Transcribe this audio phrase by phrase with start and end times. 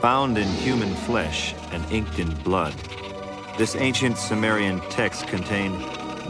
[0.00, 2.72] Bound in human flesh and inked in blood,
[3.58, 5.76] this ancient Sumerian text contained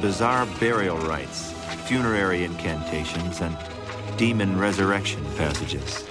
[0.01, 1.53] bizarre burial rites,
[1.85, 3.55] funerary incantations, and
[4.17, 6.03] demon resurrection passages.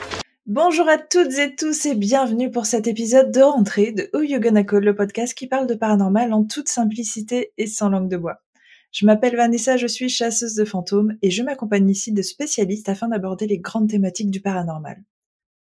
[0.45, 4.39] Bonjour à toutes et tous et bienvenue pour cet épisode de rentrée de Who You
[4.39, 8.43] le podcast qui parle de paranormal en toute simplicité et sans langue de bois.
[8.91, 13.07] Je m'appelle Vanessa, je suis chasseuse de fantômes et je m'accompagne ici de spécialistes afin
[13.07, 15.01] d'aborder les grandes thématiques du paranormal.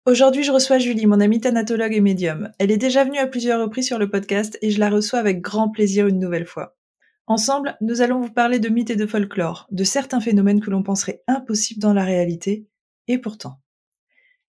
[0.09, 2.51] Aujourd'hui, je reçois Julie, mon amie thanatologue et médium.
[2.59, 5.43] Elle est déjà venue à plusieurs reprises sur le podcast et je la reçois avec
[5.43, 6.79] grand plaisir une nouvelle fois.
[7.27, 10.83] Ensemble, nous allons vous parler de mythes et de folklore, de certains phénomènes que l'on
[10.83, 12.66] penserait impossibles dans la réalité,
[13.07, 13.61] et pourtant.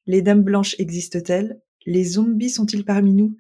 [0.06, 1.60] Les dames blanches existent-elles?
[1.86, 3.36] Les zombies sont-ils parmi nous?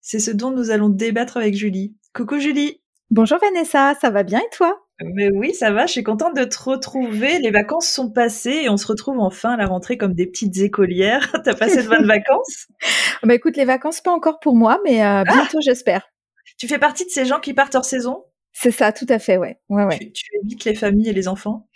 [0.00, 1.96] C'est ce dont nous allons débattre avec Julie.
[2.14, 4.83] Coucou Julie Bonjour Vanessa, ça va bien et toi?
[5.00, 7.38] Mais oui, ça va, je suis contente de te retrouver.
[7.40, 10.56] Les vacances sont passées et on se retrouve enfin à la rentrée comme des petites
[10.58, 11.32] écolières.
[11.44, 12.68] T'as passé de bonnes vacances?
[13.22, 16.08] Bah écoute, les vacances pas encore pour moi, mais euh, bientôt j'espère.
[16.58, 18.24] Tu fais partie de ces gens qui partent hors saison?
[18.52, 19.58] C'est ça, tout à fait, ouais.
[19.68, 19.98] ouais, ouais.
[19.98, 21.66] tu, tu évites les familles et les enfants?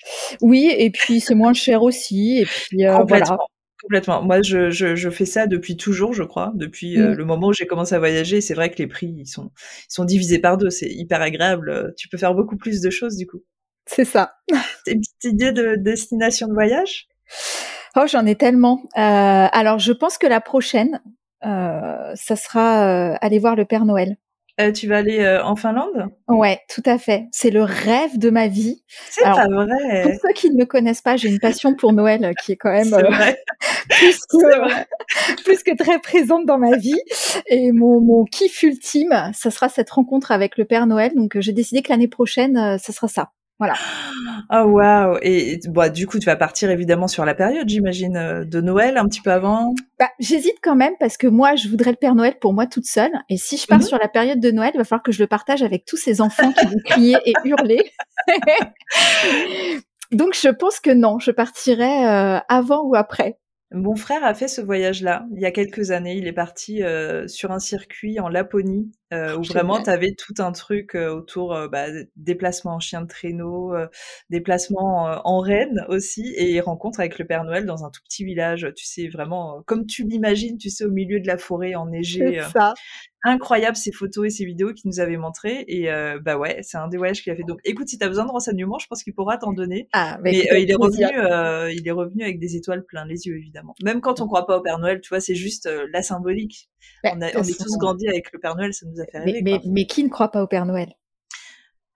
[0.41, 3.27] Oui, et puis c'est moins cher aussi, et puis euh, Complètement.
[3.37, 3.43] voilà.
[3.83, 4.23] Complètement.
[4.23, 7.15] Moi, je, je, je fais ça depuis toujours, je crois, depuis euh, Mm.
[7.15, 8.41] le moment où j'ai commencé à voyager.
[8.41, 9.51] C'est vrai que les prix, ils sont,
[9.89, 10.71] ils sont divisés par deux.
[10.71, 11.71] C'est hyper agréable.
[11.71, 13.43] Euh, Tu peux faire beaucoup plus de choses, du coup.
[13.87, 14.35] C'est ça.
[14.85, 17.07] T'as une petite idée de destination de voyage?
[17.97, 18.83] Oh, j'en ai tellement.
[18.97, 19.01] Euh,
[19.53, 21.01] alors, je pense que la prochaine,
[21.47, 24.17] euh, ça sera euh, aller voir le Père Noël.
[24.61, 26.09] Euh, Tu vas aller euh, en Finlande?
[26.27, 27.27] Ouais, tout à fait.
[27.33, 28.83] C'est le rêve de ma vie.
[29.11, 30.19] C'est pas Pour vrai.
[30.21, 32.93] ceux qui ne me connaissent pas, j'ai une passion pour Noël qui est quand même
[32.93, 33.39] euh, vrai.
[33.89, 34.87] plus que, vrai.
[35.45, 37.01] plus que très présente dans ma vie.
[37.47, 41.13] Et mon, mon kiff ultime, ça sera cette rencontre avec le Père Noël.
[41.15, 43.31] Donc, j'ai décidé que l'année prochaine, ça sera ça.
[43.59, 43.75] Voilà.
[44.51, 48.45] Oh waouh Et bah, du coup, tu vas partir évidemment sur la période, j'imagine, euh,
[48.45, 49.75] de Noël, un petit peu avant?
[49.99, 52.87] Bah, j'hésite quand même parce que moi, je voudrais le Père Noël pour moi toute
[52.87, 53.11] seule.
[53.29, 53.85] Et si je pars Mhm.
[53.85, 56.21] sur la période de Noël, il va falloir que je le partage avec tous ces
[56.21, 57.91] enfants qui vont crier et hurler.
[60.13, 63.39] Donc, je pense que non, je partirai euh, avant ou après.
[63.71, 66.15] Mon frère a fait ce voyage-là il y a quelques années.
[66.17, 70.35] Il est parti euh, sur un circuit en Laponie euh, où vraiment tu avais tout
[70.39, 71.87] un truc euh, autour euh, bah,
[72.17, 73.87] déplacement en chien de traîneau, euh,
[74.31, 78.25] déplacement euh, en renne aussi et rencontre avec le Père Noël dans un tout petit
[78.25, 78.67] village.
[78.77, 82.41] Tu sais vraiment euh, comme tu l'imagines, tu sais au milieu de la forêt enneigée.
[82.43, 82.75] C'est ça.
[83.25, 86.79] incroyable ces photos et ces vidéos qu'il nous avait montrées et euh, bah ouais, c'est
[86.79, 87.43] un des voyages qu'il a fait.
[87.45, 89.89] Donc écoute, si tu as besoin de renseignements, je pense qu'il pourra t'en donner.
[89.93, 92.85] Ah, bah, Mais euh, avec il est revenu, euh, il est revenu avec des étoiles
[92.85, 93.75] plein les yeux évidemment.
[93.83, 96.69] Même quand on croit pas au Père Noël, tu vois, c'est juste euh, la symbolique.
[97.05, 99.19] Bah, on, a- est tous façon, grandis avec le Père Noël, ça nous a fait
[99.19, 99.61] rêver.
[99.67, 100.93] mais, qui ne croit pas au Père Noël?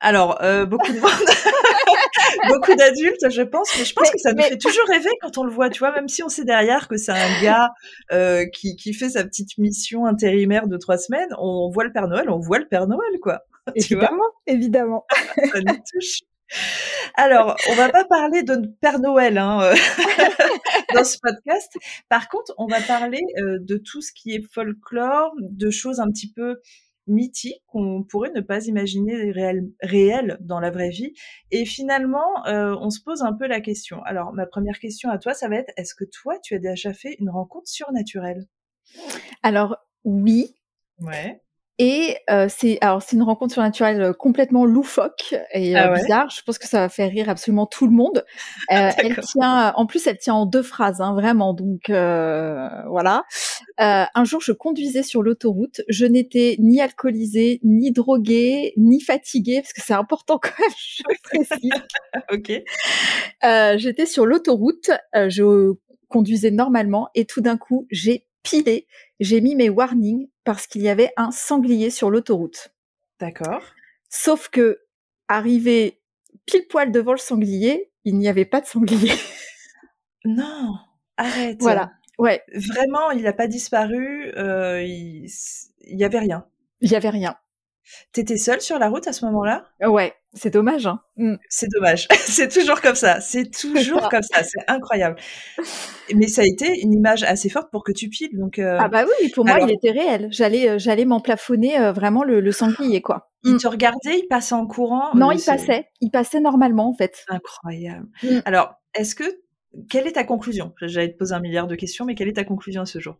[0.04, 1.10] Alors euh, beaucoup de monde,
[2.48, 5.38] beaucoup d'adultes, je pense, mais je pense Mais- que ça nous fait toujours rêver quand
[5.38, 7.70] on le voit, tu vois, même si on sait derrière que c'est un gars
[8.10, 12.08] euh, qui, qui fait sa petite mission intérimaire de trois semaines, on voit le Père
[12.08, 13.42] Noël, on voit le Père Noël, quoi.
[13.80, 14.04] Tu vois?
[14.04, 15.06] Évidemment, évidemment.
[15.52, 16.18] ça nous touche.
[17.14, 19.74] Alors, on va pas parler de Père Noël hein, euh,
[20.94, 21.72] dans ce podcast.
[22.08, 26.08] Par contre, on va parler euh, de tout ce qui est folklore, de choses un
[26.10, 26.60] petit peu
[27.08, 31.12] mythiques qu'on pourrait ne pas imaginer réel- réelles dans la vraie vie.
[31.50, 34.02] Et finalement, euh, on se pose un peu la question.
[34.04, 36.92] Alors, ma première question à toi, ça va être, est-ce que toi, tu as déjà
[36.92, 38.46] fait une rencontre surnaturelle?
[39.42, 40.54] Alors, oui.
[41.00, 41.40] Ouais.
[41.78, 46.00] Et euh, c'est alors c'est une rencontre surnaturelle euh, complètement loufoque et euh, Ah ouais
[46.02, 46.28] bizarre.
[46.30, 48.24] Je pense que ça va faire rire absolument tout le monde.
[48.72, 51.52] Euh, elle tient, en plus, elle tient en deux phrases, hein, vraiment.
[51.52, 53.24] Donc euh, voilà.
[53.80, 55.82] Euh, un jour, je conduisais sur l'autoroute.
[55.88, 60.70] Je n'étais ni alcoolisée, ni droguée, ni fatiguée, parce que c'est important quand même.
[60.78, 61.70] Je précise.
[62.32, 62.50] Ok.
[63.44, 65.74] Euh, J'étais sur l'autoroute, euh, je
[66.08, 68.86] conduisais normalement et tout d'un coup, j'ai pilé,
[69.22, 72.74] j'ai mis mes warnings parce qu'il y avait un sanglier sur l'autoroute.
[73.20, 73.62] D'accord.
[74.08, 74.80] Sauf que,
[75.28, 76.00] arrivé
[76.46, 79.12] pile poil devant le sanglier, il n'y avait pas de sanglier.
[80.24, 80.76] Non,
[81.16, 81.56] arrête.
[81.60, 81.90] voilà.
[82.18, 85.26] Ouais, Vraiment, il n'a pas disparu, euh, il
[85.80, 86.46] il y avait rien.
[86.80, 87.36] il y avait rien.
[88.12, 89.64] T'étais seule sur la route à ce moment-là?
[89.80, 90.86] Ouais, c'est dommage.
[90.86, 91.00] Hein.
[91.16, 91.34] Mm.
[91.48, 92.06] C'est dommage.
[92.16, 93.20] c'est toujours comme ça.
[93.20, 94.42] C'est toujours comme ça.
[94.44, 95.16] C'est incroyable.
[96.14, 98.36] Mais ça a été une image assez forte pour que tu piles.
[98.38, 100.28] Donc, euh, Ah bah oui, pour moi, alors- il était réel.
[100.30, 103.30] J'allais, euh, j'allais m'emplafonner euh, vraiment le, le sanglier, quoi.
[103.44, 103.58] il Mm.
[103.58, 105.14] te regardait, il passait en courant?
[105.14, 107.24] Non, Euh, il passait, il passait normalement en fait.
[107.28, 108.06] Incroyable.
[108.22, 108.38] Mm.
[108.44, 109.24] Alors, est-ce que
[109.90, 110.72] quelle est ta conclusion?
[110.82, 113.16] J'allais te poser un milliard de questions, mais quelle est ta conclusion à ce jour?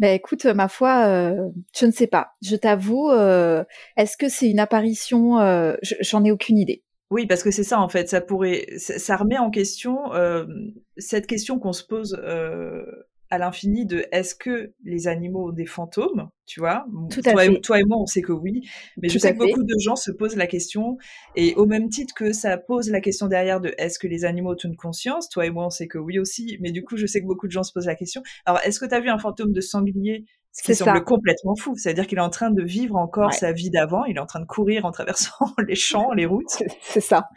[0.00, 2.32] Ben écoute, ma foi, euh, je ne sais pas.
[2.42, 3.62] Je t'avoue, euh,
[3.98, 6.82] est-ce que c'est une apparition euh, je- J'en ai aucune idée.
[7.10, 8.08] Oui, parce que c'est ça en fait.
[8.08, 9.98] Ça pourrait, ça, remet en question
[10.96, 12.18] cette question qu'on se pose
[13.30, 16.84] à l'infini de est-ce que les animaux ont des fantômes, tu vois?
[17.10, 17.52] Tout à toi, fait.
[17.52, 18.68] Et, toi et moi, on sait que oui,
[19.00, 20.98] mais je sais que beaucoup de gens se posent la question,
[21.36, 24.52] et au même titre que ça pose la question derrière de est-ce que les animaux
[24.52, 27.06] ont une conscience, toi et moi, on sait que oui aussi, mais du coup, je
[27.06, 28.22] sais que beaucoup de gens se posent la question.
[28.44, 30.24] Alors, est-ce que tu as vu un fantôme de sanglier?
[30.52, 31.76] Ce qui semble complètement fou.
[31.76, 34.40] C'est-à-dire qu'il est en train de vivre encore sa vie d'avant, il est en train
[34.40, 36.62] de courir en traversant les champs, les routes.
[36.82, 37.28] C'est ça.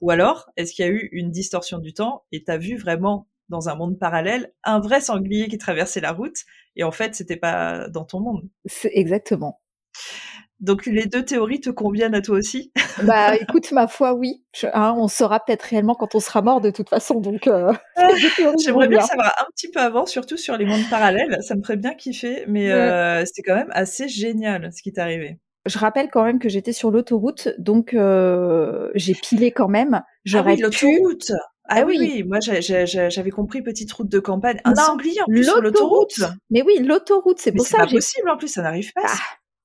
[0.00, 2.76] Ou alors, est-ce qu'il y a eu une distorsion du temps et tu as vu
[2.76, 6.36] vraiment dans un monde parallèle un vrai sanglier qui traversait la route
[6.76, 8.48] et en fait, c'était pas dans ton monde.
[8.66, 9.60] C'est exactement.
[10.60, 12.72] Donc les deux théories te conviennent à toi aussi?
[13.04, 14.44] Bah écoute, ma foi, oui.
[14.74, 17.20] Hein, on saura peut-être réellement quand on sera mort de toute façon.
[17.20, 17.72] Donc euh,
[18.64, 21.38] j'aimerais bien savoir un petit peu avant, surtout sur les mondes parallèles.
[21.42, 25.00] Ça me ferait bien kiffer, mais euh, c'était quand même assez génial ce qui t'est
[25.00, 25.38] arrivé.
[25.64, 30.02] Je rappelle quand même que j'étais sur l'autoroute, donc euh, j'ai pilé quand même.
[30.24, 31.32] J'aurais ah oui, l'autoroute.
[31.68, 34.60] Ah, ah oui, oui, moi j'avais compris petite route de campagne.
[34.64, 36.20] Un non, sanglier en plus sur l'autoroute.
[36.50, 37.78] Mais oui, l'autoroute, c'est pour ça.
[37.78, 39.02] C'est pas possible en plus, ça n'arrive pas.
[39.04, 39.18] Ah,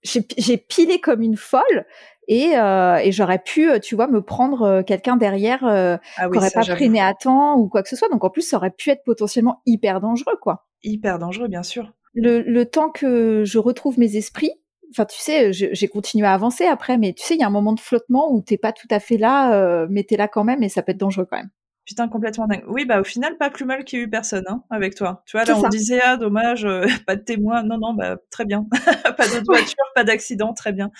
[0.03, 1.85] j'ai pilé comme une folle
[2.27, 6.33] et, euh, et j'aurais pu, tu vois, me prendre euh, quelqu'un derrière euh, ah oui,
[6.33, 8.09] qui aurait pas freiné à temps ou quoi que ce soit.
[8.09, 10.67] Donc en plus, ça aurait pu être potentiellement hyper dangereux, quoi.
[10.83, 11.93] Hyper dangereux, bien sûr.
[12.13, 14.51] Le, le temps que je retrouve mes esprits,
[14.91, 17.51] enfin tu sais, j'ai continué à avancer après, mais tu sais, il y a un
[17.51, 20.43] moment de flottement où t'es pas tout à fait là, euh, mais t'es là quand
[20.43, 21.49] même et ça peut être dangereux quand même.
[21.87, 22.65] Putain, complètement dingue.
[22.67, 25.23] Oui, bah au final, pas plus mal qu'il y ait eu personne hein, avec toi.
[25.25, 27.63] Tu vois, là, on disait, ah, dommage, euh, pas de témoin.
[27.63, 28.67] Non, non, bah très bien.
[29.17, 30.91] pas de voiture, pas d'accident, très bien.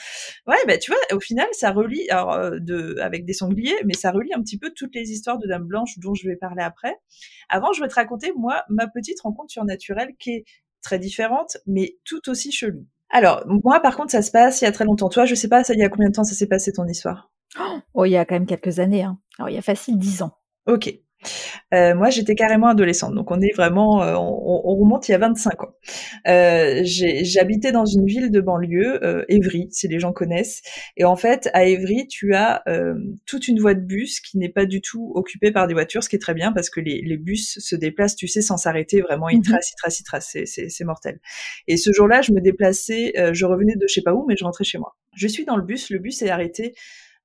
[0.48, 3.96] Ouais, bah tu vois, au final, ça relie, alors, euh, de, avec des sangliers, mais
[3.96, 6.64] ça relie un petit peu toutes les histoires de Dame Blanche dont je vais parler
[6.64, 6.96] après.
[7.50, 10.46] Avant, je vais te raconter, moi, ma petite rencontre surnaturelle qui est
[10.82, 12.86] très différente, mais tout aussi chelou.
[13.10, 15.10] Alors, moi, par contre, ça se passe il y a très longtemps.
[15.10, 16.88] Toi, je sais pas, ça, il y a combien de temps ça s'est passé ton
[16.88, 17.30] histoire?
[17.94, 19.04] Oh, il y a quand même quelques années.
[19.04, 19.20] Hein.
[19.38, 20.32] Alors, il y a facile dix ans.
[20.68, 20.94] Ok.
[21.74, 25.16] Euh, moi, j'étais carrément adolescente, donc on est vraiment, euh, on, on, remonte il y
[25.16, 25.74] a 25 ans.
[26.28, 30.62] Euh, J'habitais dans une ville de banlieue, Évry, si les gens connaissent.
[30.96, 32.64] Et en fait, à Évry, tu as
[33.26, 36.10] toute une voie de bus qui n'est pas du tout occupée par des voitures, ce
[36.10, 39.02] qui est très bien parce que les, les bus se déplacent, tu sais, sans s'arrêter.
[39.02, 39.44] Vraiment, ils mhm.
[39.44, 40.38] tracent, ils tracent, ils tracent.
[40.46, 41.20] C'est mortel.
[41.68, 44.44] Et ce jour-là, je me déplaçais, je revenais de je sais pas où, mais je
[44.44, 44.96] rentrais chez moi.
[45.16, 46.74] Je suis dans le bus, le bus est arrêté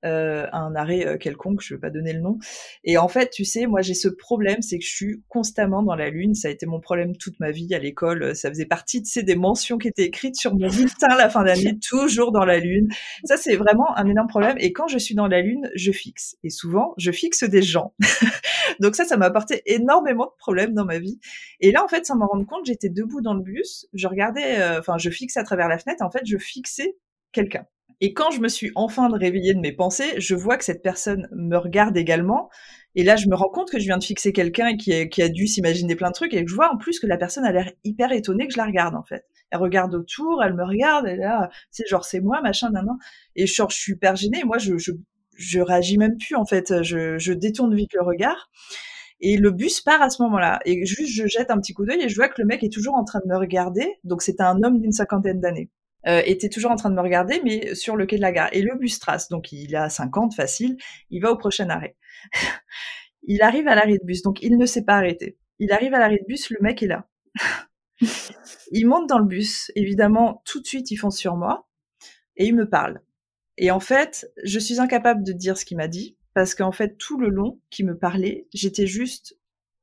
[0.05, 2.39] euh, un arrêt euh, quelconque, je ne vais pas donner le nom.
[2.85, 5.95] Et en fait, tu sais, moi j'ai ce problème, c'est que je suis constamment dans
[5.95, 6.35] la lune.
[6.35, 8.35] Ça a été mon problème toute ma vie à l'école.
[8.35, 11.45] Ça faisait partie, de ces des mentions qui étaient écrites sur mon bulletin la fin
[11.45, 12.89] d'année, toujours dans la lune.
[13.25, 14.57] Ça, c'est vraiment un énorme problème.
[14.59, 16.37] Et quand je suis dans la lune, je fixe.
[16.43, 17.95] Et souvent, je fixe des gens.
[18.81, 21.19] Donc ça, ça m'a apporté énormément de problèmes dans ma vie.
[21.61, 24.61] Et là, en fait, sans m'en rendre compte, j'étais debout dans le bus, je regardais,
[24.61, 26.05] euh, enfin, je fixais à travers la fenêtre.
[26.05, 26.97] En fait, je fixais
[27.33, 27.67] quelqu'un.
[28.05, 31.29] Et quand je me suis enfin réveillée de mes pensées, je vois que cette personne
[31.31, 32.51] me regarde également.
[32.97, 35.23] Et là, je me rends compte que je viens de fixer quelqu'un qui, a, qui
[35.23, 37.53] a dû s'imaginer plein de trucs et je vois en plus que la personne a
[37.53, 39.25] l'air hyper étonnée que je la regarde en fait.
[39.51, 42.97] Elle regarde autour, elle me regarde, et là, c'est genre c'est moi, machin, nan, nan.
[43.37, 44.43] Et je, je suis hyper gênée.
[44.45, 44.91] Moi, je, je,
[45.37, 46.83] je réagis même plus en fait.
[46.83, 48.51] Je, je détourne vite le regard.
[49.21, 50.59] Et le bus part à ce moment-là.
[50.65, 52.73] Et juste, je jette un petit coup d'œil et je vois que le mec est
[52.73, 53.87] toujours en train de me regarder.
[54.03, 55.71] Donc, c'était un homme d'une cinquantaine d'années
[56.07, 58.49] euh, était toujours en train de me regarder, mais sur le quai de la gare.
[58.53, 60.77] Et le bus trace, donc il a 50 facile,
[61.11, 61.97] il va au prochain arrêt.
[63.23, 65.39] il arrive à l'arrêt de bus, donc il ne s'est pas arrêté.
[65.59, 67.09] Il arrive à l'arrêt de bus, le mec est là.
[68.73, 71.69] il monte dans le bus, évidemment, tout de suite il fonce sur moi
[72.37, 73.01] et il me parle.
[73.59, 76.97] Et en fait, je suis incapable de dire ce qu'il m'a dit parce qu'en fait,
[76.97, 79.37] tout le long qu'il me parlait, j'étais juste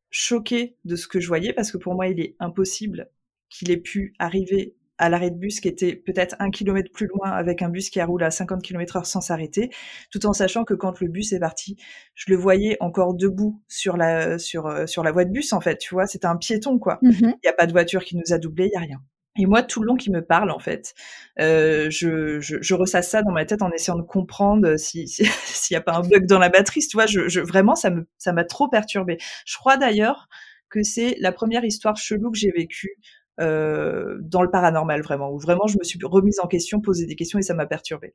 [0.10, 3.10] choquée de ce que je voyais parce que pour moi, il est impossible
[3.50, 7.32] qu'il ait pu arriver à l'arrêt de bus qui était peut-être un kilomètre plus loin
[7.32, 9.72] avec un bus qui a roulé à 50 km heure sans s'arrêter,
[10.12, 11.78] tout en sachant que quand le bus est parti,
[12.14, 15.62] je le voyais encore debout sur la, sur, euh, sur la voie de bus, en
[15.62, 17.00] fait, tu vois, c'était un piéton, quoi.
[17.02, 19.02] Mmh il n'y a pas de voiture qui nous a doublé, il n'y a rien.
[19.38, 20.94] Et moi, tout le long qui me parle, en fait,
[21.40, 25.26] euh, je, je, je, ressasse ça dans ma tête en essayant de comprendre s'il si,
[25.26, 26.82] s'il n'y a pas un bug dans la batterie.
[26.82, 29.18] Tu vois, je, je, vraiment, ça me, ça m'a trop perturbé.
[29.46, 30.28] Je crois d'ailleurs
[30.70, 32.98] que c'est la première histoire chelou que j'ai vécue
[33.40, 37.16] euh, dans le paranormal vraiment, où vraiment je me suis remise en question, posé des
[37.16, 38.14] questions et ça m'a perturbée.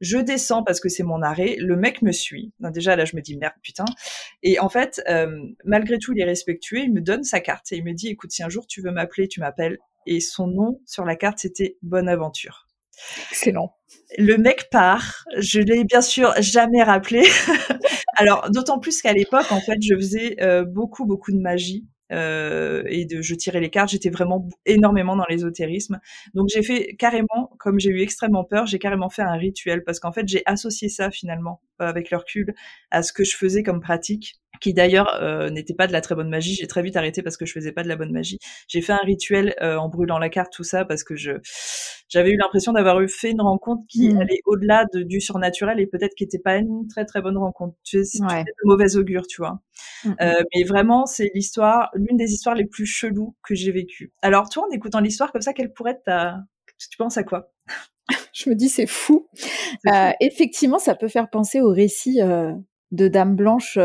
[0.00, 1.56] Je descends parce que c'est mon arrêt.
[1.58, 2.52] Le mec me suit.
[2.60, 3.84] déjà là, je me dis merde, putain.
[4.42, 5.28] Et en fait, euh,
[5.64, 6.78] malgré tout, il est respectueux.
[6.78, 8.92] Il me donne sa carte et il me dit écoute, si un jour tu veux
[8.92, 9.78] m'appeler, tu m'appelles.
[10.06, 12.66] Et son nom sur la carte, c'était Bonaventure.
[13.30, 13.76] Excellent.
[14.16, 15.24] Le mec part.
[15.36, 17.22] Je l'ai bien sûr jamais rappelé.
[18.16, 21.86] Alors, d'autant plus qu'à l'époque, en fait, je faisais euh, beaucoup, beaucoup de magie.
[22.12, 23.90] Euh, et de je tirais les cartes.
[23.90, 26.00] J'étais vraiment énormément dans l'ésotérisme.
[26.34, 30.00] Donc j'ai fait carrément, comme j'ai eu extrêmement peur, j'ai carrément fait un rituel parce
[30.00, 32.54] qu'en fait j'ai associé ça finalement euh, avec le recul
[32.90, 36.14] à ce que je faisais comme pratique qui d'ailleurs euh, n'était pas de la très
[36.14, 36.54] bonne magie.
[36.54, 38.38] J'ai très vite arrêté parce que je faisais pas de la bonne magie.
[38.68, 41.32] J'ai fait un rituel euh, en brûlant la carte, tout ça, parce que je
[42.08, 44.18] j'avais eu l'impression d'avoir eu fait une rencontre qui Mm.
[44.20, 47.76] allait au-delà de, du surnaturel et peut-être qui était pas une très très bonne rencontre.
[47.84, 48.42] Tu sais, c'est Ouais.
[48.44, 49.60] de mauvais augure, tu vois.
[50.04, 50.16] Mm, mm.
[50.20, 54.12] Euh, mais vraiment, c'est l'histoire, l'une des histoires les plus cheloues que j'ai vécues.
[54.22, 56.38] Alors toi, en écoutant l'histoire comme ça, quelle pourrait être ta...
[56.90, 57.52] Tu penses à quoi?
[58.32, 59.28] Je me dis, c'est fou.
[59.36, 59.90] Fou.
[60.20, 62.18] effectivement, ça peut faire penser au récit
[62.90, 63.78] de Dame Blanche,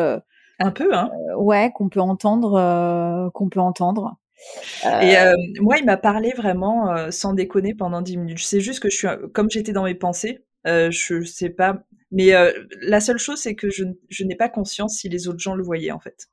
[0.60, 4.18] Un peu, hein ouais, qu'on peut entendre, euh, qu'on peut entendre.
[4.86, 8.40] Euh, Et euh, moi, il m'a parlé vraiment euh, sans déconner pendant 10 minutes.
[8.40, 11.84] Sais juste que je suis, comme j'étais dans mes pensées, euh, je sais pas.
[12.12, 15.40] Mais euh, la seule chose, c'est que je, je n'ai pas conscience si les autres
[15.40, 16.28] gens le voyaient, en fait.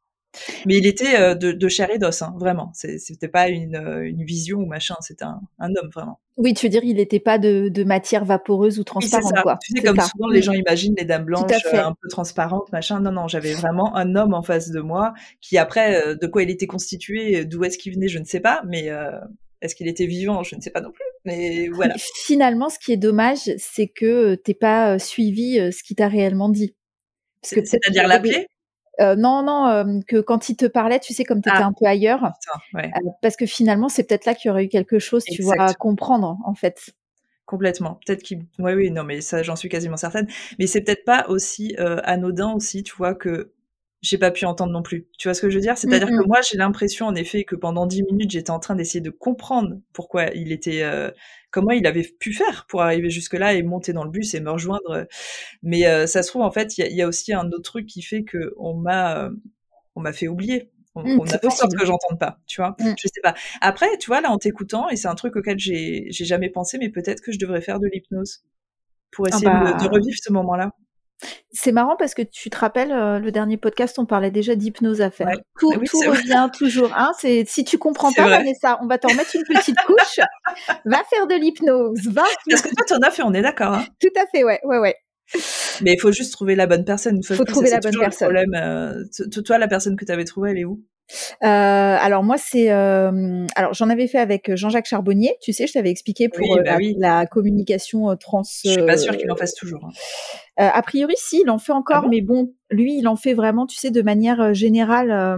[0.67, 2.71] Mais il était euh, de, de chair et d'os, hein, vraiment.
[2.75, 6.21] C'était pas une, euh, une vision ou machin, c'était un, un homme, vraiment.
[6.39, 9.43] oui, tu veux dire, il n'était pas de, de matière vaporeuse ou transparente, ça.
[9.43, 9.59] quoi.
[9.62, 10.07] Tu sais, comme ça.
[10.07, 10.43] souvent, les Mm.
[10.43, 13.01] gens imaginent les dames blanches euh, un peu transparentes, machin.
[13.01, 16.51] Non, non, j'avais vraiment un homme en face de moi qui, après, de quoi il
[16.51, 19.11] était constitué, d'où est-ce qu'il venait, je ne sais pas, mais euh,
[19.61, 21.05] est-ce qu'il était vivant, je ne sais pas non plus.
[21.25, 21.95] Mais voilà.
[21.95, 26.49] Mais Finalement, ce qui est dommage, c'est que t'es pas suivi ce qu'il t'a réellement
[26.49, 26.75] dit.
[27.43, 28.47] C'est-à-dire l'appeler
[29.03, 31.67] Euh, non, non, euh, que quand il te parlait, tu sais, comme tu étais Ah.
[31.67, 34.65] un peu ailleurs, Putain, ouais, euh, parce que finalement, c'est peut-être là qu'il y aurait
[34.65, 36.95] eu quelque chose, tu vois, à comprendre, en fait.
[37.45, 37.99] complètement.
[38.07, 38.47] Peut-être qu'il...
[38.59, 40.27] Oui, oui, non, mais ça, j'en suis quasiment certaine.
[40.59, 43.53] Mais c'est peut-être pas aussi anodin aussi, tu vois, que
[44.03, 45.07] j'ai pas pu entendre non plus.
[45.19, 45.79] Tu vois ce que je veux dire?
[45.79, 48.75] C'est-à-dire Mm, que moi, j'ai l'impression, en effet, que pendant dix minutes, j'étais en train
[48.75, 50.83] d'essayer de comprendre pourquoi il était...
[50.83, 51.11] euh,
[51.51, 54.51] comment il avait pu faire pour arriver jusque-là et monter dans le bus et me
[54.51, 55.07] rejoindre.
[55.63, 57.47] Mais euh, ça se trouve, en fait, il y, a- il y a aussi un
[57.49, 59.25] autre truc qui fait que on m'a...
[59.27, 59.31] euh,
[59.95, 60.71] on m'a fait oublier.
[60.95, 62.77] On, Mm, on a fait en sorte que j'entende pas, tu vois?
[62.79, 62.97] Mm.
[62.97, 63.35] Je sais pas.
[63.63, 66.79] Après, tu vois, là, en t'écoutant, et c'est un truc auquel j'ai j'ai jamais pensé,
[66.79, 68.45] mais peut-être que je devrais faire de l'hypnose
[69.13, 69.79] pour essayer Ah de- bah.
[69.79, 70.73] de, revivre ce moment-là.
[71.52, 75.00] C'est marrant parce que tu te rappelles, euh, le dernier podcast, on parlait déjà d'hypnose
[75.00, 75.29] à faire.
[75.29, 75.37] Ouais.
[75.59, 76.19] Tout, Ah oui, tout c'est vrai.
[76.19, 76.93] revient toujours.
[76.97, 78.29] Hein c'est, si tu comprends pas.
[78.29, 80.21] Vanessa, on va t'en mettre une petite couche.
[80.85, 82.09] va faire de l'hypnose.
[82.09, 82.25] Va.
[82.49, 83.75] Parce que toi, t'en as fait, on est d'accord.
[83.75, 83.85] Hein.
[84.00, 84.97] Tout à fait, ouais, ouais, ouais.
[85.81, 87.23] Mais il faut juste trouver la bonne personne.
[87.23, 88.29] Fois Faut trouver la bonne le personne.
[88.29, 89.05] Problème, euh,
[89.45, 90.83] toi, la personne que tu avais trouvée, elle est où?
[91.42, 95.73] Euh, alors moi c'est euh, alors j'en avais fait avec Jean-Jacques Charbonnier, tu sais, je
[95.73, 96.95] t'avais expliqué pour Oui, euh, bah la, oui.
[96.99, 98.42] la communication euh, trans.
[98.64, 99.85] Je suis pas sûre euh, qu'il en fasse toujours.
[99.85, 99.90] hein.
[100.64, 102.09] euh, a priori si, il en fait encore, Ah bon?
[102.11, 105.37] mais bon, lui il en fait vraiment, tu sais, de manière générale.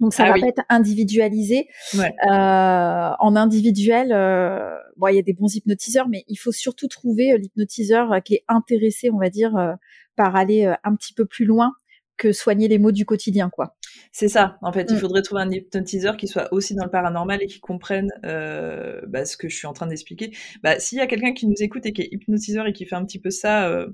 [0.00, 0.40] donc ça Ah va oui.
[0.40, 1.68] pas être individualisé.
[1.96, 2.12] Ouais.
[2.30, 6.88] Euh, en individuel, euh, bon, il y a des bons hypnotiseurs, mais il faut surtout
[6.88, 9.72] trouver l'hypnotiseur qui est intéressé, on va dire, euh,
[10.16, 11.72] par aller un petit peu plus loin
[12.16, 13.76] que soigner les maux du quotidien, quoi.
[14.12, 14.86] C'est ça, en fait.
[14.90, 14.98] Il Mm.
[14.98, 19.24] faudrait trouver un hypnotiseur qui soit aussi dans le paranormal et qui comprenne euh, bah,
[19.24, 20.32] ce que je suis en train d'expliquer.
[20.62, 22.96] Bah, S'il y a quelqu'un qui nous écoute et qui est hypnotiseur et qui fait
[22.96, 23.86] un petit peu ça euh,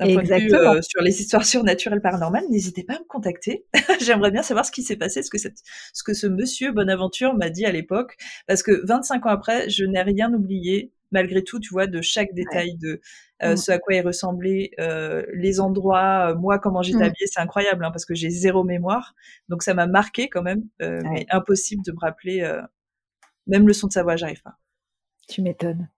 [0.00, 3.64] d'un point de vue euh, sur les histoires surnaturelles paranormales, n'hésitez pas à me contacter.
[4.00, 5.58] J'aimerais bien savoir ce qui s'est passé, ce que, cette,
[5.92, 8.16] ce que ce monsieur Bonaventure m'a dit à l'époque.
[8.46, 12.34] Parce que 25 ans après, je n'ai rien oublié, malgré tout, tu vois, de chaque
[12.34, 13.00] détail de
[13.42, 13.56] euh, Mm.
[13.56, 17.02] ce à quoi il ressemblait, euh, les endroits, euh, moi, comment j'étais Mm.
[17.02, 17.26] habillée.
[17.26, 19.14] C'est incroyable, hein, parce que j'ai zéro mémoire.
[19.48, 21.02] Donc ça m'a marqué quand même, Ouais.
[21.10, 22.38] mais impossible de me rappeler.
[23.46, 24.56] même le son de sa voix, j'arrive pas.
[25.28, 25.88] Tu m'étonnes.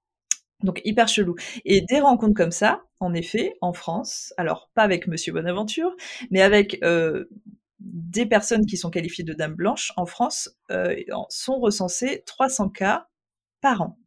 [0.65, 1.37] Donc hyper chelou.
[1.65, 5.95] Et des rencontres comme ça, en effet, en France, alors pas avec Monsieur Bonaventure,
[6.31, 7.27] mais avec euh,
[7.79, 10.97] des personnes qui sont qualifiées de dames blanches en France, euh,
[11.29, 13.07] sont recensées 300 cas
[13.61, 13.99] par an.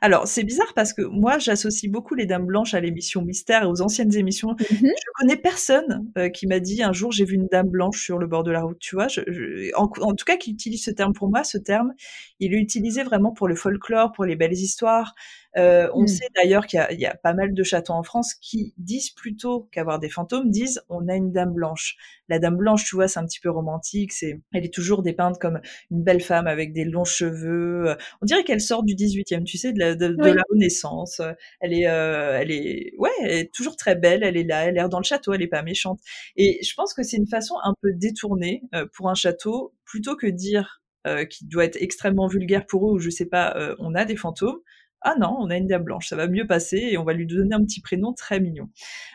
[0.00, 3.66] Alors c'est bizarre parce que moi j'associe beaucoup les dames blanches à l'émission Mystère et
[3.66, 4.88] aux anciennes émissions Mhm.
[4.96, 8.18] je connais personne euh, qui m'a dit un jour j'ai vu une dame blanche sur
[8.18, 9.08] le bord de la route, tu vois.
[9.08, 11.92] Je, je- en, en tout cas, qui utilise ce terme pour moi, ce terme,
[12.40, 15.14] il est utilisé vraiment pour le folklore, pour les belles histoires.
[15.58, 16.08] Euh, on Mm.
[16.08, 19.68] sait d'ailleurs qu'il y, y a pas mal de châteaux en France qui disent plutôt
[19.72, 21.96] qu'avoir des fantômes, disent on a une dame blanche.
[22.28, 24.12] La dame blanche, tu vois, c'est un petit peu romantique.
[24.12, 27.94] C'est, elle est toujours dépeinte comme une belle femme avec des longs cheveux.
[28.22, 31.20] On dirait qu'elle sort du 18e, tu sais, de la, de, la Renaissance.
[31.60, 34.22] Elle est, euh, elle est, ouais, elle est toujours très belle.
[34.22, 36.00] Elle est là, elle a l'air dans le château, elle est pas méchante.
[36.36, 40.16] Et je pense que c'est une façon un peu détournée euh, pour un château, plutôt
[40.16, 43.74] que dire euh, qui doit être extrêmement vulgaire pour eux ou je sais pas, euh,
[43.78, 44.58] on a des fantômes.
[45.04, 47.26] Ah non, on a une dame blanche, ça va mieux passer et on va lui
[47.26, 48.68] donner un petit prénom très mignon.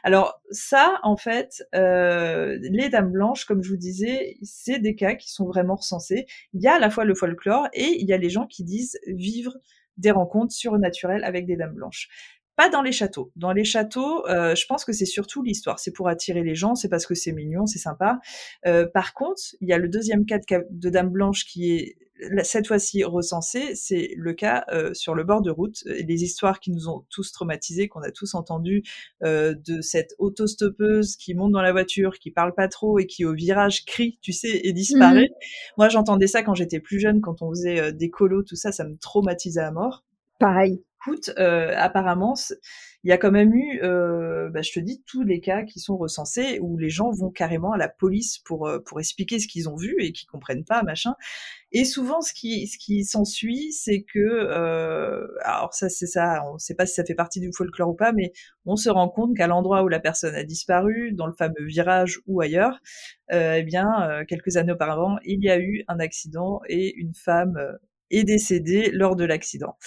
[0.03, 5.15] Alors ça, en fait, euh, les dames blanches, comme je vous disais, c'est des cas
[5.15, 6.25] qui sont vraiment recensés.
[6.53, 8.63] Il y a à la fois le folklore et il y a les gens qui
[8.63, 9.58] disent vivre
[9.98, 12.10] des rencontres surnaturelles avec des dames blanches.
[12.58, 13.32] Pas dans les châteaux.
[13.38, 15.80] Dans les châteaux, euh, je pense que c'est surtout l'histoire.
[15.80, 18.20] C'est pour attirer les gens, c'est parce que c'est mignon, c'est sympa.
[18.66, 21.98] Euh, par contre, il y a le deuxième cas de, Dame Blanche qui est
[22.44, 25.84] cette fois-ci recensé, c'est le cas euh, sur le bord de route.
[25.86, 28.84] Les histoires qui nous ont tous traumatisés, qu'on a tous entendues,
[29.24, 33.26] euh, de cette autostoppeuse qui monte dans la voiture, qui parle pas trop et qui
[33.26, 35.30] au virage crie, tu sais, et disparaît.
[35.30, 35.74] Mmh.
[35.78, 38.72] Moi, j'entendais ça quand j'étais plus jeune, quand on faisait euh, des colos, tout ça,
[38.72, 40.04] ça me traumatisait à mort.
[40.40, 42.34] Pareil écoute, euh, apparemment,
[43.04, 45.80] il y a quand même eu, euh, bah, je te dis, tous les cas qui
[45.80, 49.48] sont recensés où les gens vont carrément à la police pour euh, pour expliquer ce
[49.48, 51.16] qu'ils ont vu et qu'ils comprennent pas, machin.
[51.72, 56.60] Et souvent, ce qui ce qui s'ensuit, c'est que, alors ça c'est ça, on ne
[56.60, 58.34] sait pas si ça fait partie du folklore ou pas, mais
[58.66, 62.20] on se rend compte qu'à l'endroit où la personne a disparu, dans le fameux virage
[62.28, 62.80] ou ailleurs,
[63.32, 67.58] eh bien, quelques années auparavant, il y a eu un accident et une femme
[68.12, 69.78] est décédée lors de l'accident.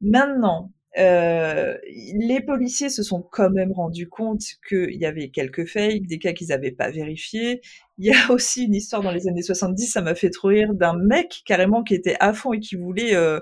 [0.00, 6.06] Maintenant, euh, les policiers se sont quand même rendus compte qu'il y avait quelques fakes,
[6.06, 7.60] des cas qu'ils n'avaient pas vérifiés.
[7.98, 10.74] Il y a aussi une histoire dans les années 70, ça m'a fait trop rire,
[10.74, 13.40] d'un mec carrément qui était à fond et qui voulait, euh,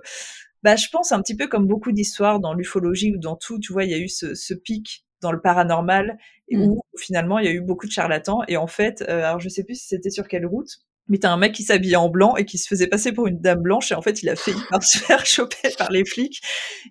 [0.63, 3.73] bah, je pense un petit peu comme beaucoup d'histoires dans l'ufologie ou dans tout, tu
[3.73, 6.63] vois, il y a eu ce, ce pic dans le paranormal et mmh.
[6.63, 9.49] où finalement il y a eu beaucoup de charlatans et en fait, euh, alors je
[9.49, 10.71] sais plus si c'était sur quelle route,
[11.09, 13.41] mais t'as un mec qui s'habillait en blanc et qui se faisait passer pour une
[13.41, 16.41] dame blanche et en fait il a failli se faire choper par les flics.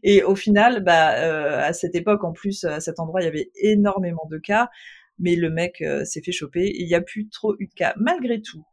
[0.03, 3.27] Et au final bah euh, à cette époque en plus à cet endroit il y
[3.27, 4.69] avait énormément de cas
[5.19, 7.73] mais le mec euh, s'est fait choper et il n'y a plus trop eu de
[7.73, 8.63] cas malgré tout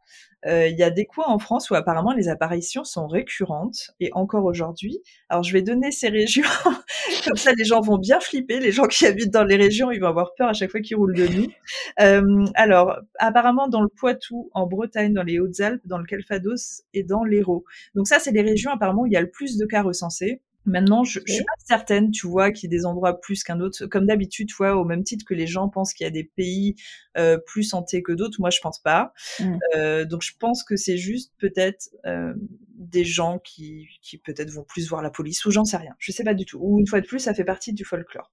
[0.45, 4.11] euh, il y a des coins en France où apparemment les apparitions sont récurrentes et
[4.13, 4.99] encore aujourd'hui.
[5.29, 6.43] Alors je vais donner ces régions,
[7.25, 8.59] comme ça les gens vont bien flipper.
[8.59, 10.97] Les gens qui habitent dans les régions, ils vont avoir peur à chaque fois qu'ils
[10.97, 11.51] roulent de nuit.
[11.99, 17.03] Euh, alors apparemment dans le Poitou, en Bretagne, dans les Hautes-Alpes, dans le Calvados et
[17.03, 17.65] dans l'Hérault.
[17.95, 20.41] Donc ça c'est les régions apparemment où il y a le plus de cas recensés.
[20.65, 23.59] Maintenant, je, je suis pas certaine, tu vois, qu'il y ait des endroits plus qu'un
[23.59, 23.85] autre.
[23.85, 26.23] Comme d'habitude, tu vois, au même titre que les gens pensent qu'il y a des
[26.23, 26.75] pays
[27.17, 29.13] euh, plus santé que d'autres, moi je pense pas.
[29.39, 29.57] Mmh.
[29.75, 32.33] Euh, donc je pense que c'est juste peut-être euh,
[32.77, 35.95] des gens qui, qui peut-être vont plus voir la police ou j'en sais rien.
[35.99, 36.59] Je sais pas du tout.
[36.61, 38.31] Ou une fois de plus, ça fait partie du folklore.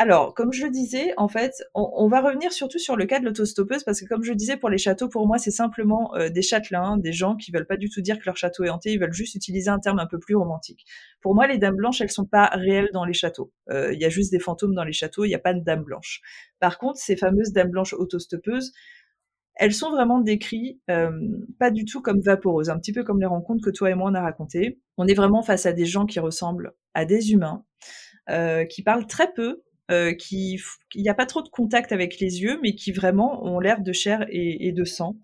[0.00, 3.24] Alors, comme je le disais, en fait, on, va revenir surtout sur le cas de
[3.24, 6.28] l'autostoppeuse parce que, comme je le disais, pour les châteaux, pour moi, c'est simplement euh,
[6.28, 8.92] des châtelains, des gens qui veulent pas du tout dire que leur château est hanté,
[8.92, 10.86] ils veulent juste utiliser un terme un peu plus romantique.
[11.20, 13.50] Pour moi, les dames blanches, elles sont pas réelles dans les châteaux.
[13.70, 15.64] Euh, il y a juste des fantômes dans les châteaux, il n'y a pas de
[15.64, 16.20] dames blanches.
[16.60, 18.72] Par contre, ces fameuses dames blanches autostoppeuses,
[19.56, 21.10] elles sont vraiment décrites euh,
[21.58, 24.08] pas du tout comme vaporeuses, un petit peu comme les rencontres que toi et moi
[24.12, 24.80] on a racontées.
[24.96, 27.64] On est vraiment face à des gens qui ressemblent à des humains,
[28.68, 30.60] qui parlent très peu, euh, qui
[30.94, 33.80] il n'y a pas trop de contact avec les yeux, mais qui vraiment ont l'air
[33.82, 35.16] de chair et, de sang,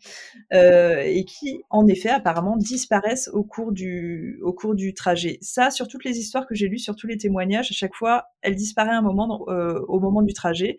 [0.52, 5.38] euh, et qui en effet apparemment disparaissent au cours du au cours du trajet.
[5.40, 8.26] Ça, sur toutes les histoires que j'ai lues, sur tous les témoignages, à chaque fois,
[8.42, 10.76] elle disparaît un moment euh, au moment du trajet.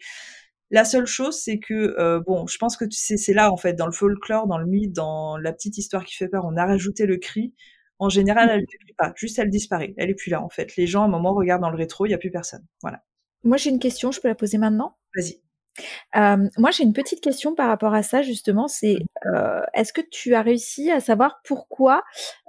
[0.72, 3.86] La seule chose, c'est que euh, bon, je pense que c'est là en fait dans
[3.86, 7.06] le folklore, dans le mythe, dans la petite histoire qui fait peur, on a rajouté
[7.06, 7.54] le cri.
[8.00, 10.76] En général, elle ne pas, juste elle disparaît, elle est plus là en fait.
[10.76, 12.66] Les gens à un moment regardent dans le rétro, il y a plus personne.
[12.82, 13.04] Voilà.
[13.46, 14.98] Moi, j'ai une question, je peux la poser maintenant?
[15.16, 15.40] Vas-y.
[16.16, 18.68] Euh, moi, j'ai une petite question par rapport à ça, justement.
[18.68, 19.36] C'est mmh.
[19.36, 22.04] euh, est-ce que tu as réussi à savoir pourquoi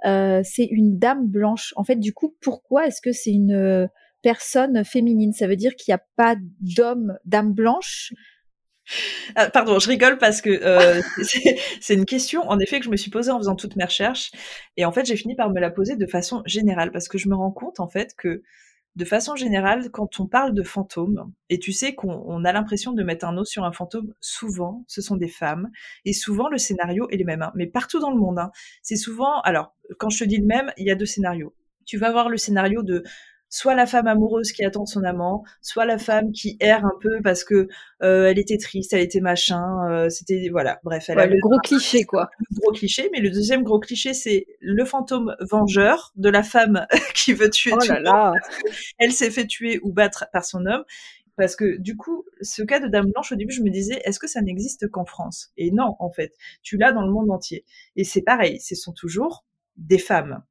[0.05, 1.73] euh, c'est une dame blanche?
[1.75, 3.89] En fait, du coup, pourquoi est-ce que c'est une
[4.23, 5.33] personne féminine?
[5.33, 8.13] Ça veut dire qu'il n'y a pas d'homme dame blanche?
[9.35, 11.01] Ah, pardon, je rigole parce que
[11.81, 14.31] c'est une question, en effet, que je me suis posée en faisant toutes mes recherches.
[14.77, 17.27] Et en fait, j'ai fini par me la poser de façon générale parce que je
[17.29, 18.41] me rends compte, en fait, que
[18.97, 23.03] de façon générale, quand on parle de fantômes, et tu sais qu'on a l'impression de
[23.03, 25.69] mettre un nom sur un fantôme, souvent, ce sont des femmes,
[26.03, 27.51] et souvent le scénario est le même, hein.
[27.53, 28.39] mais partout dans le monde.
[28.39, 28.49] Hein.
[28.81, 31.53] c'est souvent, alors, quand je te dis le même, il y a deux scénarios.
[31.85, 33.03] Tu vas voir le scénario de
[33.49, 37.21] soit la femme amoureuse qui attend son amant, soit la femme qui erre un peu
[37.23, 37.67] parce que
[38.03, 41.59] euh, elle était triste, elle était machin, euh, c'était voilà, bref, elle a le gros
[41.59, 42.29] cliché quoi.
[42.39, 46.85] Le gros cliché, mais le deuxième gros cliché c'est le fantôme vengeur de la femme
[47.15, 48.33] qui veut tuer oh là là.
[48.97, 50.83] Elle s'est fait tuer ou battre par son homme.
[51.37, 54.19] Parce que du coup, ce cas de Dame Blanche, au début, je me disais, est-ce
[54.19, 55.51] que ça n'existe qu'en France?
[55.55, 56.33] Et non, en fait,
[56.63, 57.63] tu l'as dans le monde entier.
[57.95, 60.43] Et c'est pareil, ce sont toujours des femmes.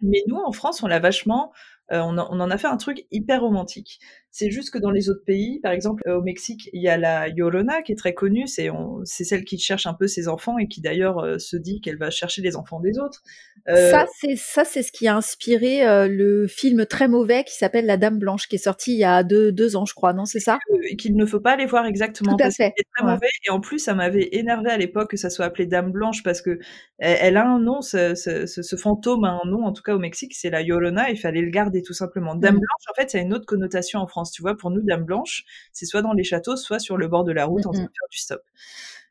[0.00, 1.52] Mais nous, en France, on l'a vachement
[1.92, 3.98] euh, on, en a fait un truc hyper romantique.
[4.30, 6.96] C'est juste que dans les autres pays, par exemple euh, au Mexique, il y a
[6.96, 8.70] la Llorona qui est très connue, c'est
[9.04, 12.10] celle qui cherche un peu ses enfants et qui d'ailleurs euh, se dit qu'elle va
[12.10, 13.22] chercher les enfants des autres.
[13.68, 17.96] Ça c'est ça c'est ce qui a inspiré le film très mauvais qui s'appelle La
[17.96, 20.40] Dame Blanche qui est sorti il y a deux, deux ans je crois, non c'est
[20.40, 20.58] ça?
[20.98, 22.74] Qu'il ne faut pas aller voir exactement Tout à fait.
[22.96, 25.92] très mauvais et en plus ça m'avait énervé à l'époque que ça soit appelé Dame
[25.92, 26.58] Blanche parce que
[26.98, 29.98] elle, a un nom, ce, ce, ce, fantôme a un nom en tout cas au
[29.98, 32.34] Mexique, c'est la Llorona, il fallait le garder tout simplement.
[32.34, 34.30] Dame blanche, en fait, ça a une autre connotation en France.
[34.32, 37.24] Tu vois, pour nous, dame blanche, c'est soit dans les châteaux, soit sur le bord
[37.24, 38.42] de la route en train de faire du stop.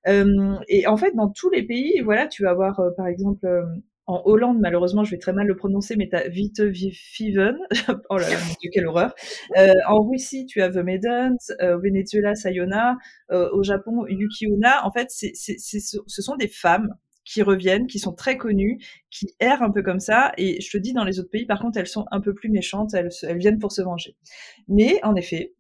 [0.08, 3.46] Euh, et en fait, dans tous les pays, voilà, tu vas avoir, euh, par exemple,
[3.46, 3.64] euh,
[4.06, 7.58] en Hollande, malheureusement, je vais très mal le prononcer, mais tu as Vite Viven.
[8.10, 9.16] oh là là, mon Dieu, quelle horreur.
[9.58, 11.38] Euh, en Russie, tu as The Maidens.
[11.62, 12.98] au Venezuela, Sayona.
[13.30, 14.86] au Japon, Yukiuna.
[14.86, 16.94] En fait, c'est, c'est, ce sont des femmes
[17.26, 20.34] qui reviennent, qui sont très connues, qui errent un peu comme ça.
[20.38, 22.50] Et je te dis, dans les autres pays, par contre, elles sont un peu plus
[22.50, 24.16] méchantes, elles, elles viennent pour se venger.
[24.68, 25.54] Mais en effet,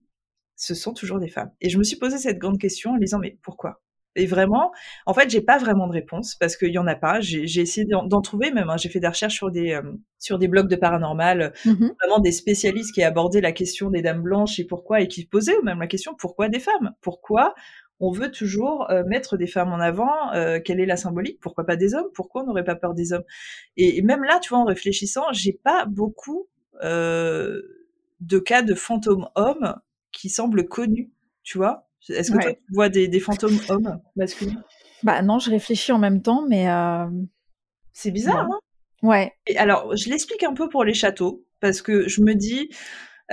[0.55, 1.51] ce sont toujours des femmes.
[1.61, 3.81] Et je me suis posé cette grande question en disant, mais pourquoi?
[4.15, 4.71] Et vraiment,
[5.05, 7.19] en fait, j'ai pas vraiment de réponse parce qu'il y en a pas.
[7.19, 8.69] J'ai essayé d'en trouver même.
[8.69, 8.77] Hein.
[8.77, 9.81] J'ai fait des recherches sur des euh,
[10.19, 14.21] sur des blogs de paranormal, mmh vraiment des spécialistes qui abordaient la question des dames
[14.21, 16.93] blanches et pourquoi et qui posaient même la question pourquoi des femmes?
[17.01, 17.55] Pourquoi
[17.99, 21.65] on veut toujours euh, mettre des femmes en avant euh, Quelle est la symbolique Pourquoi
[21.65, 22.07] pas des hommes?
[22.13, 23.23] Pourquoi on n'aurait pas peur des hommes?
[23.77, 26.47] Et, même là, tu vois, en réfléchissant, j'ai pas beaucoup
[26.81, 29.75] de cas de fantômes hommes
[30.11, 31.11] qui semblent connus.
[31.43, 31.87] Tu vois?
[32.09, 34.63] Est-ce que toi, tu vois des, fantômes hommes masculins?
[35.03, 36.69] Bah non, je réfléchis en même temps, mais.
[36.69, 37.05] Euh,
[37.91, 38.59] c'est bizarre, hein?
[39.01, 39.33] Ouais.
[39.47, 42.69] Et alors, je l'explique un peu pour les châteaux, parce que je me dis,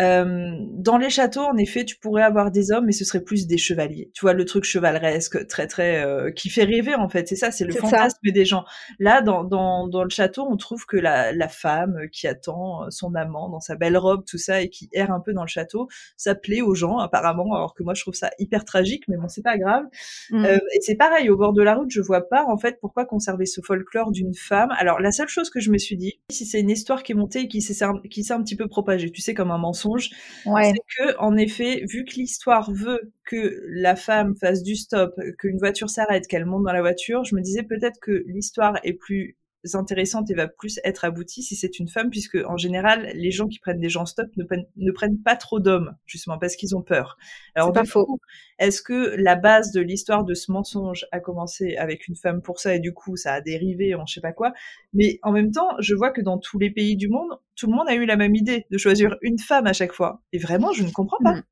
[0.00, 3.46] euh, dans les châteaux, en effet, tu pourrais avoir des hommes, mais ce serait plus
[3.46, 4.10] des chevaliers.
[4.14, 7.28] Tu vois, le truc chevaleresque, très très, euh, qui fait rêver en fait.
[7.28, 8.64] C'est ça, c'est le fantasme des gens.
[8.98, 13.14] Là, dans, dans, dans, le château, on trouve que la, la femme qui attend son
[13.14, 15.88] amant dans sa belle robe, tout ça, et qui erre un peu dans le château,
[16.16, 17.54] ça plaît aux gens apparemment.
[17.54, 19.84] Alors que moi, je trouve ça hyper tragique, mais bon, c'est pas grave.
[20.30, 20.44] Mmh.
[20.44, 23.04] Euh, et c'est pareil au bord de la route, je vois pas en fait pourquoi
[23.04, 24.70] conserver ce folklore d'une femme.
[24.78, 27.14] Alors la seule chose que je me suis dit, si c'est une histoire qui est
[27.14, 29.89] montée et qui s'est qui s'est un petit peu propagée, tu sais, comme un mensonge
[29.98, 35.59] c'est que, en effet, vu que l'histoire veut que la femme fasse du stop, qu'une
[35.59, 39.37] voiture s'arrête, qu'elle monte dans la voiture, je me disais peut-être que l'histoire est plus
[39.75, 43.46] intéressante et va plus être aboutie si c'est une femme, puisque en général, les gens
[43.46, 46.77] qui prennent des gens stop ne prennent, ne prennent pas trop d'hommes, justement parce qu'ils
[46.77, 47.18] ont peur.
[47.55, 48.18] Alors, pas faux.
[48.59, 52.61] Est-ce que la base de l'histoire de ce mensonge a commencé avec une femme pour
[52.61, 54.53] ça et du coup ça a dérivé en je sais pas quoi?
[54.92, 57.77] Mais en même temps, je vois que dans tous les pays du monde, tout le
[57.77, 60.23] monde a eu la même idée de choisir une femme à chaque fois.
[60.33, 61.35] Et vraiment, je ne comprends pas.
[61.35, 61.42] Mm.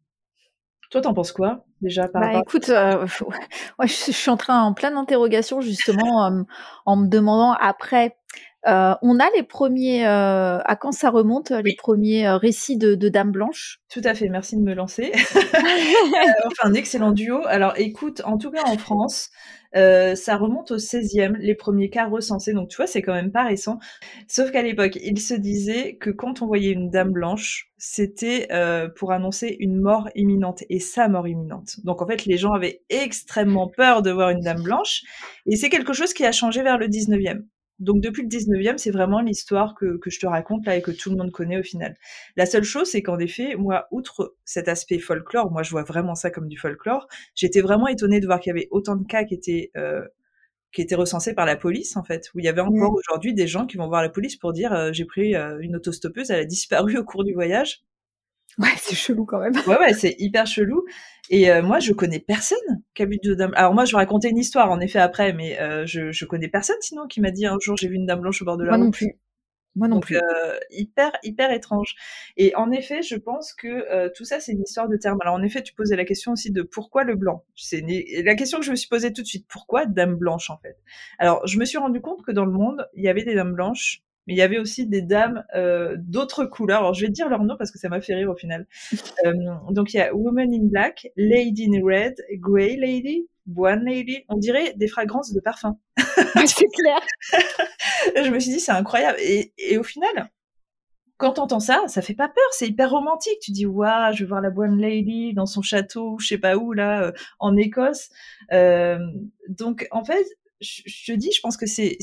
[0.91, 3.07] Toi, t'en penses quoi déjà par bah, écoute, euh,
[3.83, 6.43] je, suis en train en pleine interrogation justement euh,
[6.87, 8.17] en me demandant après.
[8.67, 12.95] Euh, on a les premiers, euh, à quand ça remonte, les premiers euh, récits de,
[12.97, 13.81] de Dame Blanche?
[13.89, 15.13] Tout à fait, merci de me lancer.
[15.55, 17.47] enfin, un excellent duo.
[17.47, 19.31] Alors écoute, en tout cas en France,
[19.73, 22.53] ça remonte au 16e, les premiers cas recensés.
[22.53, 23.79] Donc tu vois, c'est quand même pas récent.
[24.27, 28.49] Sauf qu'à l'époque, il se disait que quand on voyait une dame blanche, c'était
[28.97, 31.77] pour annoncer une mort imminente et sa mort imminente.
[31.85, 35.03] Donc en fait, les gens avaient extrêmement peur de voir une dame blanche.
[35.47, 37.45] Et c'est quelque chose qui a changé vers le 19e.
[37.79, 40.91] Donc depuis le 19e, c'est vraiment l'histoire que, que, je te raconte là et que
[40.91, 41.97] tout le monde connaît au final.
[42.37, 46.15] La seule chose, c'est qu'en effet, moi, outre cet aspect folklore, moi je vois vraiment
[46.15, 49.25] ça comme du folklore, j'étais vraiment étonnée de voir qu'il y avait autant de cas
[49.25, 50.05] qui étaient, euh,
[50.73, 53.47] qui étaient recensés par la police en fait, où il y avait encore aujourd'hui des
[53.47, 56.41] gens qui vont voir la police pour dire euh, j'ai pris euh, une autostoppeuse, elle
[56.41, 57.83] a disparu au cours du voyage.
[58.59, 59.53] Ouais, c'est chelou quand même.
[59.67, 60.85] Ouais, ouais, c'est hyper chelou.
[61.31, 62.59] Et euh, moi, je connais personne
[62.95, 63.53] qui a vu de dame.
[63.55, 66.49] Alors moi, je vais raconter une histoire en effet après, mais euh, je, je connais
[66.49, 68.65] personne sinon qui m'a dit un jour j'ai vu une dame blanche au bord de
[68.65, 68.79] la route.
[68.79, 69.13] Moi non plus.
[69.77, 70.17] Moi non plus.
[70.17, 71.95] Euh, hyper, hyper étrange.
[72.37, 75.19] Et en effet, je pense que euh, tout ça, c'est une histoire de terme.
[75.21, 77.45] Alors en effet, tu posais la question aussi de pourquoi le blanc.
[77.55, 77.85] C'est
[78.25, 79.47] la question que je me suis posée tout de suite.
[79.49, 80.79] Pourquoi dame blanche en fait?
[81.21, 83.53] Alors je me suis rendu compte que dans le monde, il y avait des dames
[83.53, 86.81] blanches mais il y avait aussi des dames euh, d'autres couleurs.
[86.81, 88.67] Alors je vais dire leur nom parce que ça m'a fait rire au final.
[89.25, 89.33] Euh,
[89.71, 94.25] donc il y a Woman in Black, Lady in Red, Grey Lady, One Lady.
[94.29, 95.77] On dirait des fragrances de parfum.
[95.97, 97.01] c'est clair.
[98.25, 99.19] je me suis dit c'est incroyable.
[99.21, 100.31] Et, et au final,
[101.19, 103.41] quand t'entends ça, ça fait pas peur, c'est hyper romantique.
[103.43, 106.57] Tu dis waouh, je vais voir la One Lady dans son château, je sais pas
[106.57, 108.11] où là, euh, en Écosse.
[108.53, 108.99] Euh,
[109.49, 110.25] donc en fait,
[110.61, 111.99] je, dis, je pense que c'est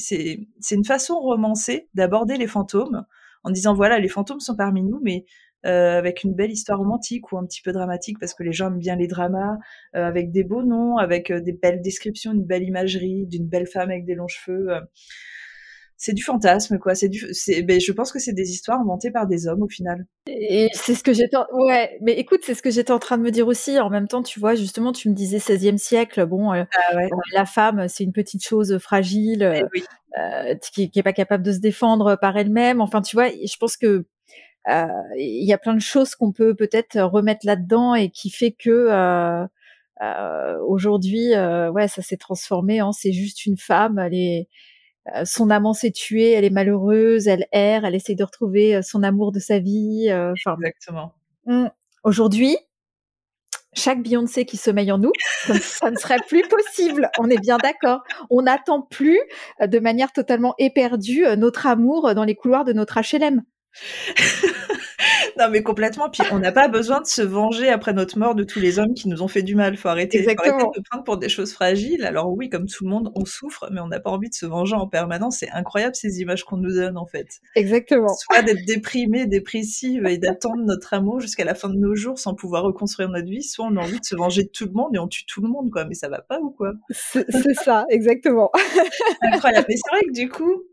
[0.71, 3.05] une façon romancée d'aborder les fantômes
[3.43, 5.25] en disant voilà, les fantômes sont parmi nous, mais
[5.65, 8.67] euh, avec une belle histoire romantique ou un petit peu dramatique parce que les gens
[8.67, 9.57] aiment bien les dramas,
[9.95, 13.65] euh, avec des beaux noms, avec euh, des belles descriptions, une belle imagerie d'une belle
[13.67, 14.69] femme avec des longs cheveux
[16.05, 16.93] c'est du fantasme quoi.
[16.93, 19.67] C'est du c'est ben, je pense que c'est des histoires inventées par des hommes au
[19.67, 20.05] final.
[20.27, 23.23] Et c'est ce que j'étais ouais mais écoute c'est ce que j'étais en train de
[23.23, 23.79] me dire aussi.
[23.79, 26.23] En même temps tu vois justement tu me disais 16e siècle.
[26.27, 27.09] Bon euh, ah ouais.
[27.33, 31.51] la femme c'est une petite chose fragile eh euh, qui, qui est pas capable de
[31.51, 32.81] se défendre par elle-même.
[32.81, 34.05] Enfin tu vois je pense que
[34.69, 34.85] euh,
[35.17, 39.47] il y a plein de choses qu'on peut peut-être remettre là-dedans et qui fait que
[40.67, 41.31] aujourd'hui
[41.73, 43.97] ouais ça s'est transformé en c'est juste une femme.
[43.97, 44.49] Elle est
[45.23, 49.31] son amant s'est tué, elle est malheureuse, elle erre, elle essaie de retrouver son amour
[49.31, 50.07] de sa vie.
[50.07, 51.13] Exactement.
[51.45, 51.67] Hmm.
[52.03, 52.57] Aujourd'hui,
[53.73, 55.11] chaque Beyoncé qui sommeille en nous,
[55.61, 57.09] ça ne serait plus possible.
[57.19, 58.01] On est bien d'accord.
[58.29, 59.19] On n'attend plus
[59.61, 63.43] de manière totalement éperdue notre amour dans les couloirs de notre HLM.
[65.37, 66.09] non mais complètement.
[66.09, 68.93] Puis on n'a pas besoin de se venger après notre mort de tous les hommes
[68.93, 69.77] qui nous ont fait du mal.
[69.77, 72.05] Faut arrêter, faut arrêter de prendre pour des choses fragiles.
[72.05, 74.45] Alors oui, comme tout le monde, on souffre, mais on n'a pas envie de se
[74.45, 75.37] venger en permanence.
[75.39, 77.27] C'est incroyable ces images qu'on nous donne en fait.
[77.55, 78.13] Exactement.
[78.15, 82.33] Soit d'être déprimé, dépressive et d'attendre notre amour jusqu'à la fin de nos jours sans
[82.33, 83.43] pouvoir reconstruire notre vie.
[83.43, 85.41] Soit on a envie de se venger de tout le monde et on tue tout
[85.41, 85.85] le monde quoi.
[85.85, 86.73] Mais ça va pas ou quoi?
[86.91, 87.25] C'est
[87.63, 88.51] ça, exactement.
[89.21, 89.65] incroyable.
[89.69, 90.63] Mais c'est vrai que du coup,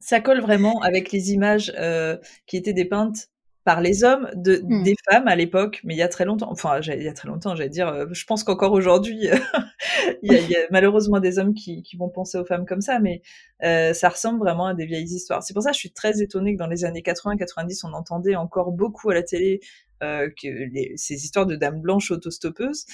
[0.00, 3.28] ça colle vraiment avec les images euh, qui étaient dépeintes
[3.62, 4.82] par les hommes de mmh.
[4.82, 6.50] des femmes à l'époque, mais il y a très longtemps.
[6.50, 7.88] Enfin, il y a très longtemps, j'allais dire.
[7.88, 9.28] Euh, je pense qu'encore aujourd'hui,
[10.22, 13.20] il, y, a malheureusement des hommes qui, qui, vont penser aux femmes comme ça, mais
[13.62, 15.42] euh, ça ressemble vraiment à des vieilles histoires.
[15.42, 18.34] C'est pour ça que je suis très étonnée que dans les années 80-90, on entendait
[18.34, 19.60] encore beaucoup à la télé
[20.02, 22.86] euh, que les, ces histoires de dames blanches autostoppeuses.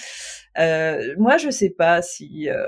[0.59, 2.65] Euh, moi, je sais pas si euh,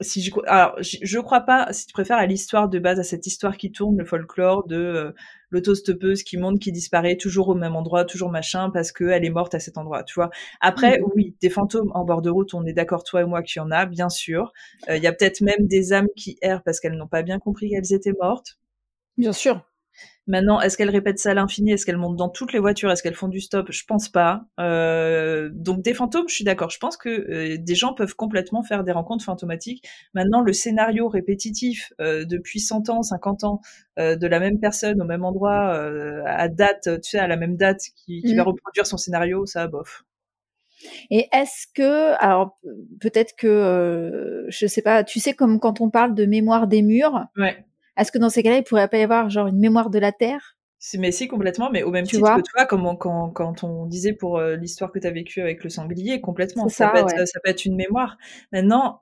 [0.00, 3.26] si je, alors, je, crois pas, si tu préfères, à l'histoire de base, à cette
[3.26, 5.12] histoire qui tourne, le folklore de euh,
[5.50, 9.54] l'autostoppeuse qui monte, qui disparaît toujours au même endroit, toujours machin, parce qu'elle est morte
[9.54, 10.30] à cet endroit, tu vois.
[10.60, 11.04] Après, mmh.
[11.14, 13.62] oui, des fantômes en bord de route, on est d'accord, toi et moi, qu'il y
[13.62, 14.52] en a, bien sûr.
[14.88, 17.38] Euh, il y a peut-être même des âmes qui errent parce qu'elles n'ont pas bien
[17.38, 18.58] compris qu'elles étaient mortes.
[19.16, 19.64] Bien sûr.
[20.26, 21.72] Maintenant, est-ce qu'elles répètent ça à l'infini?
[21.72, 22.90] Est-ce qu'elles montent dans toutes les voitures?
[22.90, 23.70] Est-ce qu'elles font du stop?
[23.70, 24.46] Je pense pas.
[24.58, 26.70] Euh, donc des fantômes, je suis d'accord.
[26.70, 29.86] Je pense que euh, des gens peuvent complètement faire des rencontres fantomatiques.
[30.14, 33.60] Maintenant, le scénario répétitif euh, depuis 100 ans, 50 ans,
[33.96, 35.72] de la même personne au même endroit,
[36.26, 38.46] à date, tu sais, à la même date, qui, qui va mmh.
[38.46, 40.04] reproduire son scénario, ça, bof.
[41.10, 42.58] Et est-ce que, alors
[43.00, 47.24] peut-être que, je sais pas, tu sais comme quand on parle de mémoire des murs?
[47.36, 47.64] Ouais
[47.96, 50.12] est-ce que dans ces cas-là, il pourrait pas y avoir genre une mémoire de la
[50.12, 50.56] Terre?
[50.98, 54.38] Mais si complètement, mais au même titre que toi, comme quand, quand on disait pour
[54.38, 56.68] euh, l'histoire que tu as vécue avec le sanglier, complètement.
[56.68, 58.18] Ça, peut être, ça peut être une mémoire.
[58.52, 59.00] Maintenant,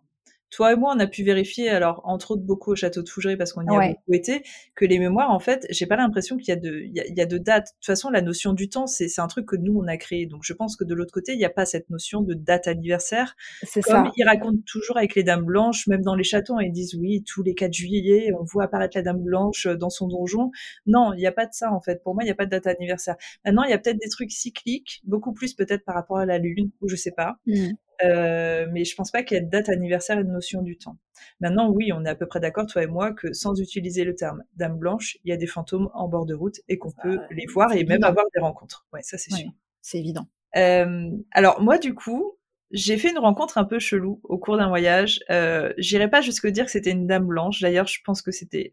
[0.52, 3.36] toi et moi, on a pu vérifier, alors entre autres beaucoup au château de Fougeray
[3.36, 4.42] parce qu'on y a beaucoup été,
[4.74, 7.26] que les mémoires, en fait, j'ai pas l'impression qu'il y a de, il y a,
[7.26, 7.68] de dates.
[7.68, 10.26] De toute façon, la notion du temps, c'est, un truc que nous on a créé.
[10.26, 12.68] Donc je pense que de l'autre côté, il n'y a pas cette notion de date
[12.68, 13.34] anniversaire.
[13.62, 16.94] C'est Comme ils racontent toujours avec les dames blanches, même dans les châteaux, ils disent
[16.96, 20.50] oui, tous les 4 juillet, on voit apparaître la dame blanche dans son donjon.
[20.84, 22.02] Non, il n'y a pas de ça en fait.
[22.02, 23.16] Pour moi, il n'y a pas de date anniversaire.
[23.46, 26.36] Maintenant, il y a peut-être des trucs cycliques, beaucoup plus peut-être par rapport à la
[26.36, 27.36] lune, ou je sais pas.
[27.46, 27.70] Mmh.
[28.04, 30.76] Euh, mais je pense pas qu'il y ait de date anniversaire et de notion du
[30.76, 30.96] temps.
[31.40, 34.14] Maintenant, oui, on est à peu près d'accord, toi et moi, que sans utiliser le
[34.14, 37.20] terme dame blanche, il y a des fantômes en bord de route et qu'on peut
[37.30, 38.86] les voir et même avoir des rencontres.
[38.92, 39.50] Ouais, ça c'est sûr.
[39.80, 40.26] C'est évident.
[40.56, 42.36] Euh, alors moi, du coup,
[42.72, 45.20] j'ai fait une rencontre un peu chelou au cours d'un voyage.
[45.30, 47.60] Euh, J'irai pas jusque dire que c'était une dame blanche.
[47.60, 48.72] D'ailleurs, je pense que c'était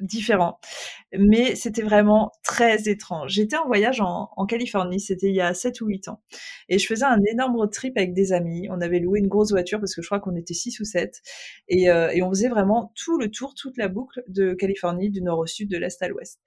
[0.00, 0.58] différent.
[1.16, 3.32] Mais c'était vraiment très étrange.
[3.32, 6.22] J'étais en voyage en, Californie, c'était il y a 7 ou 8 ans.
[6.68, 8.68] Et je faisais un énorme trip avec des amis.
[8.70, 11.20] On avait loué une grosse voiture parce que je crois qu'on était 6 ou 7.
[11.68, 15.22] Et, euh, et on faisait vraiment tout le tour, toute la boucle de Californie, du
[15.22, 16.40] nord au sud, de l'est à l'ouest.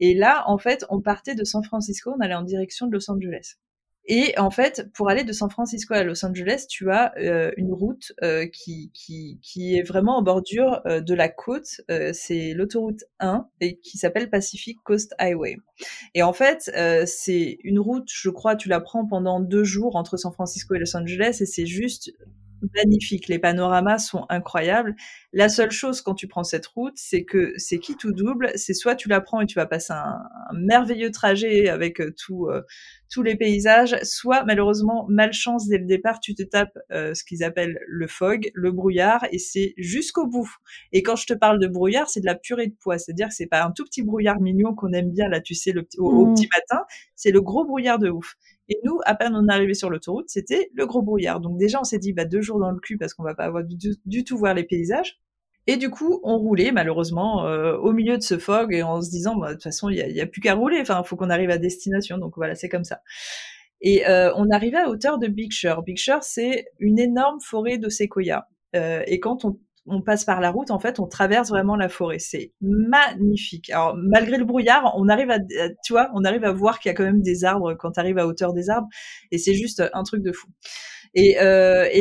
[0.00, 3.10] Et là, en fait, on partait de San Francisco, on allait en direction de Los
[3.10, 3.56] Angeles.
[4.10, 7.74] Et en fait, pour aller de San Francisco à Los Angeles, tu as euh, une
[7.74, 11.82] route euh, qui, qui, est vraiment en bordure euh, de la côte.
[12.14, 15.58] c'est l'autoroute 1 et qui s'appelle Pacific Coast Highway.
[16.14, 16.70] Et en fait,
[17.06, 20.78] c'est une route, je crois, tu la prends pendant deux jours entre San Francisco et
[20.78, 22.10] Los Angeles et c'est juste
[22.74, 23.28] magnifique.
[23.28, 24.94] Les panoramas sont incroyables.
[25.32, 28.50] La seule chose quand tu prends cette route, c'est que c'est qui tout double?
[28.54, 30.18] C'est soit tu la prends et tu vas passer un,
[30.54, 32.48] merveilleux trajet avec tout,
[33.10, 37.42] tous les paysages, soit malheureusement, malchance dès le départ, tu te tapes euh, ce qu'ils
[37.42, 40.50] appellent le fog, le brouillard, et c'est jusqu'au bout.
[40.92, 42.98] Et quand je te parle de brouillard, c'est de la purée de poids.
[42.98, 45.72] C'est-à-dire que c'est pas un tout petit brouillard mignon qu'on aime bien là, tu sais,
[45.72, 46.34] le, au, au mmh.
[46.34, 46.84] petit matin.
[47.14, 48.36] C'est le gros brouillard de ouf.
[48.68, 51.40] Et nous, à peine on est arrivé sur l'autoroute, c'était le gros brouillard.
[51.40, 53.44] Donc déjà, on s'est dit, bah, deux jours dans le cul parce qu'on va pas
[53.44, 55.18] avoir du, tout voir les paysages.
[55.68, 59.10] Et du coup, on roulait malheureusement euh, au milieu de ce fog et en se
[59.10, 60.78] disant, bah, de toute façon, il y a, plus qu'à rouler.
[60.80, 62.16] Enfin, il faut qu'on arrive à destination.
[62.16, 63.02] Donc voilà, c'est comme ça.
[63.82, 65.82] Et euh, on arrivait à hauteur de Big Sur.
[65.82, 68.48] Big Sur, c'est une énorme forêt de séquoias.
[68.76, 72.18] Euh, et quand on passe par la route, en fait, on traverse vraiment la forêt.
[72.18, 73.68] C'est magnifique.
[73.68, 75.38] Alors, malgré le brouillard, on arrive à,
[75.84, 78.00] tu vois, on arrive à voir qu'il y a quand même des arbres quand tu
[78.00, 78.88] arrives à hauteur des arbres,
[79.32, 80.48] et c'est juste un truc de fou.
[81.14, 81.34] Et,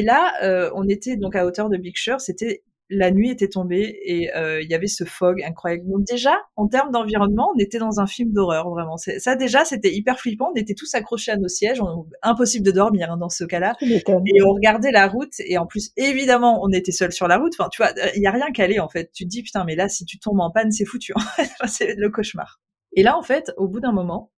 [0.03, 4.33] là, on était donc à hauteur de Big Sur, c'était la nuit était tombée et
[4.35, 5.83] euh, il y avait ce fog incroyable.
[5.87, 8.95] Donc déjà, en termes d'environnement, on était dans un film d'horreur, vraiment.
[8.97, 10.51] Ça déjà, c'était hyper flippant.
[10.53, 11.81] On était tous accrochés à nos sièges,
[12.21, 13.75] impossible de dormir hein, dans ce cas-là.
[13.81, 17.53] Et on regardait la route et en plus, évidemment, on était seul sur la route.
[17.59, 19.11] Enfin, tu vois, il y a rien qu'à aller en fait.
[19.13, 21.13] Tu te dis putain, mais là, si tu tombes en panne, c'est foutu.
[21.67, 22.61] c'est le cauchemar.
[22.93, 24.31] Et là, en fait, au bout d'un moment,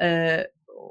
[0.00, 0.42] euh,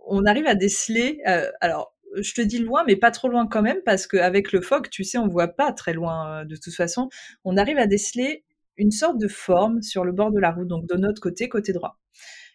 [0.08, 1.20] on arrive à déceler.
[1.28, 4.62] Euh, alors, je te dis loin, mais pas trop loin quand même, parce qu'avec le
[4.62, 7.10] fog, tu sais, on voit pas très loin euh, de toute façon.
[7.44, 8.44] On arrive à déceler
[8.78, 11.74] une sorte de forme sur le bord de la route, donc de notre côté, côté
[11.74, 12.00] droit.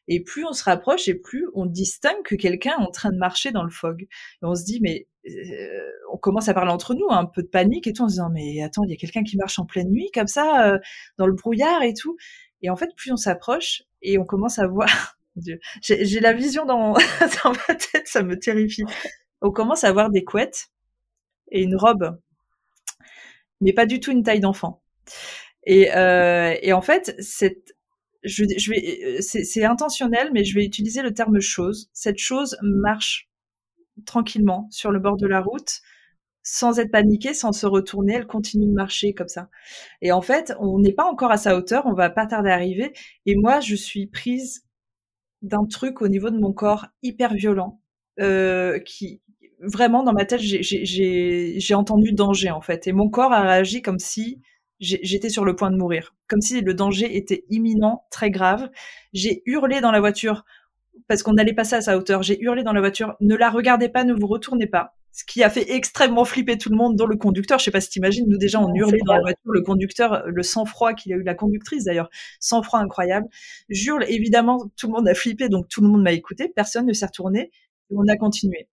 [0.09, 3.19] Et plus on se rapproche, et plus on distingue que quelqu'un est en train de
[3.19, 4.07] marcher dans le fog.
[4.43, 7.87] On se dit, mais euh, on commence à parler entre nous, un peu de panique
[7.87, 9.91] et tout, en se disant, mais attends, il y a quelqu'un qui marche en pleine
[9.91, 10.79] nuit comme ça, euh,
[11.19, 12.17] dans le brouillard et tout.
[12.63, 15.19] Et en fait, plus on s'approche, et on commence à voir.
[15.83, 18.85] J'ai la vision dans ma tête, ça me terrifie
[19.43, 20.71] on commence à voir des couettes
[21.51, 22.19] et une robe,
[23.61, 24.83] mais pas du tout une taille d'enfant.
[25.65, 27.15] Et, euh, en fait,
[28.25, 31.91] vais, c'est, intentionnel, mais je vais utiliser le terme chose.
[31.93, 33.29] Cette chose marche
[34.07, 35.81] tranquillement sur le bord de la route,
[36.43, 39.49] sans être paniquée, sans se retourner, elle continue de marcher comme ça.
[40.01, 42.55] Et en fait, on n'est pas encore à sa hauteur, on va pas tarder à
[42.55, 42.93] arriver.
[43.27, 44.65] Et moi, je suis prise
[45.43, 47.81] d'un truc au niveau de mon corps hyper violent,
[48.21, 49.23] euh, qui,
[49.63, 53.99] vraiment dans ma tête, j'ai entendu danger en fait, et mon corps a réagi comme
[53.99, 54.41] si
[54.81, 58.69] j'étais sur le point de mourir, comme si le danger était imminent, très grave.
[59.13, 60.45] J'ai hurlé dans la voiture
[61.07, 62.23] parce qu'on allait passer à sa hauteur.
[62.23, 64.97] J'ai hurlé dans la voiture, ne la regardez pas, ne vous retournez pas.
[65.13, 67.59] Ce qui a fait extrêmement flipper tout le monde, dont le conducteur.
[67.59, 70.43] Je sais pas si t'imagines, nous déjà on hurlait dans la voiture, le conducteur, le
[70.43, 73.29] sang-froid qu'il a eu, la conductrice d'ailleurs, sang-froid incroyable.
[73.69, 76.93] J'hurle, évidemment, tout le monde a flippé, donc tout le monde m'a écouté, personne ne
[76.93, 77.51] s'est retourné,
[77.91, 78.69] et on a continué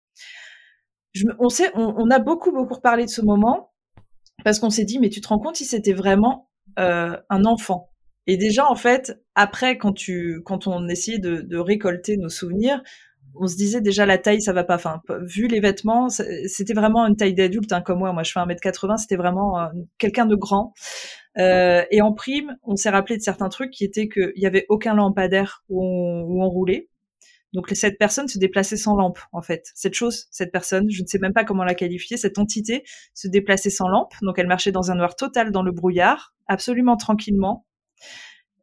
[1.40, 3.72] on, sait, on, a beaucoup, beaucoup reparlé de ce moment
[4.44, 7.90] parce qu'on s'est dit, mais tu te rends compte si c'était vraiment euh, un enfant?
[8.28, 12.82] Et déjà, en fait, après, quand, tu, quand on essayait de, récolter nos souvenirs,
[13.36, 14.76] on se disait déjà la taille, ça va pas.
[14.76, 18.12] Enfin, vu les vêtements, c'était vraiment une taille d'adulte, hein, comme moi.
[18.12, 20.74] Moi, je fais 1m80, c'était vraiment euh, quelqu'un de grand.
[21.38, 24.66] Euh, et en prime, on s'est rappelé de certains trucs qui étaient qu'il y avait
[24.70, 26.88] aucun lampadaire où où on roulait.
[27.54, 29.72] Donc cette personne se déplaçait sans lampe, en fait.
[29.76, 32.84] Cette chose, cette personne, je ne sais même pas comment la qualifier, cette entité
[33.14, 34.14] se déplaçait sans lampe.
[34.22, 37.66] Donc elle marchait dans un noir total dans le brouillard, absolument tranquillement.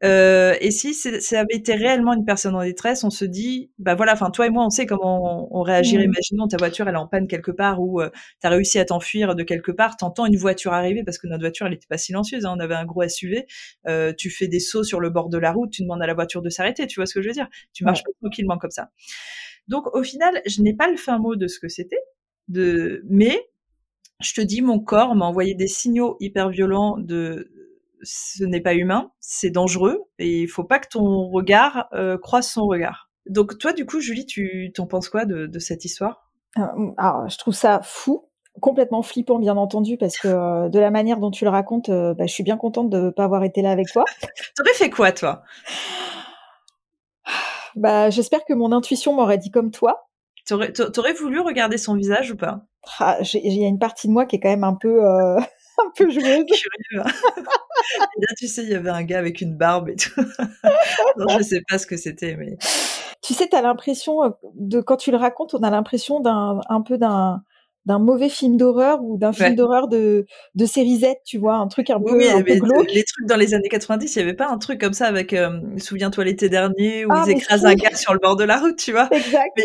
[0.04, 3.94] Euh, et si ça avait été réellement une personne en détresse, on se dit, bah
[3.94, 6.06] voilà, enfin toi et moi, on sait comment on, réagirait.
[6.06, 6.12] Mmh.
[6.12, 8.84] Imaginons ta voiture, elle est en panne quelque part ou euh, tu as réussi à
[8.84, 11.98] t'enfuir de quelque part, t'entends une voiture arriver parce que notre voiture, elle n'était pas
[11.98, 13.46] silencieuse, hein, on avait un gros SUV.
[13.88, 16.14] Euh, tu fais des sauts sur le bord de la route, tu demandes à la
[16.14, 17.48] voiture de s'arrêter, tu vois ce que je veux dire?
[17.72, 18.90] Tu marches pas tranquillement comme ça.
[19.68, 22.00] Donc au final, je n'ai pas le fin mot de ce que c'était,
[22.48, 23.40] de mais
[24.20, 27.50] je te dis, mon corps m'a envoyé des signaux hyper violents de
[28.06, 32.48] ce n'est pas humain, c'est dangereux et il faut pas que ton regard euh, croise
[32.48, 33.10] son regard.
[33.28, 36.30] Donc toi, du coup, Julie, tu t'en penses quoi de, cette histoire?
[36.58, 36.62] Euh,
[36.96, 38.28] Alors, je trouve ça fou,
[38.60, 42.26] complètement flippant, bien entendu, parce que euh, de la manière dont tu le racontes, bah,
[42.26, 44.04] je suis bien contente de ne pas avoir été là avec toi.
[44.56, 45.42] T'aurais fait quoi, toi?
[47.74, 50.08] Bah, j'espère que mon intuition m'aurait dit comme toi.
[50.46, 52.62] T'aurais voulu regarder son visage ou pas?
[52.98, 55.02] Ah, Il y a une partie de moi qui est quand même un peu
[55.86, 56.44] un peu joueuse.
[56.96, 57.04] Hein.
[58.18, 60.20] là, tu sais, il y avait un gars avec une barbe et tout.
[61.16, 62.56] non, je sais pas ce que c'était, mais.
[63.22, 66.60] Tu sais, tu as l'impression euh, de quand tu le racontes, on a l'impression d'un
[66.68, 67.42] un peu d'un
[67.86, 71.68] d'un mauvais film d'horreur ou d'un film d'horreur de, de série Z, tu vois, un
[71.68, 72.90] truc un peu, oui, un peu glauque.
[72.92, 75.32] Les trucs dans les années 90, il y avait pas un truc comme ça avec,
[75.32, 78.58] euh, souviens-toi l'été dernier, où ah, ils écrasent un gars sur le bord de la
[78.58, 79.08] route, tu vois.
[79.12, 79.56] Exact.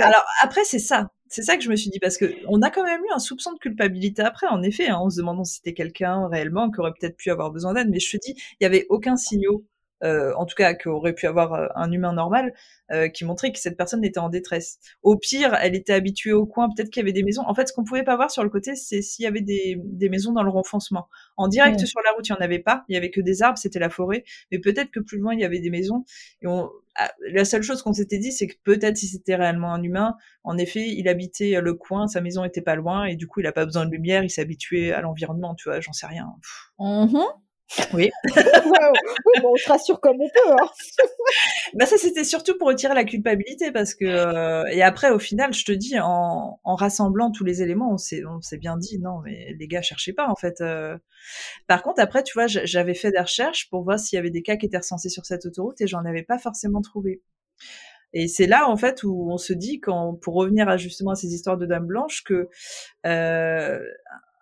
[0.00, 1.08] Alors après, c'est ça.
[1.28, 3.18] C'est ça que je me suis dit parce que on a quand même eu un
[3.18, 6.80] soupçon de culpabilité après, en effet, hein, en se demandant si c'était quelqu'un réellement qui
[6.80, 7.88] aurait peut-être pu avoir besoin d'aide.
[7.90, 9.64] Mais je te dis, il y avait aucun signaux
[10.04, 12.52] euh, en tout cas qu'aurait pu avoir euh, un humain normal,
[12.92, 14.78] euh, qui montrait que cette personne était en détresse.
[15.02, 17.42] Au pire, elle était habituée au coin, peut-être qu'il y avait des maisons.
[17.46, 19.78] En fait, ce qu'on pouvait pas voir sur le côté, c'est s'il y avait des,
[19.82, 21.08] des, maisons dans le renfoncement.
[21.36, 23.42] En direct sur la route, il y en avait pas, il y avait que des
[23.42, 26.04] arbres, c'était la forêt, mais peut-être que plus loin, il y avait des maisons.
[26.42, 29.72] Et on, ah, la seule chose qu'on s'était dit, c'est que peut-être si c'était réellement
[29.72, 33.26] un humain, en effet, il habitait le coin, sa maison était pas loin, et du
[33.26, 35.92] coup, il a pas besoin de lumière, il s'est habitué à l'environnement, tu vois, j'en
[35.92, 36.26] sais rien.
[36.78, 37.16] Mmh
[37.94, 38.10] oui.
[38.24, 40.52] oui bon, on se rassure comme on peut.
[40.52, 40.68] Hein.
[41.74, 45.52] bah ça, c'était surtout pour retirer la culpabilité parce que euh, et après, au final,
[45.52, 48.98] je te dis, en, en rassemblant tous les éléments, on s'est on s'est bien dit
[48.98, 50.60] non, mais les gars, cherchez pas en fait.
[50.60, 50.96] Euh.
[51.66, 54.42] Par contre, après, tu vois, j'avais fait des recherches pour voir s'il y avait des
[54.42, 57.20] cas qui étaient recensés sur cette autoroute et j'en avais pas forcément trouvé.
[58.12, 61.14] Et c'est là en fait où on se dit, quand, pour revenir à justement à
[61.16, 62.48] ces histoires de Dame Blanche, que
[63.04, 63.80] euh,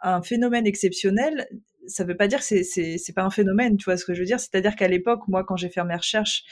[0.02, 1.48] un phénomène exceptionnel
[1.87, 4.20] ça veut pas dire que c'est c'est pas un phénomène, tu vois ce que je
[4.20, 4.40] veux dire?
[4.40, 6.44] C'est-à-dire qu'à l'époque, moi, quand j'ai fait mes recherches,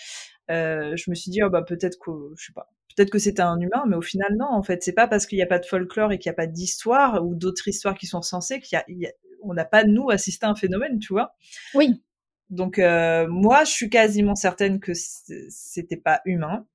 [0.50, 3.42] euh, je me suis dit, oh bah peut-être que, je sais pas, peut-être que c'était
[3.42, 5.58] un humain, mais au final non, en fait, c'est pas parce qu'il n'y a pas
[5.58, 8.82] de folklore et qu'il n'y a pas d'histoire ou d'autres histoires qui sont censées qu'il
[8.88, 9.10] y a,
[9.42, 11.34] on n'a pas nous assisté à un phénomène, tu vois?
[11.74, 12.02] Oui.
[12.50, 16.66] Donc euh, moi, je suis quasiment certaine que c'était pas humain.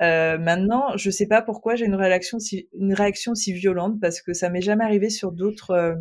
[0.00, 4.22] Euh, maintenant, je sais pas pourquoi j'ai une réaction si une réaction si violente parce
[4.22, 5.94] que ça m'est jamais arrivé sur d'autres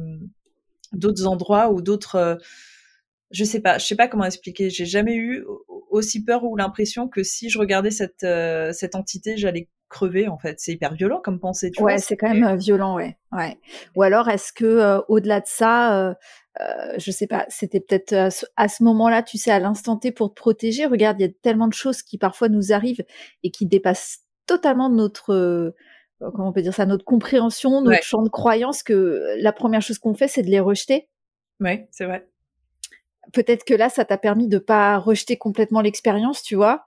[0.94, 2.36] d'autres endroits ou d'autres euh,
[3.32, 4.70] je sais pas, je sais pas comment expliquer.
[4.72, 5.46] J'ai jamais eu
[5.92, 10.38] aussi peur ou l'impression que si je regardais cette euh, cette entité, j'allais crever en
[10.38, 10.60] fait.
[10.60, 11.70] C'est hyper violent comme pensée.
[11.72, 13.18] Tu ouais, c'est quand même violent, ouais.
[13.32, 13.60] ouais.
[13.96, 16.16] Ou alors est-ce que au-delà de ça,
[16.60, 20.30] euh, je sais pas, c'était peut-être à ce moment-là, tu sais, à l'instant T pour
[20.34, 20.86] te protéger.
[20.88, 23.06] Regarde, il y a tellement de choses qui parfois nous arrivent
[23.44, 24.20] et qui dépassent
[24.50, 25.76] totalement notre, euh,
[26.20, 30.00] comment on peut dire ça, notre compréhension, notre champ de croyance que la première chose
[30.00, 31.08] qu'on fait, c'est de les rejeter.
[31.60, 32.28] Oui, c'est vrai.
[33.34, 36.86] Peut-être que là, ça t'a permis de pas rejeter complètement l'expérience, tu vois.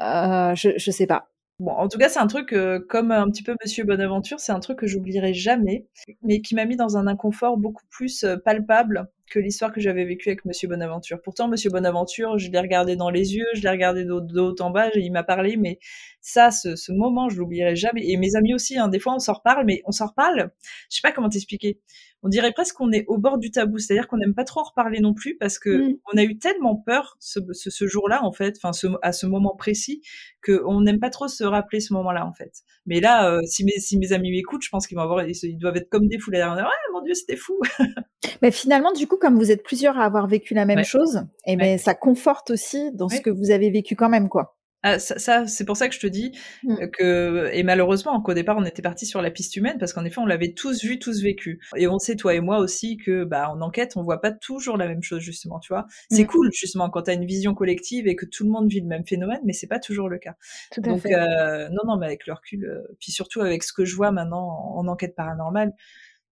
[0.00, 1.30] Euh, je, je sais pas.
[1.60, 4.52] Bon, en tout cas, c'est un truc, euh, comme un petit peu Monsieur Bonaventure, c'est
[4.52, 5.86] un truc que j'oublierai jamais,
[6.22, 10.04] mais qui m'a mis dans un inconfort beaucoup plus euh, palpable que l'histoire que j'avais
[10.04, 11.20] vécue avec Monsieur Bonaventure.
[11.22, 14.70] Pourtant, Monsieur Bonaventure, je l'ai regardé dans les yeux, je l'ai regardé de, haut en
[14.70, 15.78] bas, il m'a parlé, mais
[16.20, 18.08] ça, ce, ce moment, je l'oublierai jamais.
[18.08, 20.50] Et mes amis aussi, hein, des fois, on s'en reparle, mais on s'en reparle.
[20.90, 21.78] Je sais pas comment t'expliquer
[22.24, 24.64] on dirait presque qu'on est au bord du tabou, c'est-à-dire qu'on n'aime pas trop en
[24.64, 25.98] reparler non plus parce que mm.
[26.12, 28.70] on a eu tellement peur ce, ce, jour-là en fait, enfin
[29.02, 30.00] à ce moment précis,
[30.44, 32.62] qu'on n'aime pas trop se rappeler ce moment-là en fait.
[32.86, 35.58] Mais là, euh, si, mes, si mes amis m'écoutent, je pense qu'ils vont avoir, ils,
[35.58, 36.54] doivent être comme des fous là.
[36.54, 37.60] Ouais, mon dieu, c'était fou.
[38.42, 41.52] Mais finalement, du coup, comme vous êtes plusieurs à avoir vécu la même chose, et
[41.52, 44.56] eh ben ça conforte aussi dans ce que vous avez vécu quand même, quoi.
[44.86, 46.32] Ah, ça, c'est pour ça que je te dis
[46.62, 46.72] mmh.
[46.72, 50.04] euh, que et malheureusement qu'au départ on était parti sur la piste humaine parce qu'en
[50.04, 51.58] effet on l'avait tous vu, tous vécu.
[51.74, 54.76] Et on sait toi et moi aussi que bah en enquête on voit pas toujours
[54.76, 55.86] la même chose justement, tu vois.
[56.10, 56.26] C'est mmh.
[56.26, 58.86] cool justement quand tu as une vision collective et que tout le monde vit le
[58.86, 60.34] même phénomène, mais c'est pas toujours le cas.
[60.70, 63.72] Tout à Donc euh, non non mais avec le recul, euh, puis surtout avec ce
[63.72, 65.72] que je vois maintenant en, enquête paranormale,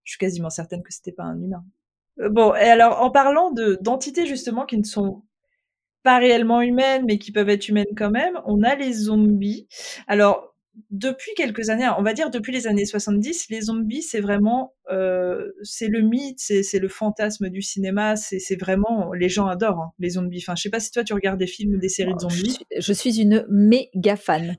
[0.04, 1.64] je suis quasiment certaine que c'était pas un humain.
[2.18, 5.22] Bon, et alors en parlant de d'entités justement qui ne sont
[6.02, 8.40] pas réellement humaines, mais qui peuvent être humaines quand même.
[8.46, 9.68] On a les zombies.
[10.06, 10.52] Alors,
[10.90, 15.52] depuis quelques années, on va dire depuis les années 70, les zombies, c'est vraiment, euh,
[15.62, 20.10] c'est le mythe, c'est le fantasme du cinéma, c'est vraiment, les gens adorent hein, les
[20.10, 20.42] zombies.
[20.42, 22.30] Enfin, je sais pas si toi tu regardes des films ou des séries de oh,
[22.30, 22.58] zombies.
[22.78, 24.56] Je suis, une méga fan.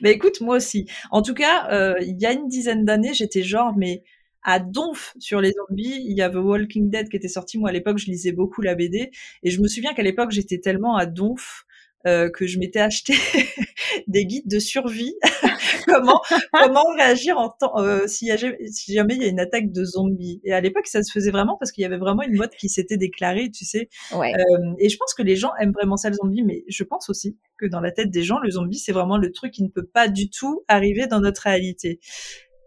[0.00, 0.86] mais écoute, moi aussi.
[1.10, 4.02] En tout cas, euh, il y a une dizaine d'années, j'étais genre, mais
[4.42, 6.04] à donf sur les zombies.
[6.06, 7.58] Il y avait Walking Dead qui était sorti.
[7.58, 9.10] Moi, à l'époque, je lisais beaucoup la BD.
[9.42, 11.64] Et je me souviens qu'à l'époque, j'étais tellement à donf
[12.04, 13.14] euh, que je m'étais acheté
[14.08, 15.14] des guides de survie.
[15.86, 16.20] comment
[16.52, 18.30] comment réagir en temps euh, si,
[18.70, 20.40] si, jamais il y a une attaque de zombies.
[20.44, 22.68] Et à l'époque, ça se faisait vraiment parce qu'il y avait vraiment une mode qui
[22.68, 23.88] s'était déclarée, tu sais.
[24.16, 24.32] Ouais.
[24.34, 27.08] Euh, et je pense que les gens aiment vraiment ça le zombie, mais je pense
[27.08, 29.68] aussi que dans la tête des gens, le zombie c'est vraiment le truc qui ne
[29.68, 32.00] peut pas du tout arriver dans notre réalité.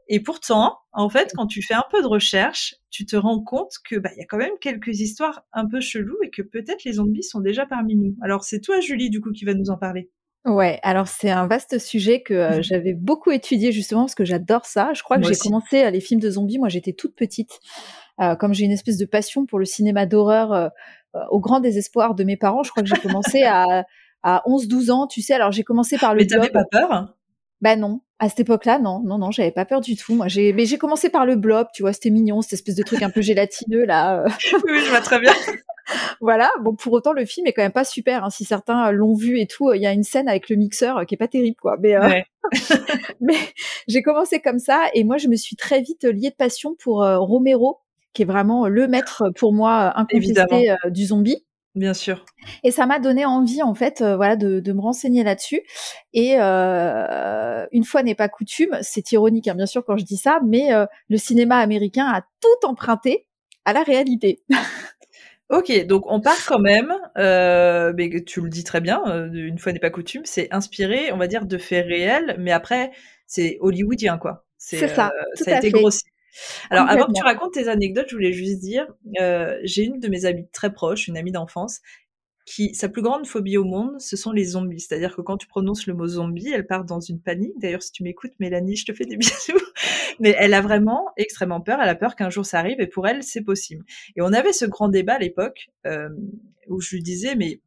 [0.07, 3.73] Et pourtant, en fait, quand tu fais un peu de recherche, tu te rends compte
[3.89, 6.83] que bah il y a quand même quelques histoires un peu cheloues et que peut-être
[6.83, 8.15] les zombies sont déjà parmi nous.
[8.21, 10.11] Alors c'est toi, Julie, du coup, qui va nous en parler.
[10.45, 14.65] Ouais, alors c'est un vaste sujet que euh, j'avais beaucoup étudié justement parce que j'adore
[14.65, 14.93] ça.
[14.93, 16.59] Je crois que j'ai commencé à les films de zombies.
[16.59, 17.59] Moi, j'étais toute petite.
[18.21, 20.69] Euh, comme j'ai une espèce de passion pour le cinéma d'horreur, euh,
[21.31, 23.85] au grand désespoir de mes parents, je crois que j'ai commencé à,
[24.21, 25.07] à 11-12 ans.
[25.07, 26.21] Tu sais, alors j'ai commencé par le.
[26.21, 27.15] Mais t'avais pas peur?
[27.61, 28.01] Bah non.
[28.17, 30.15] À cette époque-là, non, non, non, j'avais pas peur du tout.
[30.15, 32.83] Moi, j'ai, mais j'ai commencé par le blob, tu vois, c'était mignon, cette espèce de
[32.83, 34.21] truc un peu gélatineux là.
[34.21, 34.29] Euh.
[34.67, 35.33] oui, je vois très bien.
[36.21, 36.49] voilà.
[36.61, 38.23] Bon, pour autant, le film est quand même pas super.
[38.23, 38.29] Hein.
[38.29, 41.03] Si certains l'ont vu et tout, il y a une scène avec le mixeur euh,
[41.03, 41.75] qui est pas terrible, quoi.
[41.81, 42.21] Mais, euh,
[43.19, 43.35] mais
[43.89, 47.05] j'ai commencé comme ça et moi, je me suis très vite liée de passion pour
[47.05, 47.79] Romero,
[48.13, 51.44] qui est vraiment le maître pour moi incontesté du zombie.
[51.75, 52.23] Bien sûr.
[52.63, 55.61] Et ça m'a donné envie, en fait, euh, voilà, de, de, me renseigner là-dessus.
[56.13, 60.15] Et euh, une fois n'est pas coutume, c'est ironique, hein, bien sûr, quand je dis
[60.15, 63.27] ça, mais euh, le cinéma américain a tout emprunté
[63.65, 64.41] à la réalité.
[65.49, 69.03] ok, donc on part quand même, mais tu le dis très bien,
[69.33, 72.91] une fois n'est pas coutume, c'est inspiré, on va dire, de faits réels, mais après,
[73.27, 74.45] c'est hollywoodien, quoi.
[74.57, 75.11] C'est ça.
[75.35, 76.05] ça a été grossi.
[76.69, 78.87] Alors, avant que tu racontes tes anecdotes, je voulais juste dire,
[79.19, 81.81] euh, j'ai une de mes amies très proches, une amie d'enfance,
[82.45, 84.79] qui sa plus grande phobie au monde, ce sont les zombies.
[84.79, 87.53] C'est-à-dire que quand tu prononces le mot zombie, elle part dans une panique.
[87.57, 89.59] D'ailleurs, si tu m'écoutes, Mélanie, je te fais des bisous.
[90.19, 91.79] Mais elle a vraiment extrêmement peur.
[91.81, 93.83] Elle a peur qu'un jour ça arrive, et pour elle, c'est possible.
[94.15, 96.09] Et on avait ce grand débat à l'époque euh,
[96.67, 97.59] où je lui disais, mais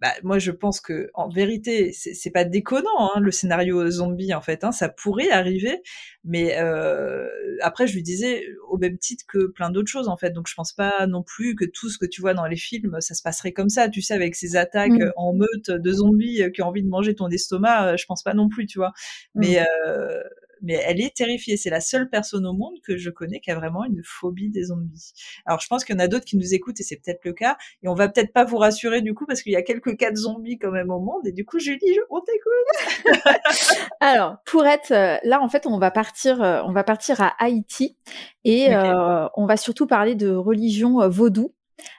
[0.00, 4.40] bah, moi je pense que en vérité c'est pas déconnant hein, le scénario zombie en
[4.40, 5.82] fait hein, ça pourrait arriver
[6.24, 7.28] mais euh,
[7.60, 10.30] après je lui disais au même titre que plein d'autres choses en fait.
[10.30, 13.00] Donc je pense pas non plus que tout ce que tu vois dans les films
[13.00, 15.12] ça se passerait comme ça tu sais avec ces attaques Mm.
[15.16, 18.22] en meute de zombies euh, qui ont envie de manger ton estomac euh, je pense
[18.22, 18.92] pas non plus tu vois.
[19.34, 20.22] Mais euh,
[20.64, 21.56] mais elle est terrifiée.
[21.56, 24.64] C'est la seule personne au monde que je connais qui a vraiment une phobie des
[24.64, 25.12] zombies.
[25.46, 27.32] Alors je pense qu'il y en a d'autres qui nous écoutent et c'est peut-être le
[27.32, 27.56] cas.
[27.82, 30.10] Et on va peut-être pas vous rassurer du coup parce qu'il y a quelques cas
[30.10, 31.26] de zombies quand même au monde.
[31.26, 33.04] Et du coup, Julie, on t'écoute.
[34.00, 37.34] Alors, pour être euh, là, en fait, on va partir, euh, on va partir à
[37.38, 37.96] Haïti
[38.44, 41.54] et euh, on va surtout parler de religion vaudou.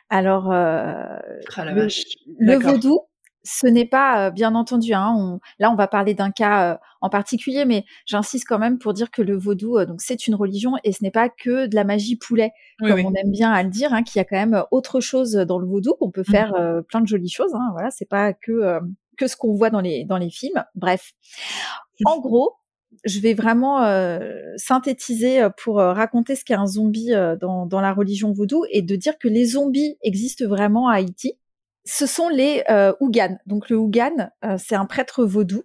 [0.09, 1.18] Alors, euh,
[1.55, 3.01] Ah la le, vaudou,
[3.46, 6.78] ce n'est pas, euh, bien entendu, hein, on- là, on va parler d'un cas euh,
[7.02, 10.36] en particulier, mais j'insiste quand même pour dire que le vaudou, euh, donc, c'est une
[10.36, 13.06] religion et ce n'est pas que de la magie poulet, Oui, comme oui.
[13.08, 15.60] on aime bien à le dire, hein, qu'il y a quand même autre chose dans
[15.60, 16.32] le vaudou, qu'on peut Mhm.
[16.36, 17.54] faire euh, plein de jolies choses.
[17.54, 18.80] Hein, voilà, c'est pas que euh,
[19.18, 20.64] que ce qu'on voit dans les dans les films.
[20.76, 21.12] Bref,
[22.06, 22.54] en gros,
[23.06, 24.20] je vais vraiment euh,
[24.58, 28.82] synthétiser pour euh, raconter ce qu'est un zombie euh, dans, dans la religion vaudou et
[28.82, 31.38] de dire que les zombies existent vraiment à Haïti.
[31.86, 33.38] Ce sont les euh, Ougan.
[33.46, 35.64] Donc le Ougan, euh, c'est un prêtre vaudou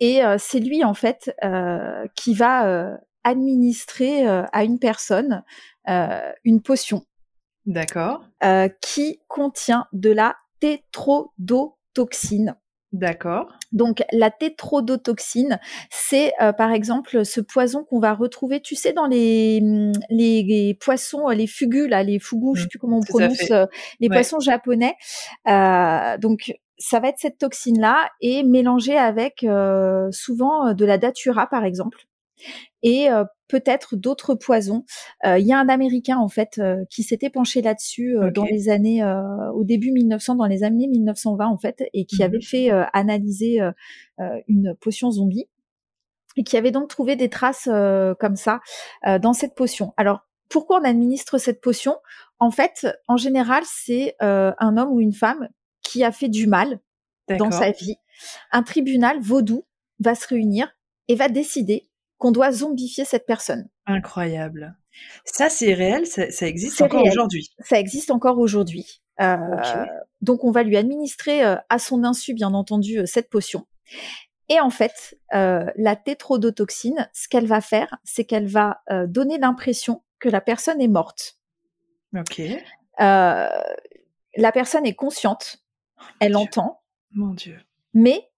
[0.00, 5.42] et euh, c'est lui en fait euh, qui va euh, administrer euh, à une personne
[5.88, 7.04] euh, une potion
[7.66, 8.24] D'accord.
[8.44, 12.56] euh, qui contient de la tétrodotoxine.
[12.92, 13.52] D'accord.
[13.72, 15.58] Donc la tétrodotoxine,
[15.90, 20.42] c'est euh, par exemple ce poison qu'on va retrouver, tu sais, dans les, hum, les,
[20.44, 23.66] les poissons, euh, les fugus, là, les fugus, je sais plus comment on prononce, euh,
[24.00, 24.14] les Ouais.
[24.14, 24.94] poissons japonais.
[25.48, 31.46] Euh, donc ça va être cette toxine-là et mélangée avec euh, souvent de la datura,
[31.48, 32.04] par exemple,
[32.82, 34.84] et euh, peut-être d'autres poisons.
[35.24, 38.68] Euh, Il y a un Américain en fait euh, qui s'était penché là-dessus dans les
[38.68, 39.04] années,
[39.54, 43.60] au début 1900, dans les années 1920 en fait, et qui avait fait analyser
[44.46, 45.48] une potion zombie
[46.36, 47.68] et qui avait donc trouvé des traces
[48.20, 48.60] comme ça
[49.20, 49.92] dans cette potion.
[49.96, 51.96] Alors pourquoi on administre cette potion?
[52.38, 55.48] En fait, en général, c'est un homme ou une femme
[55.82, 56.80] qui a fait du mal
[57.28, 57.96] dans sa vie.
[58.52, 59.64] Un tribunal vaudou
[60.00, 60.68] va se réunir
[61.08, 61.88] et va décider
[62.18, 63.68] qu'on doit zombifier cette personne.
[63.86, 64.76] Incroyable.
[65.24, 67.50] Ça, c'est réel, ça, ça existe encore aujourd'hui.
[67.60, 69.02] Ça existe encore aujourd'hui.
[69.20, 69.84] Euh.
[70.20, 73.66] Donc on va lui administrer euh, à son insu, bien entendu, euh, cette potion.
[74.48, 80.28] Et en fait, la tétrodotoxine, ce qu'elle va faire, c'est qu'elle va donner l'impression que
[80.28, 81.40] la personne est morte.
[82.16, 82.40] Ok.
[82.98, 85.64] La personne est consciente,
[86.20, 86.38] elle Dieu.
[86.38, 87.58] entend, Mon Dieu.
[87.92, 88.28] mais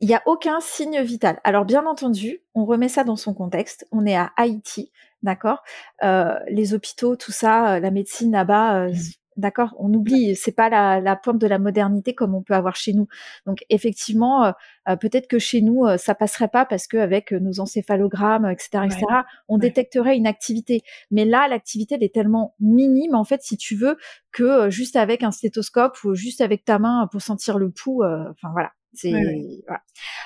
[0.00, 1.40] il n'y a aucun signe vital.
[1.44, 3.86] Alors bien entendu, on remet ça dans son contexte.
[3.92, 4.92] On est à Haïti,
[5.22, 5.62] d'accord?
[6.04, 8.96] Euh, Les hôpitaux, tout ça, euh, la médecine là-bas, euh, Mhm.
[9.36, 9.74] d'accord?
[9.78, 12.92] On oublie, c'est pas la, la pointe de la modernité comme on peut avoir chez
[12.92, 13.08] nous.
[13.46, 14.52] Donc effectivement, euh,
[14.88, 19.04] euh, peut-être que chez nous, ça passerait pas parce qu'avec nos encéphalogrammes, etc., etc.,
[19.48, 19.60] on Ouais.
[19.60, 20.82] détecterait une activité.
[21.10, 23.96] Mais là, l'activité, elle est tellement minime, en fait, si tu veux,
[24.32, 28.24] que juste avec un stéthoscope ou juste avec ta main pour sentir le pouls, euh,
[28.30, 28.70] enfin voilà.
[28.98, 29.82] C'est voilà.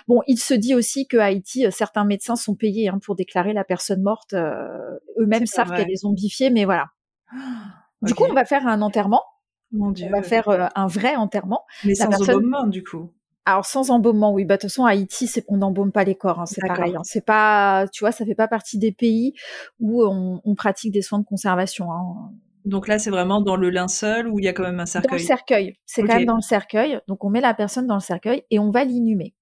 [0.09, 0.21] bon.
[0.27, 3.65] Il se dit aussi que Haïti, euh, certains médecins sont payés hein, pour déclarer la
[3.65, 4.33] personne morte.
[4.33, 6.87] euh, Eux-mêmes savent qu'elle est zombifiée, mais voilà.
[8.03, 8.19] Du Ok.
[8.19, 9.23] coup, on va faire un enterrement.
[9.71, 10.07] Mon Dieu.
[10.07, 11.63] On va faire euh, un vrai enterrement.
[11.85, 13.11] Mais la sans personne- embaumement, du coup.
[13.45, 14.45] Alors sans embaumement, oui.
[14.45, 16.41] Bah, de toute façon, Haïti, c'est, on n'embaume pas les corps.
[16.41, 16.95] hein, c'est pareil.
[16.95, 17.01] hein.
[17.05, 19.35] C'est pas, tu vois, ça fait pas partie des pays
[19.81, 21.91] où on, on pratique des soins de conservation.
[21.91, 22.33] hein.
[22.65, 25.01] Donc là, c'est vraiment dans le linceul où il y a quand même un Dans
[25.01, 25.21] le cercueil.
[25.21, 25.77] cercueil.
[25.87, 27.01] C'est quand même dans le cercueil.
[27.09, 29.35] Donc on met la personne dans le cercueil et on va l'inhumer.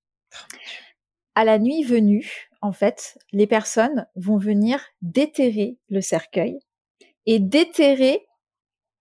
[1.35, 6.59] À la nuit venue, en fait, les personnes vont venir déterrer le cercueil
[7.27, 8.27] et déterrer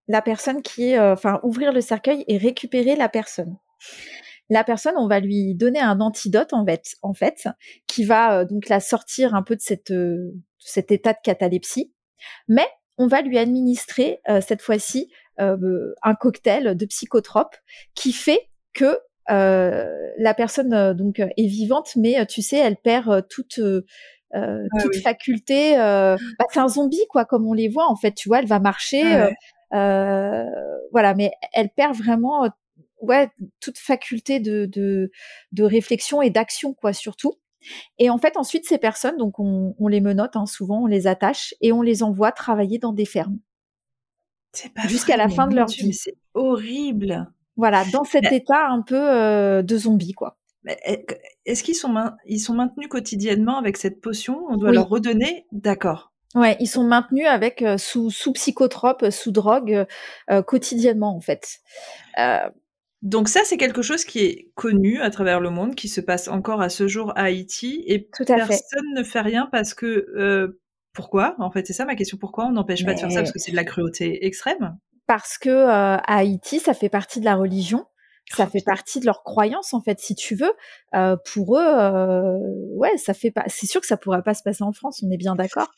[0.07, 3.57] la personne qui est, euh, enfin, ouvrir le cercueil et récupérer la personne.
[4.49, 7.47] La personne, on va lui donner un antidote en fait, en fait,
[7.88, 11.93] qui va euh, donc la sortir un peu de cette, euh, cet état de catalepsie,
[12.47, 12.67] mais
[13.00, 17.56] on va lui administrer euh, cette fois-ci euh, un cocktail de psychotrope
[17.95, 19.00] qui fait que
[19.32, 19.88] euh,
[20.18, 23.82] la personne euh, donc est vivante, mais tu sais, elle perd toute euh,
[24.34, 25.02] Ah toute oui.
[25.02, 25.80] faculté.
[25.80, 28.12] euh, bah, c'est un zombie quoi, comme on les voit en fait.
[28.14, 29.34] Tu vois, elle va marcher, Ah ouais.
[29.74, 30.45] euh,
[30.91, 32.47] voilà, mais elle perd vraiment
[33.02, 33.30] ouais
[33.62, 35.10] toute faculté de de,
[35.54, 37.36] de réflexion et d'action quoi surtout.
[37.97, 41.07] Et en fait, ensuite, ces personnes, donc on, on les menotte, hein, souvent, on les
[41.07, 43.38] attache et on les envoie travailler dans des fermes.
[44.53, 45.93] C'est pas jusqu'à la fin de leur Dieu, vie.
[45.93, 47.32] C'est horrible.
[47.55, 50.38] Voilà, dans cet Mais- état un peu euh, de zombie, quoi.
[50.64, 51.93] Mais est- Est-ce qu'ils sont,
[52.26, 54.45] ils sont maintenus quotidiennement avec cette potion?
[54.49, 54.76] On doit Oui.
[54.76, 55.45] leur redonner?
[55.51, 56.12] D'accord.
[56.36, 59.86] Ouais, ils sont maintenus avec euh, sous sous psychotrope, sous drogue
[60.30, 61.60] euh, quotidiennement en fait.
[63.02, 66.28] Donc ça, c'est quelque chose qui est connu à travers le monde, qui se passe
[66.28, 68.47] encore à ce jour à Haïti, et Tout à fait.
[68.47, 70.60] personne ne fait rien parce que euh,
[70.93, 71.36] pourquoi?
[71.39, 72.18] En fait, c'est ça ma question.
[72.18, 73.20] Pourquoi on n'empêche pas de faire ça?
[73.20, 74.78] Parce que c'est de la cruauté extrême?
[75.08, 77.86] Parce que euh, à Haïti, ça fait partie de la religion
[78.36, 80.52] ça fait partie de leur croyance en fait si tu veux.
[80.96, 82.40] Euh, pour eux euh,
[82.72, 85.12] ouais ça fait pas c'est sûr que ça pourrait pas se passer en France on
[85.12, 85.72] est bien d'accord.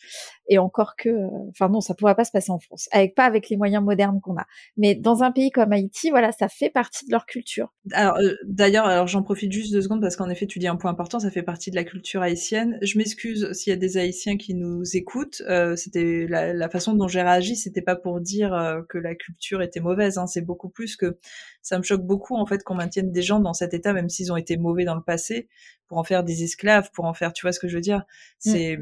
[0.47, 3.26] Et encore que euh, enfin non ça pourrait pas se passer en France avec pas
[3.26, 4.45] avec les moyens modernes qu'on a.
[4.78, 7.74] Mais dans un pays comme Haïti voilà ça fait partie de leur culture.
[7.91, 10.91] Alors d'ailleurs alors j'en profite juste deux secondes parce qu'en effet tu dis un point
[10.91, 12.78] important ça fait partie de la culture haïtienne.
[12.82, 15.41] Je m'excuse s'il y a des haïtiens qui nous écoutent.
[15.76, 19.80] C'était la, la, façon dont j'ai réagi c'était pas pour dire que la culture était
[19.80, 21.18] mauvaise hein, c'est beaucoup plus que
[21.62, 24.32] ça me choque beaucoup en fait qu'on maintienne des gens dans cet état, même s'ils
[24.32, 25.47] ont été mauvais dans le passé,
[25.88, 27.99] pour en faire des esclaves, pour en faire, tu vois ce que je veux dire?
[27.99, 28.03] Mmh.
[28.51, 28.80] C'est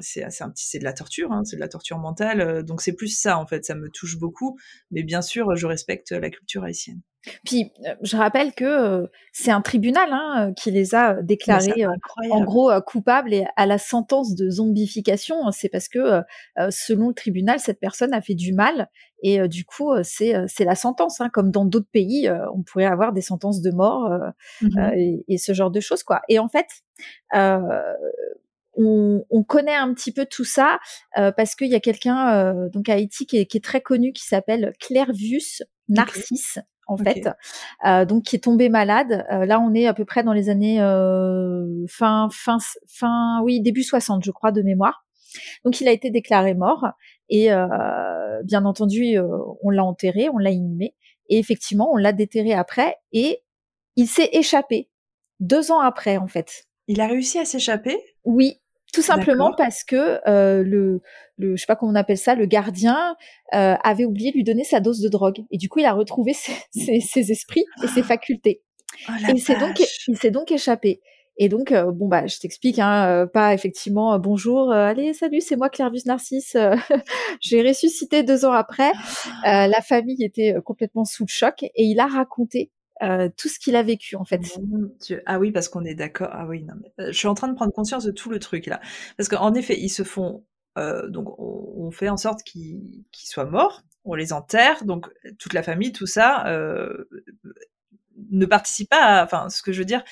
[0.00, 2.40] c'est c'est un petit c'est de la torture, hein, c'est de la torture mentale.
[2.40, 4.58] Euh, donc c'est plus ça en fait, ça me touche beaucoup.
[4.90, 7.00] Mais bien sûr, je respecte la culture haïtienne.
[7.44, 11.84] Puis, euh, je rappelle que euh, c'est un tribunal hein, qui les a déclarés
[12.30, 15.50] en gros coupables et à la sentence de zombification.
[15.50, 16.22] C'est parce que,
[16.70, 18.88] selon le tribunal, cette personne a fait du mal
[19.22, 21.20] et du coup, c'est c'est la sentence.
[21.20, 24.10] Hein, comme dans d'autres pays, on pourrait avoir des sentences de mort
[24.62, 26.22] mmh et, et, ce genre de choses, quoi.
[26.28, 26.66] Et en fait,
[28.74, 30.78] on, on, connaît un petit peu tout ça
[31.18, 33.80] euh, parce qu'il y a quelqu'un euh, donc à Haïti qui est, qui est, très
[33.80, 36.58] connu qui s'appelle Clairvius Narcisse.
[36.90, 37.28] En fait,
[37.86, 39.24] euh, donc qui est tombé malade.
[39.30, 40.78] là, on est à peu près dans les années
[41.88, 45.04] fin, fin, fin, oui, début 60, je crois, de mémoire.
[45.64, 46.88] Donc, il a été déclaré mort
[47.28, 47.50] et
[48.44, 49.18] bien entendu,
[49.62, 50.96] on l'a enterré, on l'a inhumé
[51.28, 53.42] et effectivement, on l'a déterré après et
[53.94, 54.90] il s'est échappé
[55.38, 56.64] deux ans après, en fait.
[56.88, 57.96] Il a réussi à s'échapper?
[58.24, 58.60] Oui,
[58.92, 61.02] tout simplement parce que euh, le,
[61.38, 63.16] le, je sais pas comment on appelle ça, le gardien
[63.54, 65.44] euh, avait oublié de lui donner sa dose de drogue.
[65.50, 68.62] Et du coup, il a retrouvé ses, ses, ses esprits et ses facultés.
[69.08, 71.00] Oh, et il s'est donc, il s'est donc échappé.
[71.42, 75.40] Et donc, euh, bon bah, je t'explique, hein, euh, pas effectivement, euh, bonjour, allez, salut,
[75.40, 76.54] c'est moi Clairvis Narcisse.
[77.40, 78.92] J'ai ressuscité deux ans après.
[79.44, 82.70] la famille était complètement sous le choc et il a raconté
[83.02, 84.40] euh, tout ce qu'il a vécu en fait.
[85.26, 86.30] Ah oui, parce qu'on est d'accord.
[86.32, 88.38] Ah oui, non, mais, euh, je suis en train de prendre conscience de tout le
[88.38, 88.80] truc là,
[89.16, 90.44] parce qu'en effet, ils se font.
[90.78, 95.52] Euh, donc, on, on, fait en sorte qu'ils soient morts, on les enterre, donc toute
[95.52, 97.08] la famille, tout ça, euh,
[98.30, 99.02] ne participe pas.
[99.02, 100.04] À, enfin, ce que je veux dire,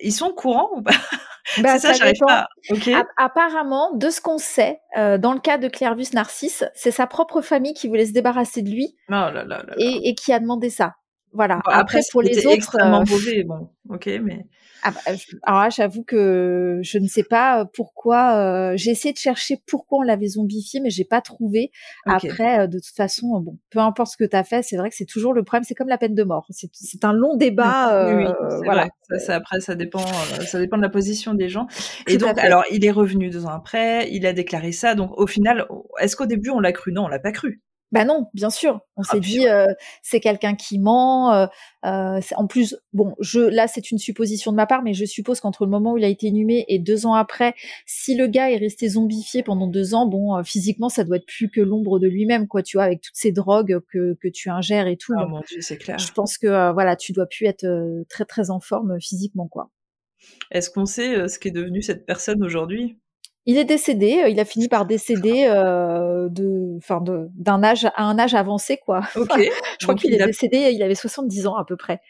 [0.00, 0.92] ils sont courants ou pas?
[1.62, 2.46] Bah, ça, j'arrive pas.
[2.68, 2.94] Okay.
[3.16, 7.40] Apparemment, de ce qu'on sait, euh, dans le cas de Clairvus Narcisse, c'est sa propre
[7.40, 10.38] famille qui voulait se débarrasser de lui oh là là là et, et, qui a
[10.38, 10.94] demandé ça.
[11.32, 11.56] Voilà.
[11.56, 13.10] Bon, après, après, pour les autres, extrêmement euh...
[13.10, 14.46] mauvais, bon, ok, mais.
[14.82, 15.00] Ah bah,
[15.42, 18.36] alors j'avoue que je ne sais pas euh, pourquoi.
[18.36, 21.70] Euh, j'ai essayé de chercher pourquoi on l'avait zombifié, mais j'ai pas trouvé.
[22.06, 22.28] Okay.
[22.28, 24.88] Après, euh, de toute façon, bon, peu importe ce que tu as fait, c'est vrai
[24.88, 25.64] que c'est toujours le problème.
[25.64, 26.46] C'est comme la peine de mort.
[26.50, 28.06] C'est un long débat.
[28.08, 28.88] oui, oui euh, voilà.
[29.10, 30.06] Ça, ça, après, ça dépend.
[30.46, 31.66] ça dépend de la position des gens.
[32.06, 34.10] Et Tout donc, alors, il est revenu deux ans après.
[34.10, 34.94] Il a déclaré ça.
[34.94, 35.66] Donc, au final,
[36.00, 36.92] est-ce qu'au début on l'a cru?
[36.92, 37.60] Non, on l'a pas cru.
[37.92, 38.80] Ben non, bien sûr.
[38.96, 39.66] On ah, s'est dit euh,
[40.02, 41.34] c'est quelqu'un qui ment.
[41.34, 41.46] Euh,
[41.84, 45.40] euh, en plus, bon, je là c'est une supposition de ma part, mais je suppose
[45.40, 47.54] qu'entre le moment où il a été inhumé et deux ans après,
[47.86, 51.50] si le gars est resté zombifié pendant deux ans, bon, physiquement ça doit être plus
[51.50, 52.62] que l'ombre de lui-même, quoi.
[52.62, 55.14] Tu vois, avec toutes ces drogues que que tu ingères et tout.
[55.14, 55.98] Mon dieu, c'est clair.
[55.98, 57.66] Je pense que voilà, tu dois plus être
[58.08, 59.70] très très en forme physiquement, quoi.
[60.52, 62.98] Est-ce qu'on sait ce qu'est devenu cette personne aujourd'hui?
[63.46, 68.04] Il est décédé, euh, il a fini par décéder euh, de, enfin d'un âge à
[68.04, 69.00] un âge avancé quoi.
[69.16, 69.50] Ok.
[69.78, 70.26] je crois qu'il est a...
[70.26, 72.00] décédé, il avait 70 ans à peu près.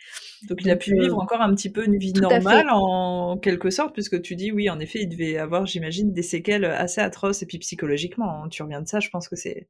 [0.49, 3.71] Donc il a pu vivre euh, encore un petit peu une vie normale en quelque
[3.71, 7.43] sorte, puisque tu dis oui, en effet, il devait avoir, j'imagine, des séquelles assez atroces
[7.43, 9.69] et puis psychologiquement, hein, tu reviens de ça, je pense que c'est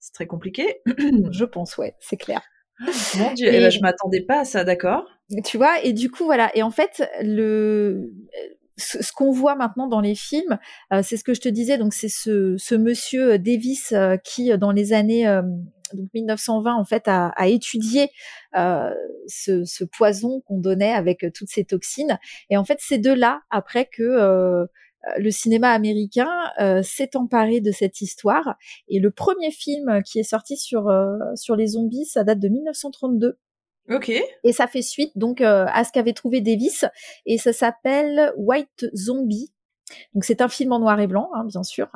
[0.00, 0.80] c'est très compliqué.
[1.30, 2.42] je pense, ouais, c'est clair.
[3.16, 3.56] Mon Dieu, et...
[3.56, 5.06] eh ben, je m'attendais pas à ça, d'accord?
[5.44, 8.12] Tu vois, et du coup voilà, et en fait le
[8.76, 10.58] ce, qu'on voit maintenant dans les films,
[10.92, 11.78] euh, c'est ce que je te disais.
[11.78, 15.24] Donc c'est ce, ce, monsieur euh, Davis euh, qui, euh, dans les années
[15.92, 18.08] donc 1920, en fait, a, a étudié
[18.54, 22.18] ce, ce, poison qu'on donnait avec toutes ces toxines.
[22.50, 24.66] Et en fait, c'est de là après que
[25.18, 26.30] le cinéma américain
[26.82, 28.56] s'est emparé de cette histoire.
[28.88, 30.90] Et le premier film qui est sorti sur
[31.36, 33.38] sur les zombies, ça date de 1932.
[33.90, 34.10] Ok.
[34.44, 36.84] Et ça fait suite donc euh, à ce qu'avait trouvé Davis
[37.26, 39.52] et ça s'appelle White Zombie.
[40.14, 41.88] Donc c'est un film en noir et blanc, hein, bien sûr.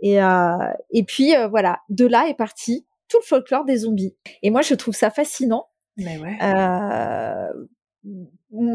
[0.00, 0.56] Et euh,
[0.90, 4.14] et puis euh, voilà, de là est parti tout le folklore des zombies.
[4.42, 5.68] Et moi je trouve ça fascinant.
[5.96, 6.38] Mais ouais.
[6.42, 7.48] Euh,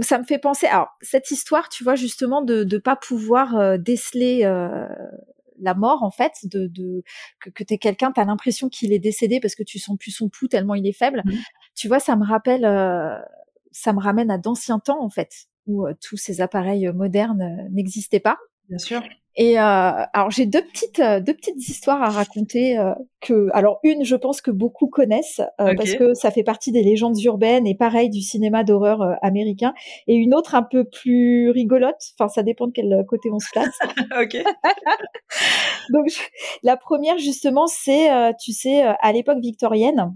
[0.01, 0.65] ça me fait penser.
[0.67, 4.43] Alors cette histoire, tu vois justement de de pas pouvoir déceler
[5.59, 7.03] la mort en fait, de, de
[7.39, 10.29] que, que t'es quelqu'un, t'as l'impression qu'il est décédé parce que tu sens plus son
[10.29, 11.21] pouls tellement il est faible.
[11.25, 11.39] Mhm.
[11.75, 13.17] Tu vois, ça me rappelle, euh,
[13.71, 17.69] ça me ramène à d'anciens temps en fait, où euh, tous ces appareils modernes euh,
[17.71, 18.37] n'existaient pas.
[18.69, 19.01] Bien sûr.
[19.37, 23.79] Et euh, alors j'ai deux petites euh, deux petites histoires à raconter euh, que alors
[23.83, 27.67] une je pense que beaucoup connaissent euh, parce que ça fait partie des légendes urbaines
[27.67, 29.73] et pareil du cinéma d'horreur euh, américain
[30.07, 33.49] et une autre un peu plus rigolote enfin ça dépend de quel côté on se
[33.51, 33.77] place
[34.21, 34.37] ok.
[35.89, 36.19] donc je-
[36.63, 40.15] la première justement c'est euh, tu sais à l'époque victorienne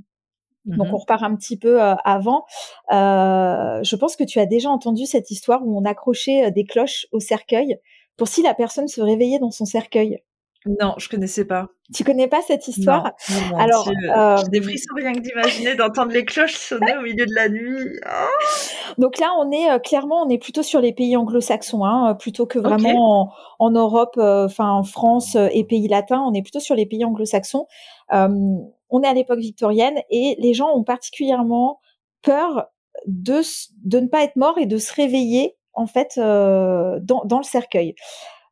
[0.65, 0.93] donc Mhm.
[0.93, 2.43] on repart un petit peu euh, avant.
[2.91, 6.65] Euh, je pense que tu as déjà entendu cette histoire où on accrochait euh, des
[6.65, 7.77] cloches au cercueil
[8.19, 10.21] pour si la personne se réveillait dans son cercueil.
[10.65, 11.69] Non, je connaissais pas.
[11.93, 13.13] Tu connais pas cette histoire?
[13.29, 16.97] Non, non, mon Alors, euh, J'ai des frissons rien que d'imaginer, d'entendre les cloches sonner
[16.97, 17.97] au milieu de la nuit.
[18.05, 22.11] Oh Donc là, on est euh, clairement, on est plutôt sur les pays anglo-saxons, hein,
[22.11, 26.21] euh, plutôt que vraiment en, en Europe, euh, enfin en France et pays latins.
[26.27, 27.65] On est plutôt sur les pays anglo-saxons.
[28.11, 31.79] On est à l'époque victorienne et les gens ont particulièrement
[32.21, 32.67] peur
[33.05, 33.41] de
[33.85, 37.43] de ne pas être morts et de se réveiller en fait euh, dans, dans le
[37.43, 37.95] cercueil.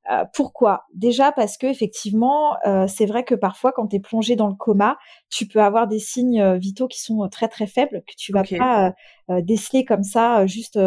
[0.09, 0.85] Euh, pourquoi?
[0.93, 4.55] Déjà parce que effectivement, euh, c'est vrai que parfois, quand tu es plongé dans le
[4.55, 4.97] coma,
[5.29, 8.43] tu peux avoir des signes euh, vitaux qui sont très très faibles que tu vas
[8.43, 8.93] pas
[9.41, 10.79] déceler comme ça, juste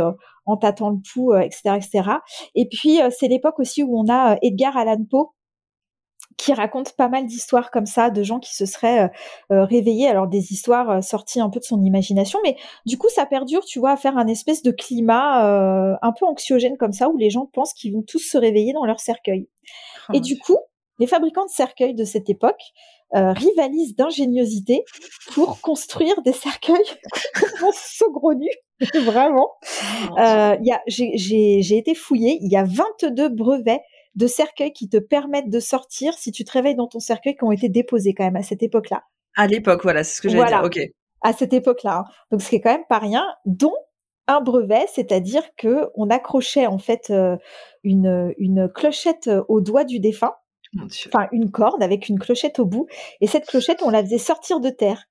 [0.47, 2.03] en tâtant le pouls, etc., etc.
[2.55, 5.34] Et puis c'est l'époque aussi où on a Edgar Allan Poe
[6.41, 9.09] qui raconte pas mal d'histoires comme ça de gens qui se seraient euh,
[9.53, 13.09] euh, réveillés, alors des histoires euh, sorties un peu de son imagination, mais du coup
[13.14, 16.93] ça perdure, tu vois, à faire un espèce de climat euh, un peu anxiogène comme
[16.93, 19.49] ça où les gens pensent qu'ils vont tous se réveiller dans leur cercueil.
[20.09, 20.57] Oh, Et du coup,
[20.99, 22.62] les fabricants de cercueils de cette époque
[23.14, 24.84] euh, rivalisent d'ingéniosité
[25.34, 26.78] pour construire des cercueils
[27.34, 28.57] complètement saugrenus,
[28.95, 29.51] vraiment.
[29.61, 30.59] Oh, mon Dieu.
[30.62, 33.82] Il y a, j'ai, j'ai, j'ai été fouillée, il y a 22 brevets
[34.15, 37.45] de cercueils qui te permettent de sortir si tu te réveilles dans ton cercueil qui
[37.45, 39.05] ont été déposés quand même à cette époque-là.
[39.37, 40.69] À l'époque, voilà, c'est ce que j'allais Voilà.
[40.69, 40.85] dire.
[40.85, 40.91] Ok.
[41.23, 41.99] À cette époque-là.
[41.99, 42.05] hein.
[42.31, 43.75] Donc, ce qui est quand même pas rien, dont
[44.27, 47.37] un brevet, c'est-à-dire que on accrochait en fait euh,
[47.85, 50.33] une, une clochette euh, au doigt du défunt
[51.09, 52.87] enfin une corde avec une clochette au bout.
[53.21, 55.07] Et cette clochette, on la faisait sortir de terre.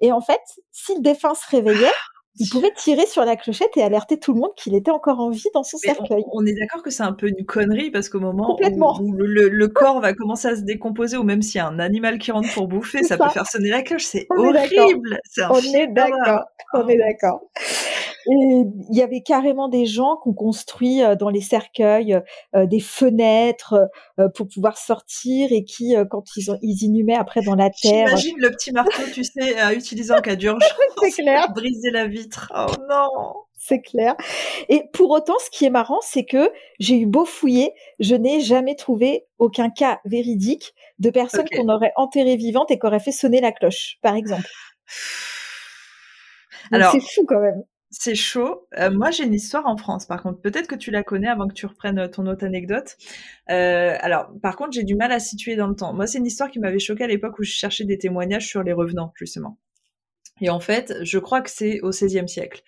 [0.00, 0.40] Et en fait,
[0.72, 1.90] si le défunt se réveillait,
[2.36, 5.30] il pouvait tirer sur la clochette et alerter tout le monde qu'il était encore en
[5.30, 6.22] vie dans son Mais cercueil.
[6.32, 8.56] on, on est d'accord que c'est un peu une connerie parce qu'au moment
[9.00, 12.18] où, le, corps va commencer à se décomposer ou même s'il y a un animal
[12.18, 13.24] qui rentre pour bouffer, ça, ça.
[13.24, 14.04] peut faire sonner la cloche.
[14.04, 15.20] C'est est horrible.
[15.50, 16.44] On est d'accord.
[16.74, 17.40] On est d'accord.
[18.26, 22.20] Et il y avait carrément des gens qui ont construit euh, dans les cercueils
[22.54, 27.16] euh, des fenêtres euh, pour pouvoir sortir et qui, euh, quand ils, ont, ils inhumaient
[27.16, 30.68] après dans la terre, J'imagine le petit marteau, tu sais, à utiliser en cas d'urgence.
[31.00, 31.46] C'est clair.
[31.46, 32.52] pour Briser la vitre.
[32.54, 33.34] Oh non.
[33.56, 34.14] c'est clair.
[34.68, 38.40] Et pour autant, ce qui est marrant, c'est que j'ai eu beau fouiller, je n'ai
[38.40, 43.12] jamais trouvé aucun cas véridique de personnes qu'on aurait enterrées vivantes et qui auraient fait
[43.12, 44.48] sonner la cloche, par exemple.
[46.70, 47.62] Donc Alors, c'est fou quand même.
[47.92, 48.68] C'est chaud.
[48.78, 50.40] Euh, moi, j'ai une histoire en France, par contre.
[50.40, 52.96] Peut-être que tu la connais avant que tu reprennes euh, ton autre anecdote.
[53.50, 55.92] Euh, alors, par contre, j'ai du mal à situer dans le temps.
[55.92, 58.62] Moi, c'est une histoire qui m'avait choquée à l'époque où je cherchais des témoignages sur
[58.62, 59.58] les revenants, justement.
[60.40, 62.62] Et en fait, je crois que c'est au XVIe siècle.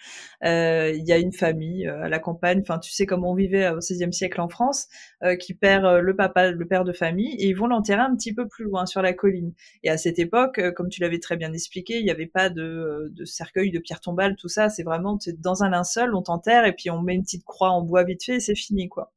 [0.45, 3.35] Euh, Il y a une famille euh, à la campagne, enfin, tu sais comment on
[3.35, 4.89] vivait euh, au XVIe siècle en France,
[5.23, 8.15] euh, qui perd euh, le papa, le père de famille, et ils vont l'enterrer un
[8.15, 9.53] petit peu plus loin sur la colline.
[9.83, 13.11] Et à cette époque, comme tu l'avais très bien expliqué, il n'y avait pas de,
[13.11, 14.69] de cercueil, de pierre tombale, tout ça.
[14.69, 17.83] C'est vraiment dans un linceul, on t'enterre et puis on met une petite croix en
[17.83, 19.13] bois vite fait et c'est fini, quoi.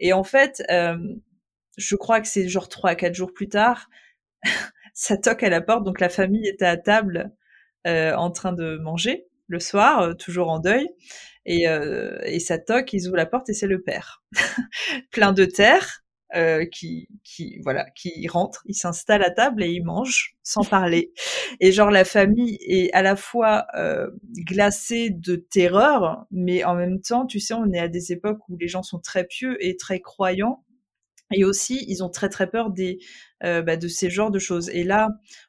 [0.00, 0.62] Et en fait,
[1.76, 3.88] je crois que c'est genre trois à quatre jours plus tard,
[4.94, 7.32] ça toque à la porte, donc la famille était à table
[7.86, 10.88] en train de manger le soir, euh, toujours en deuil,
[11.46, 14.22] et, euh, et ça toque, ils ouvrent la porte et c'est le père,
[15.10, 16.04] plein de terre,
[16.36, 21.12] euh, qui, qui, voilà, qui rentre, il s'installe à table et il mange sans parler.
[21.60, 24.10] Et genre la famille est à la fois euh,
[24.46, 28.58] glacée de terreur, mais en même temps, tu sais, on est à des époques où
[28.58, 30.64] les gens sont très pieux et très croyants.
[31.32, 32.98] Et aussi, ils ont très très peur des,
[33.44, 34.70] euh, bah, de ces genres de choses.
[34.70, 35.08] Et là,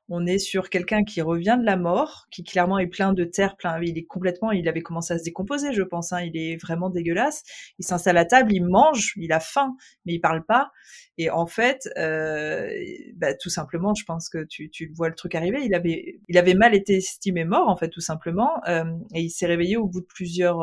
[0.09, 3.55] on est sur quelqu'un qui revient de la mort, qui clairement est plein de terre,
[3.55, 6.11] plein, il est complètement, il avait commencé à se décomposer, je pense.
[6.11, 7.43] Hein, il est vraiment dégueulasse.
[7.79, 9.75] Il s'installe à table, il mange, il a faim,
[10.05, 10.71] mais il parle pas.
[11.17, 12.69] Et en fait, euh,
[13.15, 15.59] bah, tout simplement, je pense que tu, tu vois le truc arriver.
[15.63, 19.29] Il avait, il avait mal été estimé mort, en fait, tout simplement, euh, et il
[19.29, 20.61] s'est réveillé au bout de plusieurs.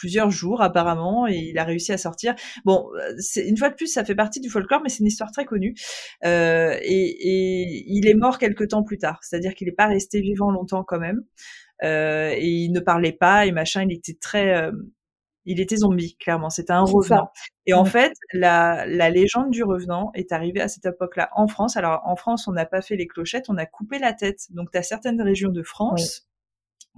[0.00, 2.34] Euh, plusieurs jours apparemment et il a réussi à sortir.
[2.64, 2.88] Bon,
[3.18, 5.44] c'est une fois de plus, ça fait partie du folklore, mais c'est une histoire très
[5.44, 5.74] connue.
[6.24, 10.20] Euh, et, et, il est mort quelques temps plus tard, c'est-à-dire qu'il n'est pas resté
[10.20, 11.22] vivant longtemps quand même.
[11.82, 13.82] Euh, et il ne parlait pas et machin.
[13.82, 14.72] Il était très, euh,
[15.44, 16.50] Il était zombie, clairement.
[16.50, 17.30] C'était un revenant.
[17.66, 21.76] Et en fait, la, la légende du revenant est arrivée à cette époque-là en France.
[21.76, 24.46] Alors, en France, on n'a pas fait les clochettes, on a coupé la tête.
[24.50, 26.29] Donc, tu as certaines régions de France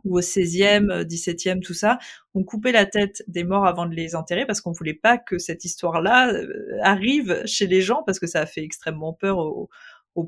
[0.04, 1.98] ou au 16e, 17e, tout ça,
[2.34, 5.38] on coupait la tête des morts avant de les enterrer parce qu'on voulait pas que
[5.38, 9.68] cette histoire-là euh, arrive chez les gens parce que ça a fait extrêmement peur au,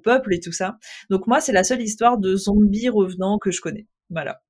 [0.02, 0.78] peuple et tout ça.
[1.10, 3.86] Donc moi, c'est la seule histoire de zombies revenants que je connais.
[4.10, 4.43] Voilà.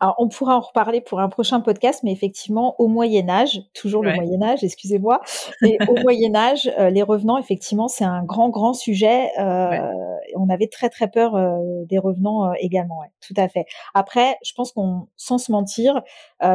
[0.00, 4.02] Alors, on pourra en reparler pour un prochain podcast, mais effectivement, au Moyen Âge, toujours
[4.02, 5.20] le Moyen Âge, excusez-moi,
[5.62, 9.30] mais au Moyen Âge, euh, les revenants, effectivement, c'est un grand, grand sujet.
[9.38, 9.78] Euh,
[10.36, 11.58] On avait très, très peur euh,
[11.88, 13.66] des revenants également, ouais, tout à fait.
[13.94, 16.02] Après, je pense qu'on, sans se mentir,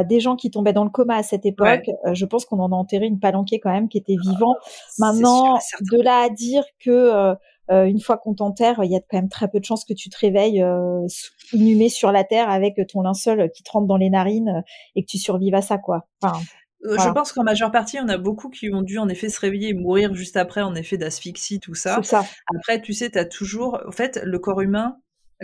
[0.06, 2.76] des gens qui tombaient dans le coma à cette époque, je pense qu'on en a
[2.76, 4.56] enterré une palanquée quand même qui était vivant.
[5.00, 5.60] Maintenant,
[5.92, 7.36] de là à dire que
[7.70, 10.10] une fois qu'on t'enterre, il y a quand même très peu de chances que tu
[10.10, 11.06] te réveilles euh,
[11.54, 14.64] inhumé sur la terre avec ton linceul qui te rentre dans les narines
[14.96, 16.08] et que tu survives à ça, quoi.
[16.22, 16.40] Enfin,
[16.86, 19.40] euh, Je pense qu'en majeure partie, on a beaucoup qui ont dû en effet se
[19.40, 22.02] réveiller et mourir juste après, en effet d'asphyxie, tout ça.
[22.04, 22.26] ça.
[22.56, 24.98] Après, tu sais, tu as toujours, en fait, le corps humain,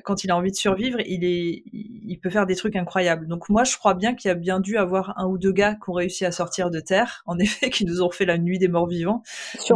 [0.03, 3.27] quand il a envie de survivre, il est, il peut faire des trucs incroyables.
[3.27, 5.75] Donc moi, je crois bien qu'il y a bien dû avoir un ou deux gars
[5.75, 8.57] qui ont réussi à sortir de terre, en effet, qui nous ont fait la nuit
[8.57, 9.21] des morts vivants.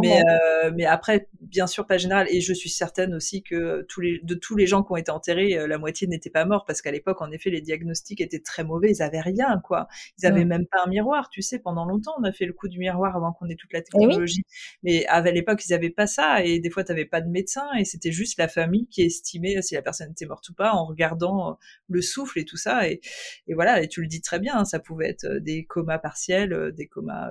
[0.00, 2.26] Mais, euh, mais après, bien sûr, pas général.
[2.30, 5.10] Et je suis certaine aussi que tous les, de tous les gens qui ont été
[5.10, 8.40] enterrés, euh, la moitié n'étaient pas morts parce qu'à l'époque, en effet, les diagnostics étaient
[8.40, 8.90] très mauvais.
[8.90, 9.86] Ils avaient rien, quoi.
[10.18, 11.28] Ils avaient même pas un miroir.
[11.28, 13.72] Tu sais, pendant longtemps, on a fait le coup du miroir avant qu'on ait toute
[13.74, 14.44] la eh technologie.
[14.82, 16.42] Mais à l'époque, ils avaient pas ça.
[16.42, 17.66] Et des fois, tu pas de médecin.
[17.78, 20.84] Et c'était juste la famille qui estimait si la personne était morte ou pas en
[20.84, 21.54] regardant euh,
[21.88, 22.88] le souffle et tout ça.
[22.88, 23.00] Et,
[23.46, 26.52] et voilà, et tu le dis très bien, ça pouvait être euh, des comas partiels,
[26.52, 27.30] euh, des comas.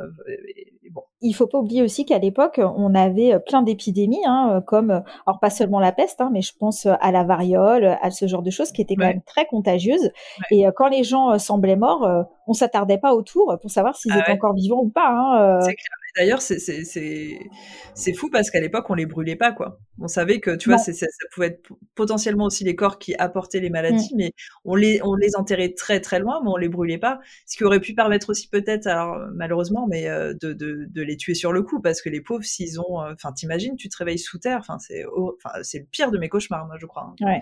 [0.91, 1.03] bon.
[1.21, 4.91] Il faut pas oublier aussi qu'à l'époque, on avait plein d'épidémies, hein, comme,
[5.25, 8.43] alors pas seulement la peste, hein, mais je pense à la variole, à ce genre
[8.43, 10.11] de choses qui étaient quand même très contagieuses.
[10.51, 12.07] Et quand les gens semblaient morts,
[12.45, 15.09] on s'attardait pas autour pour savoir s'ils ah étaient encore vivants ou pas.
[15.09, 19.79] Hein, C'est clair d'ailleurs, c'est fou parce qu'à l'époque, on les brûlait pas, quoi.
[19.99, 23.59] On savait que, tu vois, ça, ça, pouvait être potentiellement aussi les corps qui apportaient
[23.59, 24.17] les maladies, mmh.
[24.17, 24.31] mais
[24.65, 27.19] on les, on les enterrait très, très loin, mais on les brûlait pas.
[27.45, 31.17] Ce qui aurait pu permettre aussi peut-être, alors, malheureusement, mais euh, de, de, de, les
[31.17, 33.97] tuer sur le coup, parce que les pauvres, s'ils ont, euh, enfin, t'imagines, tu te
[33.97, 37.13] réveilles sous terre, enfin, c'est, enfin, c'est le pire de mes cauchemars, moi, je crois.
[37.21, 37.25] Hein.
[37.25, 37.41] Ouais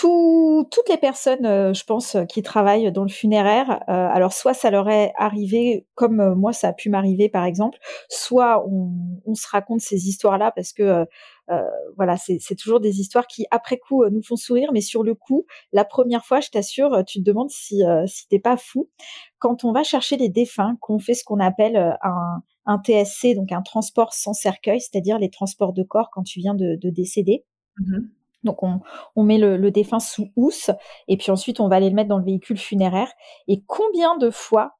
[0.00, 4.70] toutes les personnes, euh, je pense, qui travaillent dans le funéraire, euh, alors soit ça
[4.70, 7.78] leur est arrivé, comme euh, moi ça a pu m'arriver par exemple,
[8.08, 11.04] soit on, se raconte ces histoires-là parce que
[11.96, 15.44] voilà, c'est toujours des histoires qui après coup nous font sourire, mais sur le coup,
[15.72, 18.88] la première fois, je t'assure, tu te demandes si si t'es pas fou.
[19.38, 23.62] Quand on va chercher les défunts, qu'on fait ce qu'on appelle un, TSC, donc un
[23.62, 27.44] transport sans cercueil, c'est-à-dire les transports de corps quand tu viens de, décéder.
[27.78, 28.06] Mmh
[28.42, 30.70] donc on, met le, défunt sous housse
[31.08, 33.10] et puis ensuite on va aller le mettre dans le véhicule funéraire.
[33.48, 34.76] Et combien de fois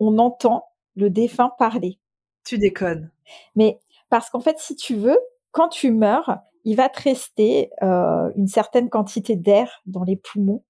[0.00, 0.64] on entend
[0.96, 1.98] le défunt parler?
[2.44, 3.10] Tu déconnes.
[3.54, 5.18] Mais parce qu'en fait, si tu veux,
[5.52, 10.64] quand tu meurs, il va te rester euh, une certaine quantité d'air dans les poumons.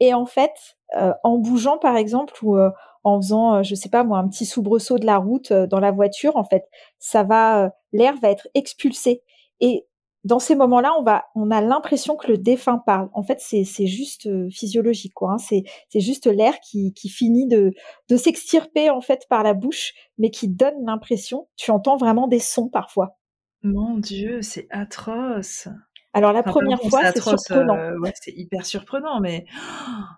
[0.00, 0.52] Et en fait,
[0.96, 2.70] euh, en bougeant par exemple ou euh,
[3.04, 6.36] en faisant, je sais pas moi, un petit soubresaut de la route dans la voiture,
[6.36, 6.64] en fait,
[6.98, 9.22] ça va, l'air va être expulsé.
[9.60, 9.86] Et
[10.24, 13.08] dans ces moments-là, on va, on a l'impression que le défunt parle.
[13.12, 15.32] En fait, c'est, juste euh, physiologique, quoi.
[15.32, 15.38] Hein.
[15.38, 17.72] C'est, c'est juste l'air qui, qui finit de,
[18.08, 21.48] de s'extirper en fait par la bouche, mais qui donne l'impression.
[21.56, 23.18] Tu entends vraiment des sons parfois.
[23.62, 25.68] Mon Dieu, c'est atroce.
[26.12, 27.76] Alors la première fois, c'est surprenant.
[27.76, 29.46] Euh, ouais, c'est hyper surprenant, mais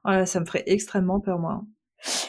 [0.04, 1.62] oh, ça me ferait extrêmement peur, moi.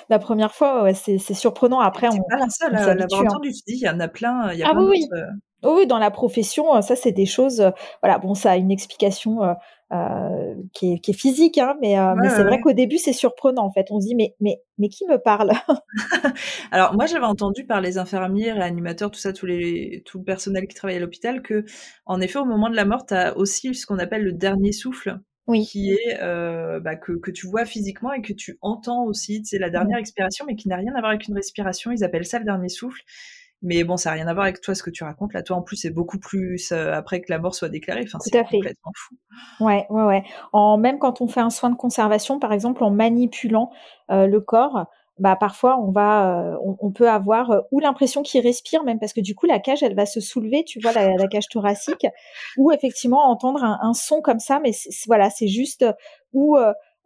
[0.09, 1.80] La première fois, ouais, c'est, surprenant.
[1.80, 2.18] Après, on.
[2.30, 3.26] pas la seule à l'avoir hein.
[3.30, 3.51] entendu.
[3.51, 4.51] Tu dis, il y en a plein.
[4.53, 5.20] Il y a ah plein oui, oui.
[5.66, 7.61] Oui, dans la profession, euh, ça c'est des choses.
[7.61, 11.95] Euh, voilà, bon, ça a une explication euh, qui, est, physique, hein, mais,
[12.30, 13.88] c'est vrai qu'au début c'est surprenant en fait.
[13.89, 15.51] On se dit mais mais mais qui me parle?
[16.72, 20.68] Alors moi j'avais entendu par les infirmiers, réanimateurs, tout ça, tous les tout le personnel
[20.68, 21.66] qui travaille à l'hôpital que
[22.05, 24.72] en effet au moment de la mort, tu as aussi ce qu'on appelle le dernier
[24.72, 25.20] souffle.
[25.54, 29.70] Qui est bah, que, que, tu vois physiquement et que tu entends aussi, c'est la
[29.70, 31.91] dernière expiration, mais qui n'a rien à voir avec une respiration.
[31.91, 33.02] Ils appellent ça le dernier souffle.
[33.62, 35.34] Mais bon, ça n'a rien à voir avec toi ce que tu racontes.
[35.34, 38.04] Là, toi, en plus, c'est beaucoup plus euh, après que la mort soit déclarée.
[38.04, 39.16] Enfin, c'est complètement fou.
[39.60, 40.24] Ouais, ouais, ouais.
[40.54, 43.72] En, même quand on fait un soin de conservation, par exemple, en manipulant
[44.12, 44.86] euh, le corps,
[45.18, 49.22] bah parfois on va, euh, on, peut avoir ou l'impression qu'il respire, même parce que
[49.22, 52.05] du coup la cage elle va se soulever, tu vois la, cage thoracique,
[52.57, 54.72] ou effectivement entendre un, son comme ça, mais
[55.07, 55.86] voilà, c'est juste
[56.34, 56.57] ou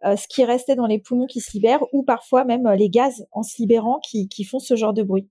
[0.03, 3.43] ce qui restait dans les poumons qui se libère, ou parfois même les gaz en
[3.43, 5.29] se libérant qui, qui font ce genre de bruit.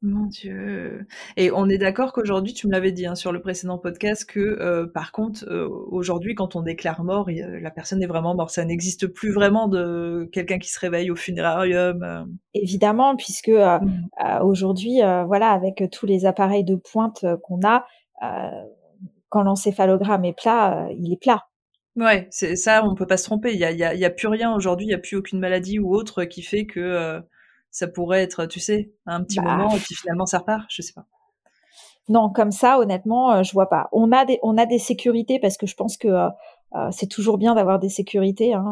[0.00, 1.06] Mon Dieu.
[1.36, 4.38] Et on est d'accord qu'aujourd'hui, tu me l'avais dit hein, sur le précédent podcast, que
[4.38, 8.50] euh, par contre, euh, aujourd'hui, quand on déclare mort, la personne est vraiment morte.
[8.50, 12.04] Ça n'existe plus vraiment de quelqu'un qui se réveille au funérarium.
[12.04, 12.24] Euh.
[12.54, 14.08] Évidemment, puisque mmh.
[14.42, 17.84] aujourd'hui, voilà, avec tous les appareils de pointe qu'on a,
[19.30, 21.48] quand l'encéphalogramme est plat, il est plat.
[21.96, 23.52] Ouais, c'est ça, on peut pas se tromper.
[23.52, 25.40] Il y a, y, a, y a, plus rien aujourd'hui, il y a plus aucune
[25.40, 27.20] maladie ou autre qui fait que
[27.78, 30.82] ça pourrait être, tu sais, un petit bah, moment et puis finalement ça repart, je
[30.82, 31.06] sais pas.
[32.08, 33.88] Non, comme ça, honnêtement, euh, je vois pas.
[33.92, 36.28] On a des, on a des sécurités parce que je pense que euh,
[36.74, 38.52] euh, c'est toujours bien d'avoir des sécurités.
[38.52, 38.64] Hein.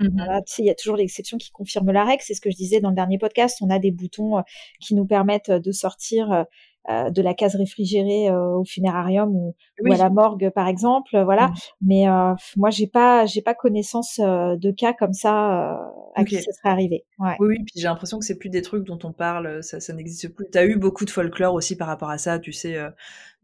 [0.00, 2.22] Mmh il y a toujours l'exception qui confirme la règle.
[2.24, 3.58] C'est ce que je disais dans le dernier podcast.
[3.60, 4.42] On a des boutons
[4.80, 6.46] qui nous permettent de sortir
[6.90, 9.54] euh, de la case réfrigérée euh, au funérarium ou,
[9.86, 11.48] à la morgue par exemple voilà.
[11.48, 11.54] Mmh.
[11.82, 16.52] mais euh, moi j'ai pas j'ai pas connaissance de cas comme ça à qui ça
[16.52, 17.04] serait arrivé.
[17.18, 19.92] Oui oui puis j'ai l'impression que c'est plus des trucs dont on parle ça, ça
[19.92, 20.46] n'existe plus.
[20.50, 22.78] Tu as eu beaucoup de folklore aussi par rapport à ça tu sais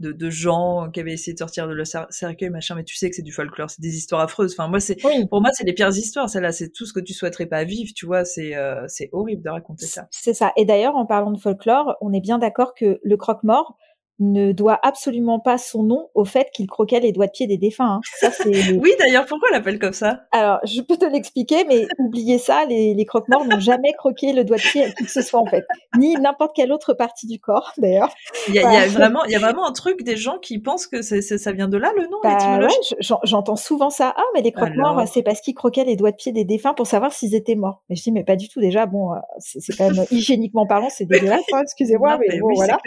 [0.00, 3.16] de, gens qui avaient essayé de sortir de leur cercueil, machin, mais tu sais que
[3.16, 4.54] c'est du folklore, c'est des histoires affreuses.
[4.58, 4.96] Enfin, moi, c'est,
[5.28, 7.92] pour moi, c'est les pires histoires, celle-là, c'est tout ce que tu souhaiterais pas vivre,
[7.94, 10.08] tu vois, c'est, euh, c'est horrible de raconter ça.
[10.10, 10.52] C'est ça.
[10.56, 13.76] Et d'ailleurs, en parlant de folklore, on est bien d'accord que le croque-mort,
[14.20, 17.58] ne doit absolument pas son nom au fait qu'il croquait les doigts de pied des
[17.58, 17.96] défunts.
[17.96, 18.00] Hein.
[18.20, 20.22] Ça, oui, d'ailleurs, pourquoi on l'appelle comme ça?
[20.30, 24.44] Alors, je peux te l'expliquer, mais oubliez ça, les, les croque-morts n'ont jamais croqué le
[24.44, 25.64] doigt de pied à qui que ce soit, en fait.
[25.98, 28.14] Ni n'importe quelle autre partie du corps, d'ailleurs.
[28.48, 31.02] Il y, a, vraiment, il y a vraiment un truc des gens qui pensent que
[31.02, 32.94] ça vient de là, le nom bah, ouais,
[33.24, 34.14] J'entends souvent ça.
[34.16, 36.86] Ah, mais les croque-morts, c'est parce qu'ils croquaient les doigts de pied des défunts pour
[36.86, 37.82] savoir s'ils étaient morts.
[37.88, 38.60] Mais je dis, mais pas du tout.
[38.60, 42.78] Déjà, bon, euh, c'est, quand même hygiéniquement parlant, c'est dégueulasse, hein, excusez-moi, mais, bon, voilà.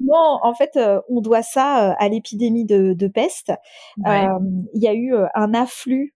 [0.00, 3.52] Non, en fait, euh, on doit ça euh, à l'épidémie de, peste.
[4.06, 4.38] Euh,
[4.74, 6.14] il y a eu un afflux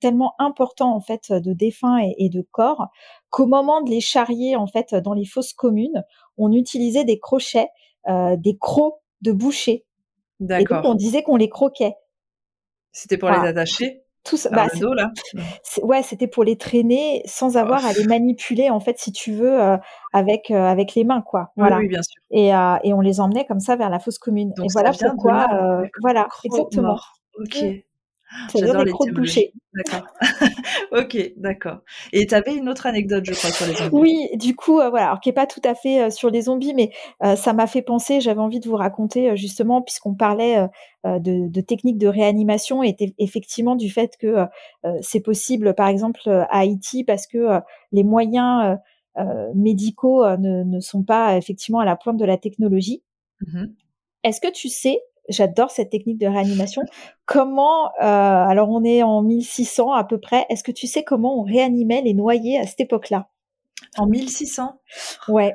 [0.00, 2.88] tellement important en fait de défunts et, de corps
[3.30, 6.02] qu'au moment de les charrier en fait dans les fosses communes,
[6.36, 7.68] on utilisait des crochets,
[8.08, 9.84] des crocs de boucher.
[10.40, 10.78] D'accord.
[10.78, 11.94] Et donc on disait qu'on les croquait.
[12.90, 14.02] C'était pour les attacher?
[14.52, 14.66] Bah,
[15.82, 17.58] ouais, c'était pour les traîner sans oh.
[17.58, 19.76] avoir à les manipuler en fait, si tu veux, euh,
[20.12, 21.52] avec euh, avec les mains, quoi.
[21.56, 21.78] Voilà.
[21.78, 22.20] Oui, bien sûr.
[22.30, 24.52] Et, euh, et on les emmenait comme ça vers la fosse commune.
[24.62, 25.46] et voilà pourquoi.
[26.02, 26.98] voilà, exactement.
[27.40, 27.64] Ok.
[28.54, 29.52] J'adore les crocs bouchés.
[29.72, 30.06] D'accord.
[30.92, 31.78] ok, d'accord.
[32.12, 33.90] Et tu avais une autre anecdote, je crois, sur les zombies.
[33.92, 36.42] Oui, du coup, euh, voilà, alors qui est pas tout à fait euh, sur les
[36.42, 36.90] zombies, mais
[37.22, 38.20] euh, ça m'a fait penser.
[38.20, 40.68] J'avais envie de vous raconter justement, puisqu'on parlait
[41.04, 44.46] de, de, techniques de réanimation, et effectivement du fait que
[45.00, 47.60] c'est possible, par exemple à Haïti, parce que
[47.92, 48.78] les moyens
[49.54, 53.02] médicaux ne, ne, sont pas effectivement à la pointe de la technologie.
[53.40, 53.66] Mmh
[54.24, 56.82] Est-ce que tu sais J'adore cette technique de réanimation.
[57.26, 61.40] Comment, euh, alors on est en 1600 à peu près, est-ce que tu sais comment
[61.40, 63.28] on réanimait les noyés à cette époque-là?
[63.96, 64.80] En 1600
[65.28, 65.54] Ouais.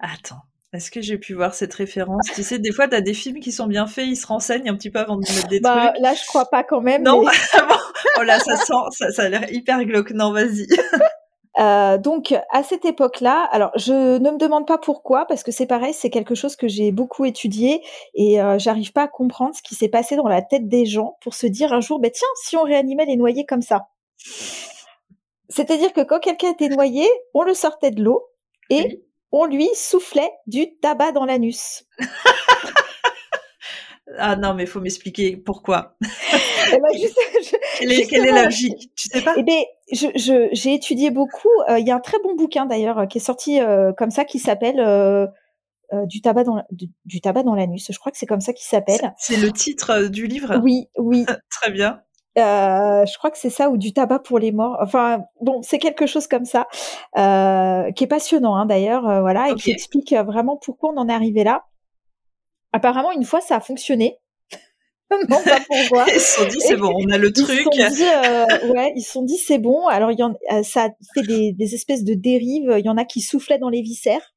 [0.00, 0.42] Attends,
[0.72, 2.26] est-ce que j'ai pu voir cette référence?
[2.34, 4.70] Tu sais, des fois, tu as des films qui sont bien faits, ils se renseignent
[4.70, 6.02] un petit peu avant de mettre des bah, trucs.
[6.02, 7.02] Là, je crois pas quand même.
[7.02, 7.22] Non,
[8.18, 10.12] oh là, ça sent, ça, ça a l'air hyper glauque.
[10.12, 10.66] Non, vas-y.
[11.58, 15.66] Euh, donc à cette époque-là, alors je ne me demande pas pourquoi parce que c'est
[15.66, 17.82] pareil, c'est quelque chose que j'ai beaucoup étudié
[18.14, 21.18] et euh, j'arrive pas à comprendre ce qui s'est passé dans la tête des gens
[21.20, 23.88] pour se dire un jour, bah tiens, si on réanimait les noyés comme ça.
[25.48, 28.24] C'est-à-dire que quand quelqu'un était noyé, on le sortait de l'eau
[28.70, 31.84] et on lui soufflait du tabac dans l'anus.
[34.18, 35.96] Ah non, mais faut m'expliquer pourquoi.
[36.72, 39.34] Eh ben, quelle est, la logique Tu sais pas?
[39.36, 41.48] Eh ben, je, j'ai étudié beaucoup.
[41.68, 44.10] Euh, il y a un très bon bouquin d'ailleurs euh, qui est sorti euh, comme
[44.10, 44.76] ça qui s'appelle
[46.06, 47.88] du tabac dans du, tabac dans l'anus.
[47.90, 49.12] Je crois que c'est comme ça qu'il s'appelle.
[49.18, 50.58] C'est le titre du livre?
[50.62, 51.26] Oui, oui.
[51.50, 52.00] très bien.
[52.34, 54.78] je crois que c'est ça ou du tabac pour les morts.
[54.80, 56.66] Enfin bon, c'est quelque chose comme ça
[57.14, 61.44] qui est passionnant hein, d'ailleurs, voilà, et qui explique vraiment pourquoi on en est arrivé
[61.44, 61.64] là.
[62.72, 64.18] Apparemment, une fois, ça a fonctionné.
[65.28, 66.06] non, pas pourquoi.
[66.08, 67.66] Ils se sont dit, c'est bon, on a le truc.
[67.72, 69.86] Ils se sont dit, euh, ouais, ils se sont dit, c'est bon.
[69.88, 72.74] Alors, il y en, euh, ça fait des, des, espèces de dérives.
[72.78, 74.32] Il y en a qui soufflaient dans les viscères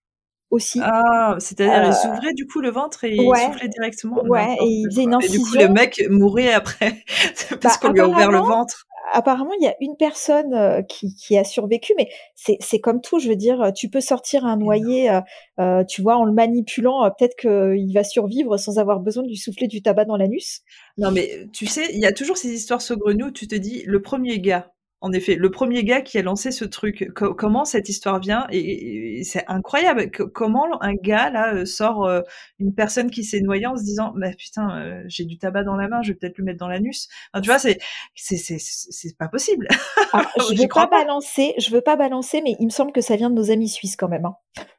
[0.49, 0.79] aussi.
[0.83, 4.23] Ah, c'est-à-dire, ils euh, s'ouvraient du coup le ventre et ils soufflaient directement.
[4.23, 5.35] Ouais, et ils faisaient une incision.
[5.35, 7.03] Et du coup, le mec mourait après
[7.61, 10.81] parce bah, qu'on lui a ouvert le ventre apparemment, il y a une personne euh,
[10.81, 13.19] qui, qui, a survécu, mais c'est comme tout.
[13.19, 15.21] Je veux dire, tu peux sortir un noyer, euh,
[15.59, 19.37] euh, tu vois, en le manipulant, peut-être qu'il va survivre sans avoir besoin de lui
[19.37, 20.61] souffler du tabac dans l'anus.
[20.97, 23.83] Non, mais tu sais, il y a toujours ces histoires saugrenues où tu te dis,
[23.85, 24.71] le premier gars
[25.05, 27.11] en effet, le premier gars qui a lancé ce truc.
[27.13, 30.09] comment cette histoire vient et, c'est incroyable.
[30.09, 32.21] comment un gars là euh, sort euh,
[32.57, 35.75] une personne qui s'est noyée en se disant, bah putain, euh, j'ai du tabac dans
[35.75, 37.07] la main, je vais peut-être le mettre dans l'anus.
[37.31, 37.77] Enfin, tu vois, c'est
[38.15, 39.67] c'est pas possible.
[40.13, 43.17] Ah, je veux pas, balancer, je veux pas balancer, mais il me semble que ça
[43.17, 44.23] vient de nos amis suisses quand même.
[44.25, 44.35] Hein.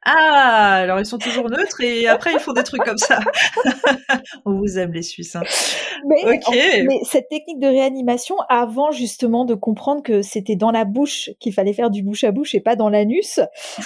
[0.09, 3.19] Ah, alors ils sont toujours neutres et après ils font des trucs comme ça.
[4.47, 5.35] On vous aime les Suisses.
[5.35, 5.43] Hein.
[6.07, 6.41] Mais,
[6.85, 11.53] mais cette technique de réanimation, avant justement de comprendre que c'était dans la bouche qu'il
[11.53, 13.45] fallait faire du bouche à bouche et pas dans l'anus, euh,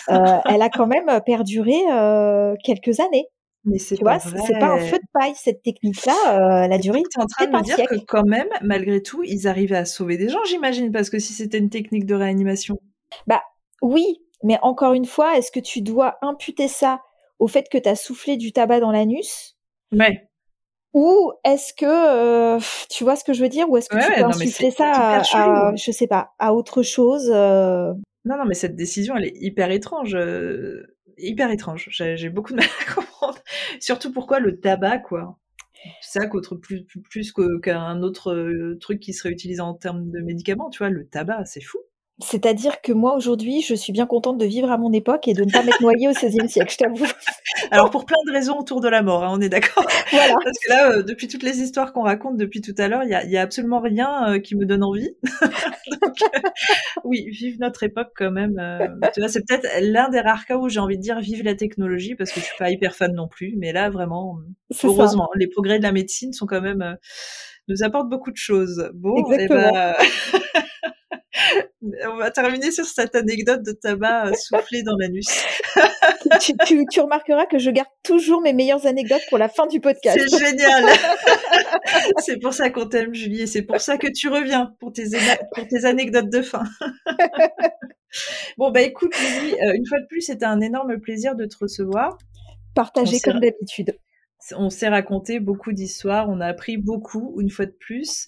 [0.48, 3.26] elle a quand même perduré euh, quelques années.
[3.64, 6.64] Mais c'est pas c'est pas un feu de paille cette technique-là.
[6.64, 7.02] Euh, la durée.
[7.10, 9.84] Tu es en train de me dire que quand même, malgré tout, ils arrivaient à
[9.84, 12.78] sauver des gens, j'imagine, parce que si c'était une technique de réanimation.
[13.26, 13.42] Bah
[13.82, 17.02] oui, mais encore une fois, est-ce que tu dois imputer ça
[17.38, 19.58] au fait que tu as soufflé du tabac dans l'anus?
[19.92, 20.29] Ouais.
[20.92, 23.68] Ou est-ce que euh, tu vois ce que je veux dire?
[23.70, 27.92] Ou est-ce que tu peux insuffler ça à, je sais pas, à autre chose euh?
[28.24, 31.88] Non, non, mais cette décision, elle est hyper étrange, euh, hyper étrange.
[31.90, 33.38] J'ai beaucoup de mal à comprendre.
[33.78, 35.38] Surtout pourquoi le tabac, quoi?
[36.02, 37.32] Ça qu'autre plus plus,
[37.62, 41.62] qu'un autre truc qui serait utilisé en termes de médicaments, tu vois, le tabac, c'est
[41.62, 41.78] fou.
[42.22, 45.42] C'est-à-dire que moi aujourd'hui, je suis bien contente de vivre à mon époque et de
[45.42, 47.04] ne pas m'être noyée au XVIe siècle, je t'avoue.
[47.70, 49.86] Alors pour plein de raisons autour de la mort, hein, on est d'accord.
[50.10, 50.34] Voilà.
[50.42, 53.10] Parce que là, euh, depuis toutes les histoires qu'on raconte depuis tout à l'heure, il
[53.10, 55.10] y a, absolument rien euh, qui me donne envie.
[56.02, 56.48] Donc, euh,
[57.04, 58.60] oui, vive notre époque quand même.
[59.14, 61.54] tu vois, c'est peut-être l'un des rares cas où j'ai envie de dire vive la
[61.54, 63.54] technologie parce que je suis pas hyper fan non plus.
[63.56, 64.38] Mais là, vraiment,
[64.82, 66.96] heureusement, les progrès de la médecine sont quand même
[67.68, 68.90] nous apportent beaucoup de choses.
[68.94, 70.66] Bon, eh ben, Exactement.
[71.82, 75.26] On va terminer sur cette anecdote de tabac euh, soufflé dans l'anus.
[76.40, 79.80] tu, tu, tu, remarqueras que je garde toujours mes meilleures anecdotes pour la fin du
[79.80, 80.18] podcast.
[80.18, 80.84] C'est génial.
[82.18, 85.04] c'est pour ça qu'on t'aime, Julie, et c'est pour ça que tu reviens pour tes,
[85.54, 86.64] pour tes anecdotes de fin.
[88.58, 91.56] bon, bah écoute, Julie, euh, une fois de plus, c'était un énorme plaisir de te
[91.60, 92.18] recevoir.
[92.74, 93.94] Partagé comme d'habitude
[94.56, 98.26] on s'est raconté beaucoup d'histoires, on a appris beaucoup une fois de plus.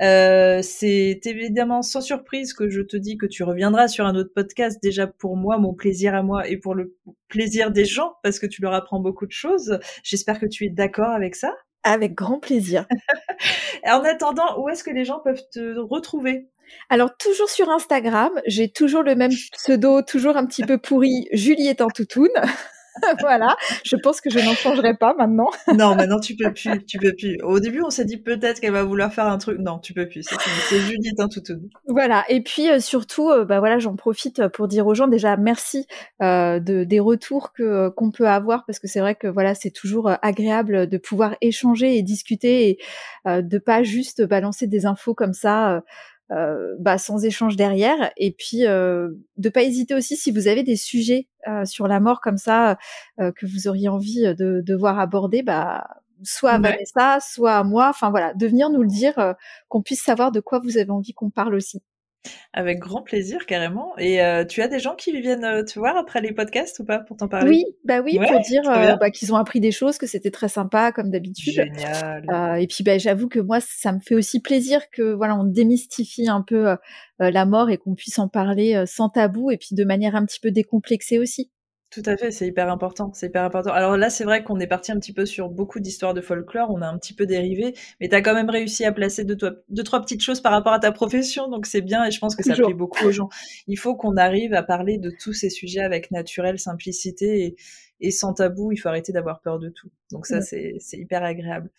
[0.00, 4.32] Euh, c'est évidemment sans surprise que je te dis que tu reviendras sur un autre
[4.34, 6.96] podcast, déjà pour moi, mon plaisir à moi et pour le
[7.28, 9.78] plaisir des gens, parce que tu leur apprends beaucoup de choses.
[10.02, 11.52] J'espère que tu es d'accord avec ça.
[11.82, 12.86] Avec grand plaisir.
[13.86, 16.48] en attendant, où est-ce que les gens peuvent te retrouver?
[16.88, 21.66] Alors toujours sur Instagram, j'ai toujours le même pseudo, toujours un petit peu pourri, Julie
[21.66, 22.28] est en toutoune.
[23.20, 25.48] voilà, je pense que je n'en changerai pas maintenant.
[25.76, 27.38] non, maintenant tu peux plus, tu peux plus.
[27.42, 29.58] Au début, on s'est dit peut-être qu'elle va vouloir faire un truc.
[29.58, 30.26] Non, tu peux plus.
[30.68, 31.60] C'est Judith, hein, tout, tout.
[31.86, 32.24] Voilà.
[32.28, 35.86] Et puis euh, surtout, euh, bah voilà, j'en profite pour dire aux gens déjà merci
[36.22, 39.70] euh, de, des retours que qu'on peut avoir parce que c'est vrai que voilà, c'est
[39.70, 42.78] toujours agréable de pouvoir échanger et discuter et
[43.26, 45.82] de pas juste balancer des infos comme ça.
[46.32, 48.12] Euh, bah, sans échange derrière.
[48.16, 51.98] Et puis, euh, de pas hésiter aussi si vous avez des sujets euh, sur la
[51.98, 52.78] mort comme ça
[53.18, 55.88] euh, que vous auriez envie de, de voir aborder, bah,
[56.22, 57.88] soit à Vanessa, soit à moi.
[57.88, 59.34] Enfin voilà, de venir nous le dire,
[59.68, 61.82] qu'on puisse savoir de quoi vous avez envie qu'on parle aussi.
[62.52, 63.96] Avec grand plaisir, carrément.
[63.96, 66.84] Et euh, tu as des gens qui viennent euh, te voir après les podcasts ou
[66.84, 67.48] pas pour t'en parler?
[67.48, 70.48] Oui, bah oui, pour dire euh, bah, qu'ils ont appris des choses, que c'était très
[70.48, 71.54] sympa comme d'habitude.
[71.54, 72.60] Génial.
[72.60, 76.28] et puis bah, j'avoue que moi, ça me fait aussi plaisir que voilà, on démystifie
[76.28, 76.76] un peu
[77.18, 80.40] la mort et qu'on puisse en parler sans tabou et puis de manière un petit
[80.40, 81.50] peu décomplexée aussi.
[81.90, 83.72] Tout à fait, c'est hyper important, c'est hyper important.
[83.72, 86.70] Alors là, c'est vrai qu'on est parti un petit peu sur beaucoup d'histoires de folklore,
[86.70, 89.36] on a un petit peu dérivé, mais tu as quand même réussi à placer deux,
[89.68, 92.36] deux, trois petites choses par rapport à ta profession, donc c'est bien et je pense
[92.36, 93.28] que ça plaît beaucoup aux gens.
[93.66, 97.56] Il faut qu'on arrive à parler de tous ces sujets avec naturel, simplicité et,
[98.00, 99.90] et sans tabou, il faut arrêter d'avoir peur de tout.
[100.10, 101.70] Donc ça, c'est hyper agréable.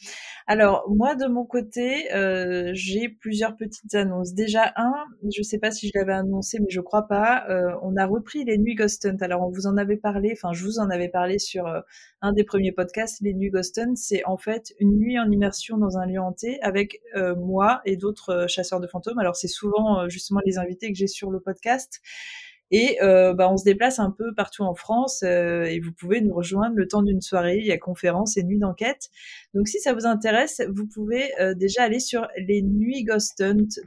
[0.48, 4.34] Alors moi, de mon côté, euh, j'ai plusieurs petites annonces.
[4.34, 4.94] Déjà un,
[5.36, 7.46] je sais pas si je l'avais annoncé, mais je crois pas.
[7.50, 9.18] Euh, on a repris les nuits Ghost Hunt.
[9.22, 11.82] Alors on vous en avait parlé, enfin je vous en avais parlé sur euh,
[12.22, 13.20] un des premiers podcasts.
[13.22, 16.62] Les nuits Ghost Hunt, c'est en fait une nuit en immersion dans un lieu hanté
[16.62, 17.02] avec
[17.38, 19.20] moi et d'autres chasseurs de fantômes.
[19.20, 22.02] Alors c'est souvent justement les invités que j'ai sur le podcast.
[22.72, 26.22] Et euh, bah, on se déplace un peu partout en France euh, et vous pouvez
[26.22, 27.58] nous rejoindre le temps d'une soirée.
[27.58, 29.10] Il y a conférences et nuits d'enquête.
[29.54, 33.06] Donc si ça vous intéresse, vous pouvez euh, déjà aller sur les nuits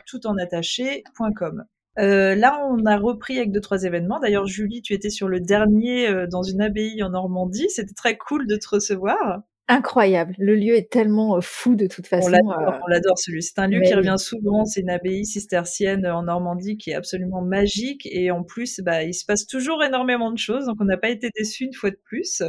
[0.07, 1.65] tout en attaché.com.
[1.99, 4.21] Euh, là, on a repris avec deux trois événements.
[4.21, 7.71] D'ailleurs, Julie, tu étais sur le dernier dans une abbaye en Normandie.
[7.71, 9.43] C'était très cool de te recevoir.
[9.67, 10.35] Incroyable.
[10.39, 12.29] Le lieu est tellement fou de toute façon.
[12.29, 13.43] On l'adore, celui.
[13.43, 14.67] C'est un lieu qui revient souvent.
[14.67, 18.07] C'est une abbaye cistercienne en Normandie qui est absolument magique.
[18.11, 20.67] Et en plus, bah, il se passe toujours énormément de choses.
[20.67, 22.43] Donc, on n'a pas été déçus une fois de plus.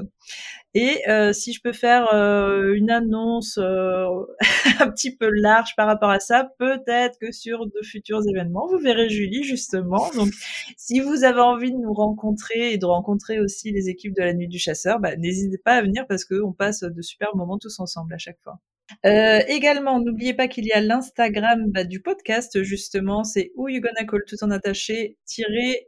[0.77, 4.25] Et euh, si je peux faire euh, une annonce euh,
[4.81, 8.77] un petit peu large par rapport à ça, peut-être que sur de futurs événements, vous
[8.79, 10.11] verrez Julie justement.
[10.11, 10.33] Donc,
[10.77, 14.33] si vous avez envie de nous rencontrer et de rencontrer aussi les équipes de la
[14.33, 17.79] Nuit du Chasseur, bah, n'hésitez pas à venir parce qu'on passe de super moments tous
[17.79, 18.59] ensemble à chaque fois.
[19.05, 23.81] Euh, également, n'oubliez pas qu'il y a l'Instagram bah, du podcast, justement, c'est Who You
[23.81, 25.17] Gonna Call tout en attaché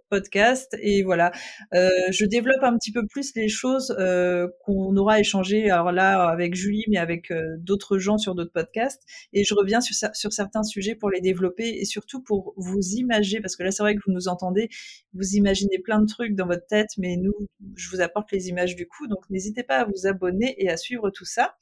[0.10, 0.76] podcast.
[0.82, 1.32] Et voilà,
[1.74, 6.28] euh, je développe un petit peu plus les choses euh, qu'on aura échangé, alors là
[6.30, 9.04] avec Julie, mais avec d'autres gens sur d'autres podcasts.
[9.34, 13.42] Et je reviens sur, sur certains sujets pour les développer et surtout pour vous imager,
[13.42, 14.70] parce que là c'est vrai que vous nous entendez,
[15.14, 17.34] vous imaginez plein de trucs dans votre tête, mais nous,
[17.76, 19.08] je vous apporte les images du coup.
[19.08, 21.56] Donc n'hésitez pas à vous abonner et à suivre tout ça.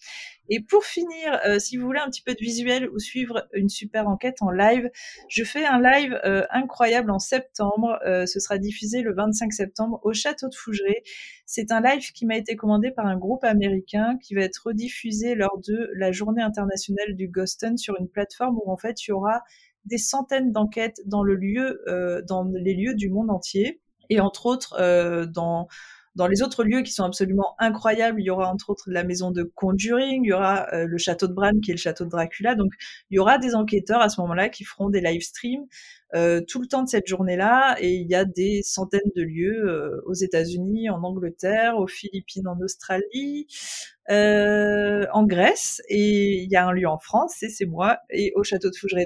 [0.49, 3.69] Et pour finir, euh, si vous voulez un petit peu de visuel ou suivre une
[3.69, 4.89] super enquête en live,
[5.27, 7.99] je fais un live euh, incroyable en septembre.
[8.05, 11.03] Euh, ce sera diffusé le 25 septembre au château de Fougeray.
[11.45, 15.35] C'est un live qui m'a été commandé par un groupe américain qui va être rediffusé
[15.35, 19.13] lors de la journée internationale du Ghoston sur une plateforme où en fait il y
[19.13, 19.41] aura
[19.85, 21.83] des centaines d'enquêtes dans le lieu,
[22.27, 25.67] dans les lieux du monde entier et entre autres dans
[26.15, 29.31] dans les autres lieux qui sont absolument incroyables, il y aura entre autres la maison
[29.31, 32.09] de Conjuring, il y aura euh, le château de Bran qui est le château de
[32.09, 32.55] Dracula.
[32.55, 32.71] Donc
[33.09, 35.65] il y aura des enquêteurs à ce moment-là qui feront des live streams
[36.15, 37.75] euh, tout le temps de cette journée-là.
[37.81, 42.47] Et il y a des centaines de lieux euh, aux États-Unis, en Angleterre, aux Philippines,
[42.47, 43.47] en Australie,
[44.07, 45.81] en Grèce.
[45.89, 49.05] Et il y a un lieu en France, c'est moi, et au château de Fougeray.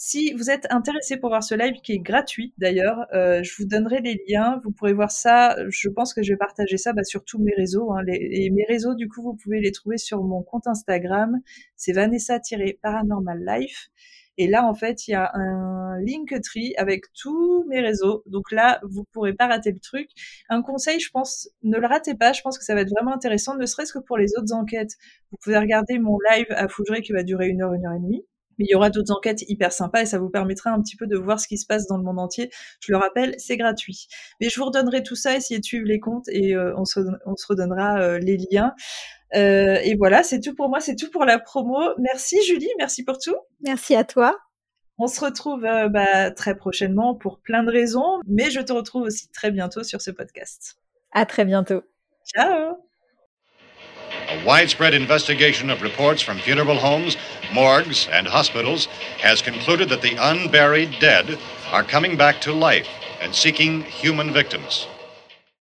[0.00, 3.66] Si vous êtes intéressé pour voir ce live, qui est gratuit d'ailleurs, euh, je vous
[3.66, 4.60] donnerai les liens.
[4.62, 5.56] Vous pourrez voir ça.
[5.70, 7.92] Je pense que je vais partager ça bah, sur tous mes réseaux.
[7.92, 8.04] Hein.
[8.06, 11.40] et mes réseaux, du coup, vous pouvez les trouver sur mon compte Instagram.
[11.74, 13.90] C'est Vanessa-Paranormal Life.
[14.36, 18.22] Et là, en fait, il y a un Linktree avec tous mes réseaux.
[18.26, 20.10] Donc là, vous pourrez pas rater le truc.
[20.48, 22.32] Un conseil, je pense, ne le ratez pas.
[22.32, 24.92] Je pense que ça va être vraiment intéressant, ne serait-ce que pour les autres enquêtes.
[25.32, 28.00] Vous pouvez regarder mon live à Fougeray qui va durer une heure, une heure et
[28.00, 28.24] demie.
[28.58, 31.06] Mais il y aura d'autres enquêtes hyper sympas et ça vous permettra un petit peu
[31.06, 32.50] de voir ce qui se passe dans le monde entier.
[32.80, 34.08] Je le rappelle, c'est gratuit.
[34.40, 37.00] Mais je vous redonnerai tout ça, essayez de suivre les comptes et euh, on, se,
[37.26, 38.74] on, se, redonnera euh, les liens.
[39.34, 41.78] Euh, et voilà, c'est tout pour moi, c'est tout pour la promo.
[41.98, 43.36] Merci Julie, merci pour tout.
[43.60, 44.36] Merci à toi.
[45.00, 49.28] On se retrouve bah, très prochainement pour plein de raisons, mais je te retrouve aussi
[49.30, 50.76] très bientôt sur ce podcast.
[51.12, 51.82] À très bientôt.
[52.24, 52.87] Ciao.
[54.28, 57.16] A widespread investigation of reports from funeral homes,
[57.50, 58.86] morgues, and hospitals
[59.20, 61.38] has concluded that the unburied dead
[61.72, 62.88] are coming back to life
[63.22, 64.86] and seeking human victims.